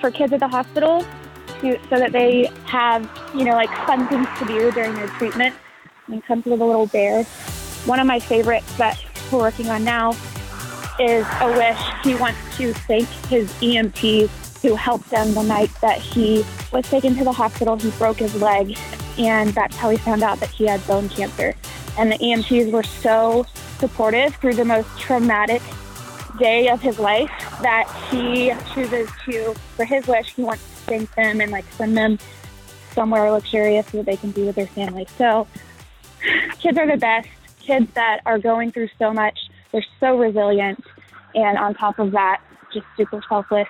for 0.00 0.10
kids 0.10 0.32
at 0.32 0.40
the 0.40 0.48
hospital 0.48 1.06
so 1.60 1.98
that 1.98 2.12
they 2.12 2.50
have, 2.66 3.08
you 3.34 3.44
know, 3.44 3.52
like 3.52 3.70
fun 3.86 4.06
things 4.08 4.26
to 4.38 4.44
do 4.44 4.70
during 4.72 4.94
their 4.94 5.08
treatment. 5.08 5.54
And 6.08 6.24
comes 6.24 6.44
with 6.44 6.60
a 6.60 6.64
little 6.64 6.86
bear. 6.86 7.24
One 7.84 7.98
of 7.98 8.06
my 8.06 8.20
favorites 8.20 8.76
that 8.76 9.02
we're 9.32 9.40
working 9.40 9.68
on 9.68 9.82
now 9.84 10.10
is 11.00 11.26
a 11.40 11.52
wish. 11.56 11.78
He 12.04 12.14
wants 12.14 12.38
to 12.58 12.72
thank 12.72 13.08
his 13.28 13.52
EMTs 13.54 14.62
who 14.62 14.74
helped 14.74 15.10
him 15.10 15.34
the 15.34 15.42
night 15.42 15.70
that 15.80 15.98
he 15.98 16.44
was 16.72 16.88
taken 16.88 17.14
to 17.16 17.24
the 17.24 17.32
hospital. 17.32 17.76
He 17.76 17.90
broke 17.92 18.18
his 18.18 18.34
leg, 18.40 18.76
and 19.18 19.50
that's 19.50 19.76
how 19.76 19.90
he 19.90 19.96
found 19.96 20.22
out 20.22 20.40
that 20.40 20.50
he 20.50 20.66
had 20.66 20.84
bone 20.86 21.08
cancer. 21.08 21.54
And 21.98 22.12
the 22.12 22.18
EMTs 22.18 22.70
were 22.70 22.82
so 22.82 23.46
supportive 23.78 24.34
through 24.36 24.54
the 24.54 24.64
most 24.64 24.88
traumatic 24.98 25.62
day 26.38 26.68
of 26.68 26.80
his 26.80 26.98
life 26.98 27.30
that 27.62 27.88
he 28.10 28.52
chooses 28.74 29.08
to, 29.24 29.54
for 29.76 29.84
his 29.84 30.06
wish, 30.06 30.34
he 30.34 30.42
wants 30.42 30.75
thank 30.86 31.14
them 31.14 31.40
and 31.40 31.50
like 31.50 31.64
send 31.72 31.96
them 31.96 32.18
somewhere 32.92 33.30
luxurious 33.30 33.86
so 33.88 33.98
that 33.98 34.06
they 34.06 34.16
can 34.16 34.30
be 34.30 34.44
with 34.44 34.56
their 34.56 34.66
family. 34.66 35.06
So 35.18 35.46
kids 36.58 36.78
are 36.78 36.86
the 36.90 36.96
best. 36.96 37.28
Kids 37.60 37.86
that 37.94 38.20
are 38.26 38.38
going 38.38 38.72
through 38.72 38.88
so 38.98 39.12
much, 39.12 39.38
they're 39.72 39.84
so 40.00 40.16
resilient. 40.16 40.82
And 41.34 41.58
on 41.58 41.74
top 41.74 41.98
of 41.98 42.12
that, 42.12 42.40
just 42.72 42.86
super 42.96 43.20
selfless. 43.28 43.68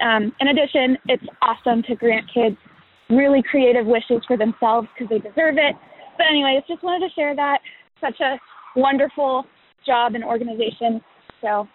Um, 0.00 0.34
in 0.40 0.48
addition, 0.48 0.98
it's 1.08 1.24
awesome 1.40 1.82
to 1.84 1.94
grant 1.94 2.30
kids 2.32 2.56
really 3.08 3.42
creative 3.42 3.86
wishes 3.86 4.22
for 4.26 4.36
themselves 4.36 4.88
because 4.94 5.08
they 5.10 5.18
deserve 5.18 5.56
it. 5.58 5.76
But 6.16 6.26
anyways, 6.28 6.62
just 6.68 6.82
wanted 6.82 7.08
to 7.08 7.14
share 7.14 7.34
that. 7.34 7.60
Such 8.00 8.20
a 8.20 8.38
wonderful 8.76 9.46
job 9.84 10.14
and 10.14 10.24
organization. 10.24 11.02
So. 11.40 11.68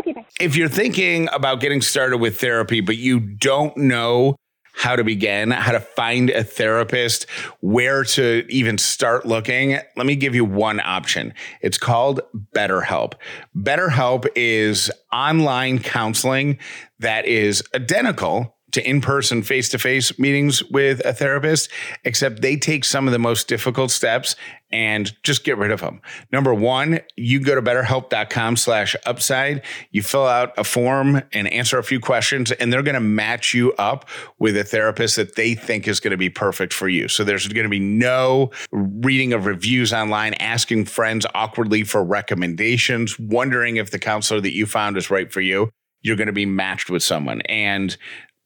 Okay, 0.00 0.12
bye. 0.12 0.24
If 0.40 0.56
you're 0.56 0.68
thinking 0.68 1.28
about 1.32 1.60
getting 1.60 1.82
started 1.82 2.18
with 2.18 2.40
therapy, 2.40 2.80
but 2.80 2.96
you 2.96 3.20
don't 3.20 3.76
know 3.76 4.36
how 4.72 4.96
to 4.96 5.04
begin, 5.04 5.50
how 5.50 5.72
to 5.72 5.80
find 5.80 6.30
a 6.30 6.42
therapist, 6.42 7.28
where 7.60 8.02
to 8.02 8.46
even 8.48 8.78
start 8.78 9.26
looking, 9.26 9.78
let 9.96 10.06
me 10.06 10.16
give 10.16 10.34
you 10.34 10.44
one 10.44 10.80
option. 10.80 11.34
It's 11.60 11.76
called 11.76 12.20
BetterHelp. 12.56 13.14
BetterHelp 13.54 14.26
is 14.34 14.90
online 15.12 15.80
counseling 15.80 16.58
that 16.98 17.26
is 17.26 17.62
identical 17.74 18.56
to 18.72 18.88
in 18.88 19.00
person, 19.00 19.42
face 19.42 19.68
to 19.70 19.78
face 19.78 20.18
meetings 20.18 20.62
with 20.64 21.04
a 21.04 21.12
therapist, 21.12 21.70
except 22.04 22.42
they 22.42 22.56
take 22.56 22.84
some 22.84 23.06
of 23.06 23.12
the 23.12 23.18
most 23.18 23.48
difficult 23.48 23.90
steps 23.90 24.36
and 24.72 25.12
just 25.22 25.44
get 25.44 25.58
rid 25.58 25.70
of 25.70 25.80
them. 25.80 26.00
Number 26.32 26.54
one, 26.54 27.00
you 27.16 27.40
go 27.40 27.54
to 27.54 27.62
betterhelp.com 27.62 28.56
slash 28.56 28.94
upside. 29.04 29.62
You 29.90 30.02
fill 30.02 30.26
out 30.26 30.52
a 30.56 30.64
form 30.64 31.22
and 31.32 31.52
answer 31.52 31.78
a 31.78 31.82
few 31.82 32.00
questions, 32.00 32.52
and 32.52 32.72
they're 32.72 32.82
going 32.82 32.94
to 32.94 33.00
match 33.00 33.52
you 33.52 33.72
up 33.74 34.08
with 34.38 34.56
a 34.56 34.64
therapist 34.64 35.16
that 35.16 35.34
they 35.34 35.54
think 35.54 35.88
is 35.88 35.98
going 36.00 36.12
to 36.12 36.16
be 36.16 36.30
perfect 36.30 36.72
for 36.72 36.88
you. 36.88 37.08
So 37.08 37.24
there's 37.24 37.48
going 37.48 37.64
to 37.64 37.70
be 37.70 37.80
no 37.80 38.50
reading 38.70 39.32
of 39.32 39.46
reviews 39.46 39.92
online, 39.92 40.34
asking 40.34 40.84
friends 40.84 41.26
awkwardly 41.34 41.82
for 41.82 42.04
recommendations, 42.04 43.18
wondering 43.18 43.76
if 43.76 43.90
the 43.90 43.98
counselor 43.98 44.40
that 44.40 44.54
you 44.54 44.66
found 44.66 44.96
is 44.96 45.10
right 45.10 45.32
for 45.32 45.40
you 45.40 45.70
you're 46.02 46.16
going 46.16 46.26
to 46.26 46.32
be 46.32 46.46
matched 46.46 46.90
with 46.90 47.02
someone. 47.02 47.42
And 47.42 47.96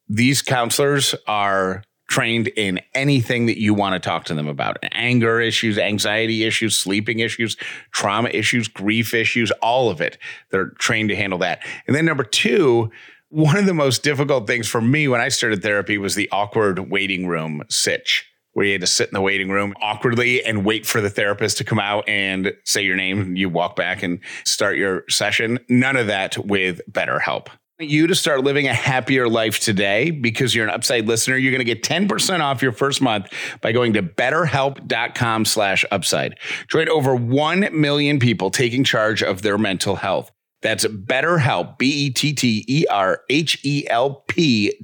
these 0.09 0.42
counselors 0.42 1.14
are 1.26 1.82
trained 2.09 2.48
in 2.48 2.80
anything 2.94 3.46
that 3.46 3.59
you 3.59 3.74
want 3.74 3.94
to 3.94 3.98
talk 3.98 4.24
to 4.24 4.34
them 4.34 4.46
about 4.46 4.78
anger 4.92 5.40
issues, 5.40 5.78
anxiety 5.78 6.44
issues, 6.44 6.76
sleeping 6.76 7.20
issues, 7.20 7.57
trauma 7.92 8.28
issues, 8.28 8.68
grief 8.68 9.14
issues, 9.14 9.50
all 9.62 9.90
of 9.90 10.00
it. 10.00 10.18
They're 10.50 10.70
trained 10.78 11.09
to 11.09 11.16
handle 11.16 11.38
that. 11.38 11.64
And 11.86 11.96
then 11.96 12.05
number 12.05 12.24
two, 12.24 12.90
one 13.30 13.57
of 13.57 13.66
the 13.66 13.74
most 13.74 14.02
difficult 14.02 14.46
things 14.46 14.68
for 14.68 14.80
me 14.80 15.09
when 15.09 15.20
I 15.20 15.28
started 15.28 15.62
therapy 15.62 15.98
was 15.98 16.14
the 16.14 16.28
awkward 16.30 16.90
waiting 16.90 17.26
room 17.26 17.62
sitch. 17.68 18.30
Where 18.52 18.66
you 18.66 18.72
had 18.72 18.82
to 18.82 18.86
sit 18.86 19.09
in 19.09 19.14
the 19.14 19.20
waiting 19.20 19.48
room 19.48 19.74
awkwardly 19.82 20.44
and 20.44 20.64
wait 20.64 20.86
for 20.86 21.00
the 21.00 21.11
therapist 21.11 21.59
to 21.59 21.64
come 21.64 21.80
out 21.80 22.09
and 22.09 22.55
say 22.64 22.84
your 22.84 22.94
name. 22.94 23.34
You 23.34 23.48
walk 23.48 23.74
back 23.74 24.05
and 24.05 24.20
start 24.44 24.76
your 24.76 25.02
session. 25.09 25.59
None 25.68 25.96
of 25.96 26.07
that 26.07 26.38
with 26.38 26.80
BetterHelp 26.88 27.48
you 27.81 28.07
to 28.07 28.14
start 28.14 28.45
living 28.45 28.68
a 28.68 28.72
happier 28.72 29.29
life 29.29 29.59
today 29.59 30.12
because 30.12 30.55
you're 30.55 30.64
an 30.64 30.70
upside 30.72 31.09
listener. 31.09 31.37
You're 31.37 31.51
going 31.51 31.59
to 31.59 31.75
get 31.75 31.83
10% 31.83 32.41
off 32.41 32.62
your 32.62 32.70
first 32.70 33.03
month 33.03 33.27
by 33.61 33.72
going 33.72 33.95
to 33.95 34.03
betterhelp.com 34.03 35.45
slash 35.45 35.85
upside. 35.91 36.39
Join 36.68 36.89
over 36.89 37.16
1 37.16 37.68
million 37.72 38.20
people 38.20 38.51
taking 38.51 38.85
charge 38.85 39.25
of 39.25 39.43
their 39.43 39.59
mental 39.59 39.97
health. 39.97 40.31
That's 40.62 40.87
betterhelp 40.87 41.77
b-e-t-t-e-r-h-e-l-p 41.79 42.37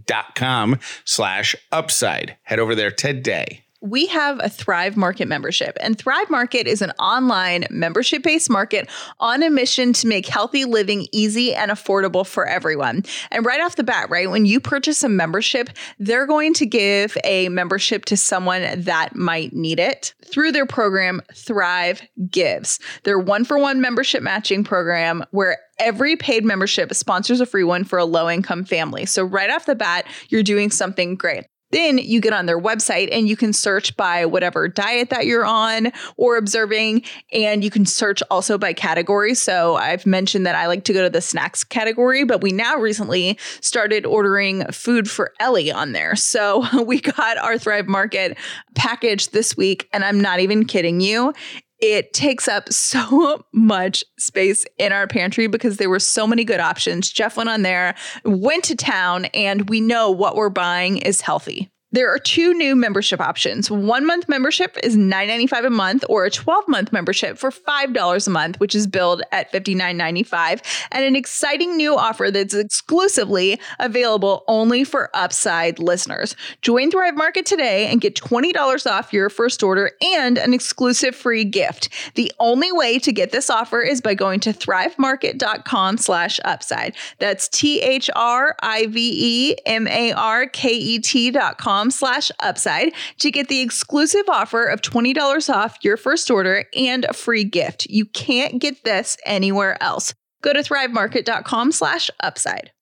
dot 0.07 0.35
com 0.35 0.79
slash 1.05 1.57
upside. 1.73 2.37
Head 2.43 2.59
over 2.59 2.75
there 2.75 2.91
today 2.91 3.65
we 3.81 4.07
have 4.07 4.39
a 4.43 4.49
Thrive 4.49 4.97
Market 4.97 5.27
membership, 5.27 5.77
and 5.81 5.97
Thrive 5.97 6.29
Market 6.29 6.67
is 6.67 6.83
an 6.83 6.91
online 6.99 7.65
membership 7.71 8.23
based 8.23 8.51
market 8.51 8.89
on 9.19 9.43
a 9.43 9.51
mission 9.51 9.93
to 9.95 10.07
make 10.07 10.27
healthy 10.27 10.65
living 10.65 11.07
easy 11.13 11.55
and 11.55 11.71
affordable 11.71 12.27
for 12.27 12.47
everyone. 12.47 13.03
And 13.31 13.47
right 13.47 13.61
off 13.61 13.77
the 13.77 13.85
bat, 13.85 14.11
right, 14.11 14.31
when 14.31 14.45
you 14.45 14.61
purchase 14.61 15.03
a 15.03 15.09
membership, 15.09 15.71
they're 15.99 16.27
going 16.27 16.53
to 16.55 16.67
give 16.67 17.17
a 17.25 17.49
membership 17.49 18.05
to 18.07 18.17
someone 18.17 18.83
that 18.83 19.17
might 19.17 19.55
need 19.55 19.81
it 19.81 20.15
through 20.27 20.53
their 20.53 20.67
program, 20.67 21.23
Thrive 21.35 22.03
Gives. 22.31 22.81
Their 23.05 23.19
one 23.19 23.45
for 23.45 23.59
one 23.59 23.81
membership 23.81 24.23
matching 24.23 24.63
program 24.63 25.25
where 25.31 25.59
every 25.79 26.17
paid 26.17 26.45
membership 26.45 26.93
sponsors 26.95 27.41
a 27.41 27.47
free 27.47 27.65
one 27.65 27.85
for 27.85 27.99
a 27.99 28.05
low 28.05 28.29
income 28.29 28.65
family. 28.65 29.07
So, 29.07 29.25
right 29.25 29.51
off 29.51 29.67
the 29.67 29.75
bat, 29.75 30.07
you're 30.29 30.43
doing 30.43 30.71
something 30.71 31.17
great. 31.17 31.45
Then 31.71 31.99
you 31.99 32.21
get 32.21 32.33
on 32.33 32.47
their 32.47 32.61
website 32.61 33.09
and 33.13 33.29
you 33.29 33.37
can 33.37 33.53
search 33.53 33.97
by 33.97 34.27
whatever 34.27 34.69
diet 34.69 35.11
that 35.11 35.27
you're 35.27 35.45
on 35.45 35.93
or 36.17 36.37
observing. 36.37 37.03
And 37.33 37.63
you 37.63 37.71
can 37.71 37.87
search 37.87 38.23
also 38.31 38.59
by 38.59 38.73
category. 38.73 39.35
So 39.35 39.77
I've 39.77 40.07
mentioned 40.07 40.47
that 40.47 40.55
I 40.55 40.67
like 40.67 40.85
to 40.85 40.93
go 40.93 41.03
to 41.03 41.11
the 41.11 41.21
snacks 41.21 41.65
category, 41.65 42.25
but 42.25 42.43
we 42.43 42.53
now 42.53 42.77
recently 42.77 43.39
started 43.61 44.05
ordering 44.05 44.65
food 44.73 45.11
for 45.11 45.33
Ellie 45.41 45.71
on 45.71 45.93
there. 45.93 46.17
So 46.17 46.65
we 46.85 47.01
got 47.01 47.39
our 47.39 47.59
Thrive 47.59 47.87
Market 47.87 48.37
package 48.75 49.31
this 49.31 49.57
week. 49.57 49.89
And 49.93 50.05
I'm 50.05 50.21
not 50.21 50.41
even 50.41 50.65
kidding 50.65 51.01
you 51.01 51.33
it 51.81 52.13
takes 52.13 52.49
up 52.49 52.73
so 52.73 53.45
much 53.53 54.05
space 54.19 54.65
in 54.79 54.93
our 54.93 55.07
pantry 55.07 55.47
because 55.47 55.77
there 55.77 55.91
were 55.91 55.99
so 55.99 56.27
many 56.27 56.45
good 56.45 56.61
options. 56.61 57.11
Jeff 57.11 57.37
went 57.37 57.49
on 57.49 57.63
there, 57.63 57.95
went 58.25 58.65
to 58.65 58.77
town, 58.77 59.27
and 59.27 59.69
we 59.69 59.81
know 59.81 60.11
what 60.11 60.37
we're 60.37 60.51
buying 60.51 60.99
is 60.99 61.21
healthy. 61.21 61.71
There 61.93 62.09
are 62.15 62.21
two 62.21 62.55
new 62.55 62.77
membership 62.77 63.21
options. 63.21 63.69
One 63.69 64.07
month 64.07 64.29
membership 64.29 64.79
is 64.85 64.97
$9.95 64.97 65.67
a 65.67 65.71
month, 65.71 66.05
or 66.09 66.25
a 66.25 66.31
12 66.31 66.69
month 66.69 66.93
membership 66.93 67.37
for 67.37 67.51
$5 67.51 68.27
a 68.27 68.31
month, 68.31 68.61
which 68.61 68.77
is 68.77 68.87
billed 68.87 69.23
at 69.33 69.51
$59.95, 69.53 70.63
and 70.93 71.05
an 71.05 71.17
exciting 71.17 71.77
new 71.77 71.97
offer 71.97 72.31
that's 72.31 72.55
exclusively 72.55 73.61
available 73.81 74.45
only 74.47 74.85
for 74.85 75.11
Upside 75.15 75.81
listeners. 75.81 76.37
Join 76.63 76.93
Thrive 76.93 77.17
Market 77.17 77.45
today 77.45 77.89
and 77.89 78.01
get 78.01 78.15
$20 78.15 78.91
off 78.91 79.13
your 79.13 79.29
first 79.29 79.63
order 79.63 79.91
and 80.01 80.39
an 80.39 80.55
exclusive 80.55 81.17
free 81.17 81.45
gift. 81.45 81.89
The 82.15 82.33
only 82.39 82.71
way 82.71 83.01
to 83.01 83.13
get 83.13 83.33
this 83.33 83.51
offer 83.51 83.81
is 83.81 84.01
by 84.01 84.15
going 84.15 84.39
to 84.41 84.53
thrivemarket.com 84.53 85.99
slash 85.99 86.39
upside. 86.45 86.95
That's 87.19 87.49
T 87.49 87.81
H 87.81 88.09
R 88.15 88.55
I 88.63 88.87
V 88.87 89.51
E 89.53 89.57
M 89.67 89.89
A 89.89 90.13
R 90.13 90.47
K 90.47 90.71
E 90.71 90.99
T 91.01 91.33
dot 91.33 91.59
com 91.59 91.80
slash 91.89 92.33
upside 92.41 92.93
to 93.21 93.31
get 93.31 93.47
the 93.47 93.61
exclusive 93.61 94.29
offer 94.29 94.65
of 94.65 94.83
$20 94.83 95.55
off 95.55 95.77
your 95.83 95.97
first 95.97 96.31
order 96.31 96.65
and 96.77 97.05
a 97.05 97.13
free 97.13 97.45
gift. 97.45 97.87
You 97.89 98.07
can't 98.07 98.61
get 98.61 98.83
this 98.83 99.17
anywhere 99.25 99.81
else. 99.81 100.13
Go 100.43 100.53
to 100.53 100.61
thrivemarket.com 100.61 101.71
slash 101.71 102.11
upside. 102.21 102.73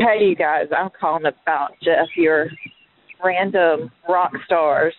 Hey, 0.00 0.26
you 0.26 0.36
guys, 0.36 0.66
I'm 0.76 0.90
calling 1.00 1.24
about 1.24 1.70
Jeff, 1.82 2.08
your 2.16 2.50
random 3.24 3.90
rock 4.08 4.32
stars. 4.44 4.92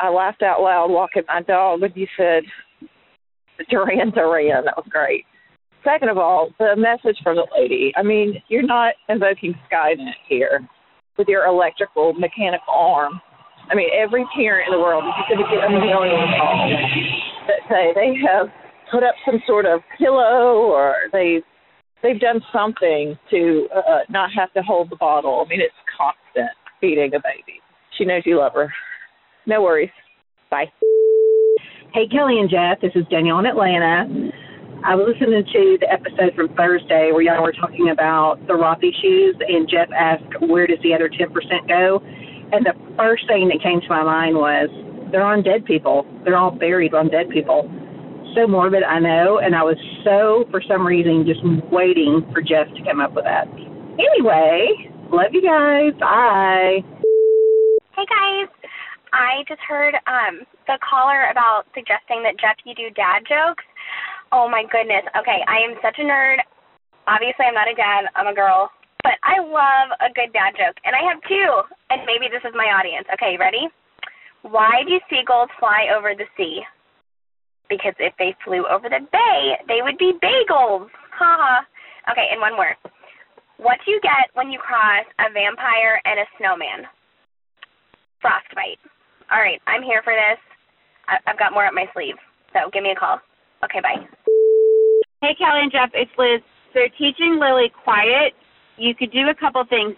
I 0.00 0.08
laughed 0.08 0.42
out 0.42 0.60
loud 0.60 0.90
walking 0.90 1.22
my 1.28 1.42
dog 1.42 1.80
when 1.80 1.92
you 1.94 2.08
said 2.16 2.42
Duran 3.70 4.10
Duran. 4.10 4.64
That 4.64 4.76
was 4.76 4.86
great. 4.90 5.24
Second 5.84 6.08
of 6.08 6.18
all, 6.18 6.50
the 6.58 6.74
message 6.76 7.18
from 7.22 7.36
the 7.36 7.46
lady. 7.56 7.92
I 7.96 8.02
mean, 8.02 8.42
you're 8.48 8.62
not 8.62 8.94
invoking 9.08 9.54
Skynet 9.70 10.14
here 10.26 10.66
with 11.18 11.28
your 11.28 11.46
electrical 11.46 12.12
mechanical 12.14 12.74
arm. 12.74 13.20
I 13.70 13.74
mean, 13.74 13.88
every 13.96 14.24
parent 14.36 14.68
in 14.68 14.72
the 14.76 14.82
world 14.82 15.04
is 15.04 15.14
going 15.28 15.40
to 15.40 15.48
get 15.48 15.64
a 15.64 15.70
million 15.70 16.20
that 17.48 17.60
say 17.68 17.92
they 17.94 18.14
have 18.28 18.48
put 18.90 19.02
up 19.02 19.14
some 19.24 19.40
sort 19.46 19.66
of 19.66 19.80
pillow 19.98 20.68
or 20.68 20.94
they 21.12 21.40
they've 22.02 22.20
done 22.20 22.40
something 22.52 23.18
to 23.30 23.68
uh, 23.74 24.00
not 24.10 24.30
have 24.36 24.52
to 24.52 24.62
hold 24.62 24.90
the 24.90 24.96
bottle. 24.96 25.42
I 25.44 25.48
mean, 25.48 25.60
it's 25.60 25.74
constant 25.96 26.50
feeding 26.80 27.14
a 27.14 27.18
baby. 27.18 27.60
She 27.96 28.04
knows 28.04 28.22
you 28.26 28.38
love 28.38 28.52
her. 28.54 28.72
No 29.46 29.62
worries. 29.62 29.90
Bye. 30.50 30.66
Hey, 31.94 32.08
Callie 32.10 32.40
and 32.40 32.50
Jeff, 32.50 32.80
this 32.82 32.92
is 32.94 33.06
Danielle 33.08 33.38
in 33.38 33.46
Atlanta. 33.46 34.32
I 34.84 34.94
was 34.94 35.08
listening 35.08 35.40
to 35.48 35.78
the 35.80 35.88
episode 35.88 36.36
from 36.36 36.52
Thursday 36.60 37.08
where 37.08 37.24
y'all 37.24 37.40
were 37.40 37.56
talking 37.56 37.88
about 37.88 38.36
the 38.44 38.52
Rothy 38.52 38.92
shoes, 39.00 39.32
and 39.40 39.64
Jeff 39.64 39.88
asked, 39.96 40.28
Where 40.44 40.66
does 40.68 40.76
the 40.84 40.92
other 40.92 41.08
10% 41.08 41.32
go? 41.64 42.04
And 42.52 42.68
the 42.68 42.76
first 42.92 43.24
thing 43.26 43.48
that 43.48 43.64
came 43.64 43.80
to 43.80 43.88
my 43.88 44.04
mind 44.04 44.36
was, 44.36 44.68
They're 45.08 45.24
on 45.24 45.40
dead 45.40 45.64
people. 45.64 46.04
They're 46.22 46.36
all 46.36 46.50
buried 46.52 46.92
on 46.92 47.08
dead 47.08 47.32
people. 47.32 47.64
So 48.36 48.44
morbid, 48.44 48.84
I 48.84 49.00
know, 49.00 49.40
and 49.40 49.56
I 49.56 49.64
was 49.64 49.80
so, 50.04 50.44
for 50.52 50.60
some 50.60 50.84
reason, 50.84 51.24
just 51.24 51.40
waiting 51.72 52.20
for 52.36 52.44
Jeff 52.44 52.68
to 52.76 52.84
come 52.84 53.00
up 53.00 53.16
with 53.16 53.24
that. 53.24 53.48
Anyway, 53.96 54.68
love 55.08 55.32
you 55.32 55.40
guys. 55.40 55.96
Bye. 55.96 56.84
Hey 57.96 58.04
guys, 58.04 58.52
I 59.16 59.48
just 59.48 59.64
heard 59.64 59.96
um, 60.04 60.44
the 60.68 60.76
caller 60.84 61.32
about 61.32 61.64
suggesting 61.72 62.20
that 62.28 62.36
Jeff, 62.36 62.60
you 62.68 62.74
do 62.76 62.92
dad 62.92 63.24
jokes. 63.24 63.64
Oh 64.32 64.48
my 64.48 64.64
goodness. 64.70 65.04
Okay, 65.18 65.40
I 65.46 65.60
am 65.64 65.76
such 65.82 65.98
a 65.98 66.06
nerd. 66.06 66.38
Obviously, 67.06 67.44
I'm 67.44 67.54
not 67.54 67.68
a 67.70 67.76
dad. 67.76 68.08
I'm 68.16 68.26
a 68.26 68.34
girl, 68.34 68.70
but 69.02 69.20
I 69.22 69.38
love 69.40 69.92
a 70.00 70.08
good 70.12 70.32
dad 70.32 70.56
joke, 70.56 70.80
and 70.84 70.96
I 70.96 71.04
have 71.04 71.20
two. 71.28 71.50
And 71.90 72.02
maybe 72.08 72.32
this 72.32 72.42
is 72.42 72.56
my 72.56 72.72
audience. 72.72 73.06
Okay, 73.12 73.36
ready? 73.38 73.68
Why 74.42 74.84
do 74.88 74.96
seagulls 75.08 75.52
fly 75.60 75.92
over 75.92 76.16
the 76.16 76.28
sea? 76.36 76.64
Because 77.68 77.94
if 77.98 78.12
they 78.18 78.36
flew 78.44 78.64
over 78.68 78.88
the 78.88 79.04
bay, 79.12 79.40
they 79.68 79.80
would 79.80 79.96
be 79.96 80.16
bagels. 80.20 80.88
Ha 81.16 81.30
ha. 81.40 81.64
Okay, 82.12 82.28
and 82.32 82.40
one 82.40 82.56
more. 82.56 82.76
What 83.56 83.78
do 83.84 83.92
you 83.92 84.00
get 84.02 84.34
when 84.34 84.50
you 84.50 84.58
cross 84.58 85.06
a 85.20 85.32
vampire 85.32 86.00
and 86.04 86.20
a 86.20 86.26
snowman? 86.36 86.84
Frostbite. 88.20 88.80
All 89.32 89.40
right, 89.40 89.60
I'm 89.66 89.82
here 89.82 90.02
for 90.04 90.12
this. 90.12 90.40
I've 91.08 91.38
got 91.38 91.52
more 91.52 91.66
up 91.66 91.74
my 91.74 91.86
sleeve, 91.92 92.16
so 92.52 92.68
give 92.72 92.82
me 92.82 92.92
a 92.92 92.98
call. 92.98 93.20
Okay, 93.64 93.80
bye. 93.80 94.04
Hey, 95.22 95.34
Callie 95.38 95.64
and 95.64 95.72
Jeff, 95.72 95.90
it's 95.94 96.10
Liz. 96.18 96.44
So 96.74 96.80
teaching 96.98 97.40
Lily 97.40 97.72
quiet, 97.72 98.36
you 98.76 98.94
could 98.94 99.10
do 99.10 99.28
a 99.30 99.34
couple 99.34 99.64
things. 99.64 99.96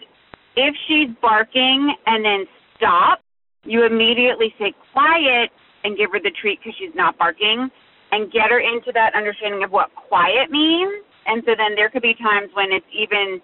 If 0.55 0.73
she's 0.87 1.09
barking 1.21 1.93
and 2.05 2.23
then 2.23 2.45
stop, 2.77 3.19
you 3.63 3.85
immediately 3.85 4.53
say 4.57 4.73
quiet 4.93 5.51
and 5.83 5.97
give 5.97 6.11
her 6.13 6.19
the 6.19 6.31
treat 6.39 6.59
because 6.59 6.73
she's 6.79 6.95
not 6.95 7.17
barking 7.17 7.69
and 8.11 8.31
get 8.31 8.49
her 8.49 8.59
into 8.59 8.91
that 8.93 9.13
understanding 9.15 9.63
of 9.63 9.71
what 9.71 9.91
quiet 10.07 10.49
means. 10.49 11.03
And 11.27 11.43
so 11.45 11.51
then 11.57 11.75
there 11.75 11.89
could 11.89 12.01
be 12.01 12.15
times 12.15 12.49
when 12.55 12.71
it's 12.71 12.87
even 12.95 13.41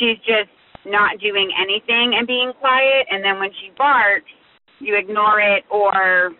she's 0.00 0.16
just 0.24 0.48
not 0.86 1.20
doing 1.20 1.52
anything 1.60 2.16
and 2.16 2.26
being 2.26 2.52
quiet. 2.58 3.06
And 3.10 3.22
then 3.22 3.38
when 3.38 3.50
she 3.60 3.70
barks, 3.76 4.30
you 4.78 4.96
ignore 4.96 5.40
it 5.40 5.64
or 5.70 6.32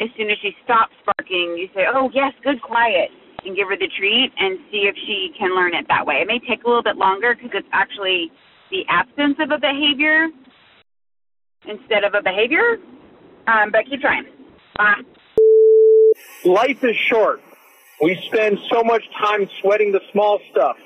as 0.00 0.08
soon 0.16 0.30
as 0.30 0.38
she 0.40 0.52
stops 0.64 0.94
barking, 1.04 1.56
you 1.58 1.68
say, 1.74 1.84
"Oh 1.92 2.10
yes, 2.12 2.32
good, 2.42 2.62
quiet," 2.62 3.10
and 3.44 3.56
give 3.56 3.68
her 3.68 3.76
the 3.76 3.88
treat 3.98 4.32
and 4.38 4.58
see 4.70 4.88
if 4.88 4.96
she 5.06 5.32
can 5.38 5.54
learn 5.54 5.74
it 5.74 5.86
that 5.88 6.06
way. 6.06 6.16
It 6.16 6.26
may 6.26 6.38
take 6.38 6.64
a 6.64 6.66
little 6.66 6.82
bit 6.82 6.96
longer 6.96 7.34
because 7.34 7.50
it's 7.54 7.68
actually 7.72 8.30
the 8.70 8.84
absence 8.88 9.36
of 9.40 9.50
a 9.50 9.58
behavior 9.58 10.28
instead 11.66 12.04
of 12.04 12.14
a 12.14 12.22
behavior. 12.22 12.78
Um, 13.46 13.70
but 13.70 13.86
keep 13.86 14.00
trying. 14.00 14.24
Bye. 14.76 15.02
Life 16.44 16.82
is 16.84 16.96
short. 16.96 17.40
We 18.00 18.20
spend 18.26 18.58
so 18.70 18.82
much 18.82 19.02
time 19.18 19.48
sweating 19.60 19.92
the 19.92 20.00
small 20.12 20.40
stuff, 20.50 20.76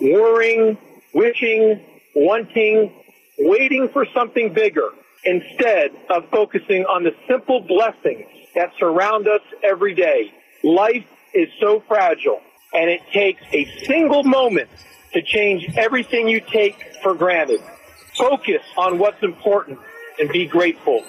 worrying, 0.00 0.76
wishing, 1.12 1.84
wanting, 2.16 2.92
waiting 3.38 3.88
for 3.92 4.06
something 4.14 4.52
bigger, 4.52 4.90
instead 5.24 5.90
of 6.10 6.28
focusing 6.30 6.84
on 6.84 7.04
the 7.04 7.12
simple 7.28 7.60
blessings 7.60 8.26
that 8.54 8.72
surround 8.78 9.28
us 9.28 9.42
every 9.62 9.94
day. 9.94 10.32
Life 10.62 11.06
is 11.32 11.48
so 11.60 11.80
fragile, 11.80 12.40
and 12.72 12.90
it 12.90 13.00
takes 13.12 13.42
a 13.52 13.64
single 13.86 14.24
moment 14.24 14.70
to 15.12 15.22
change 15.22 15.68
everything 15.76 16.28
you 16.28 16.40
take 16.40 16.76
for 17.02 17.14
granted. 17.14 17.60
Focus 18.16 18.62
on 18.76 18.98
what's 18.98 19.22
important 19.22 19.78
and 20.18 20.28
be 20.28 20.46
grateful. 20.46 21.04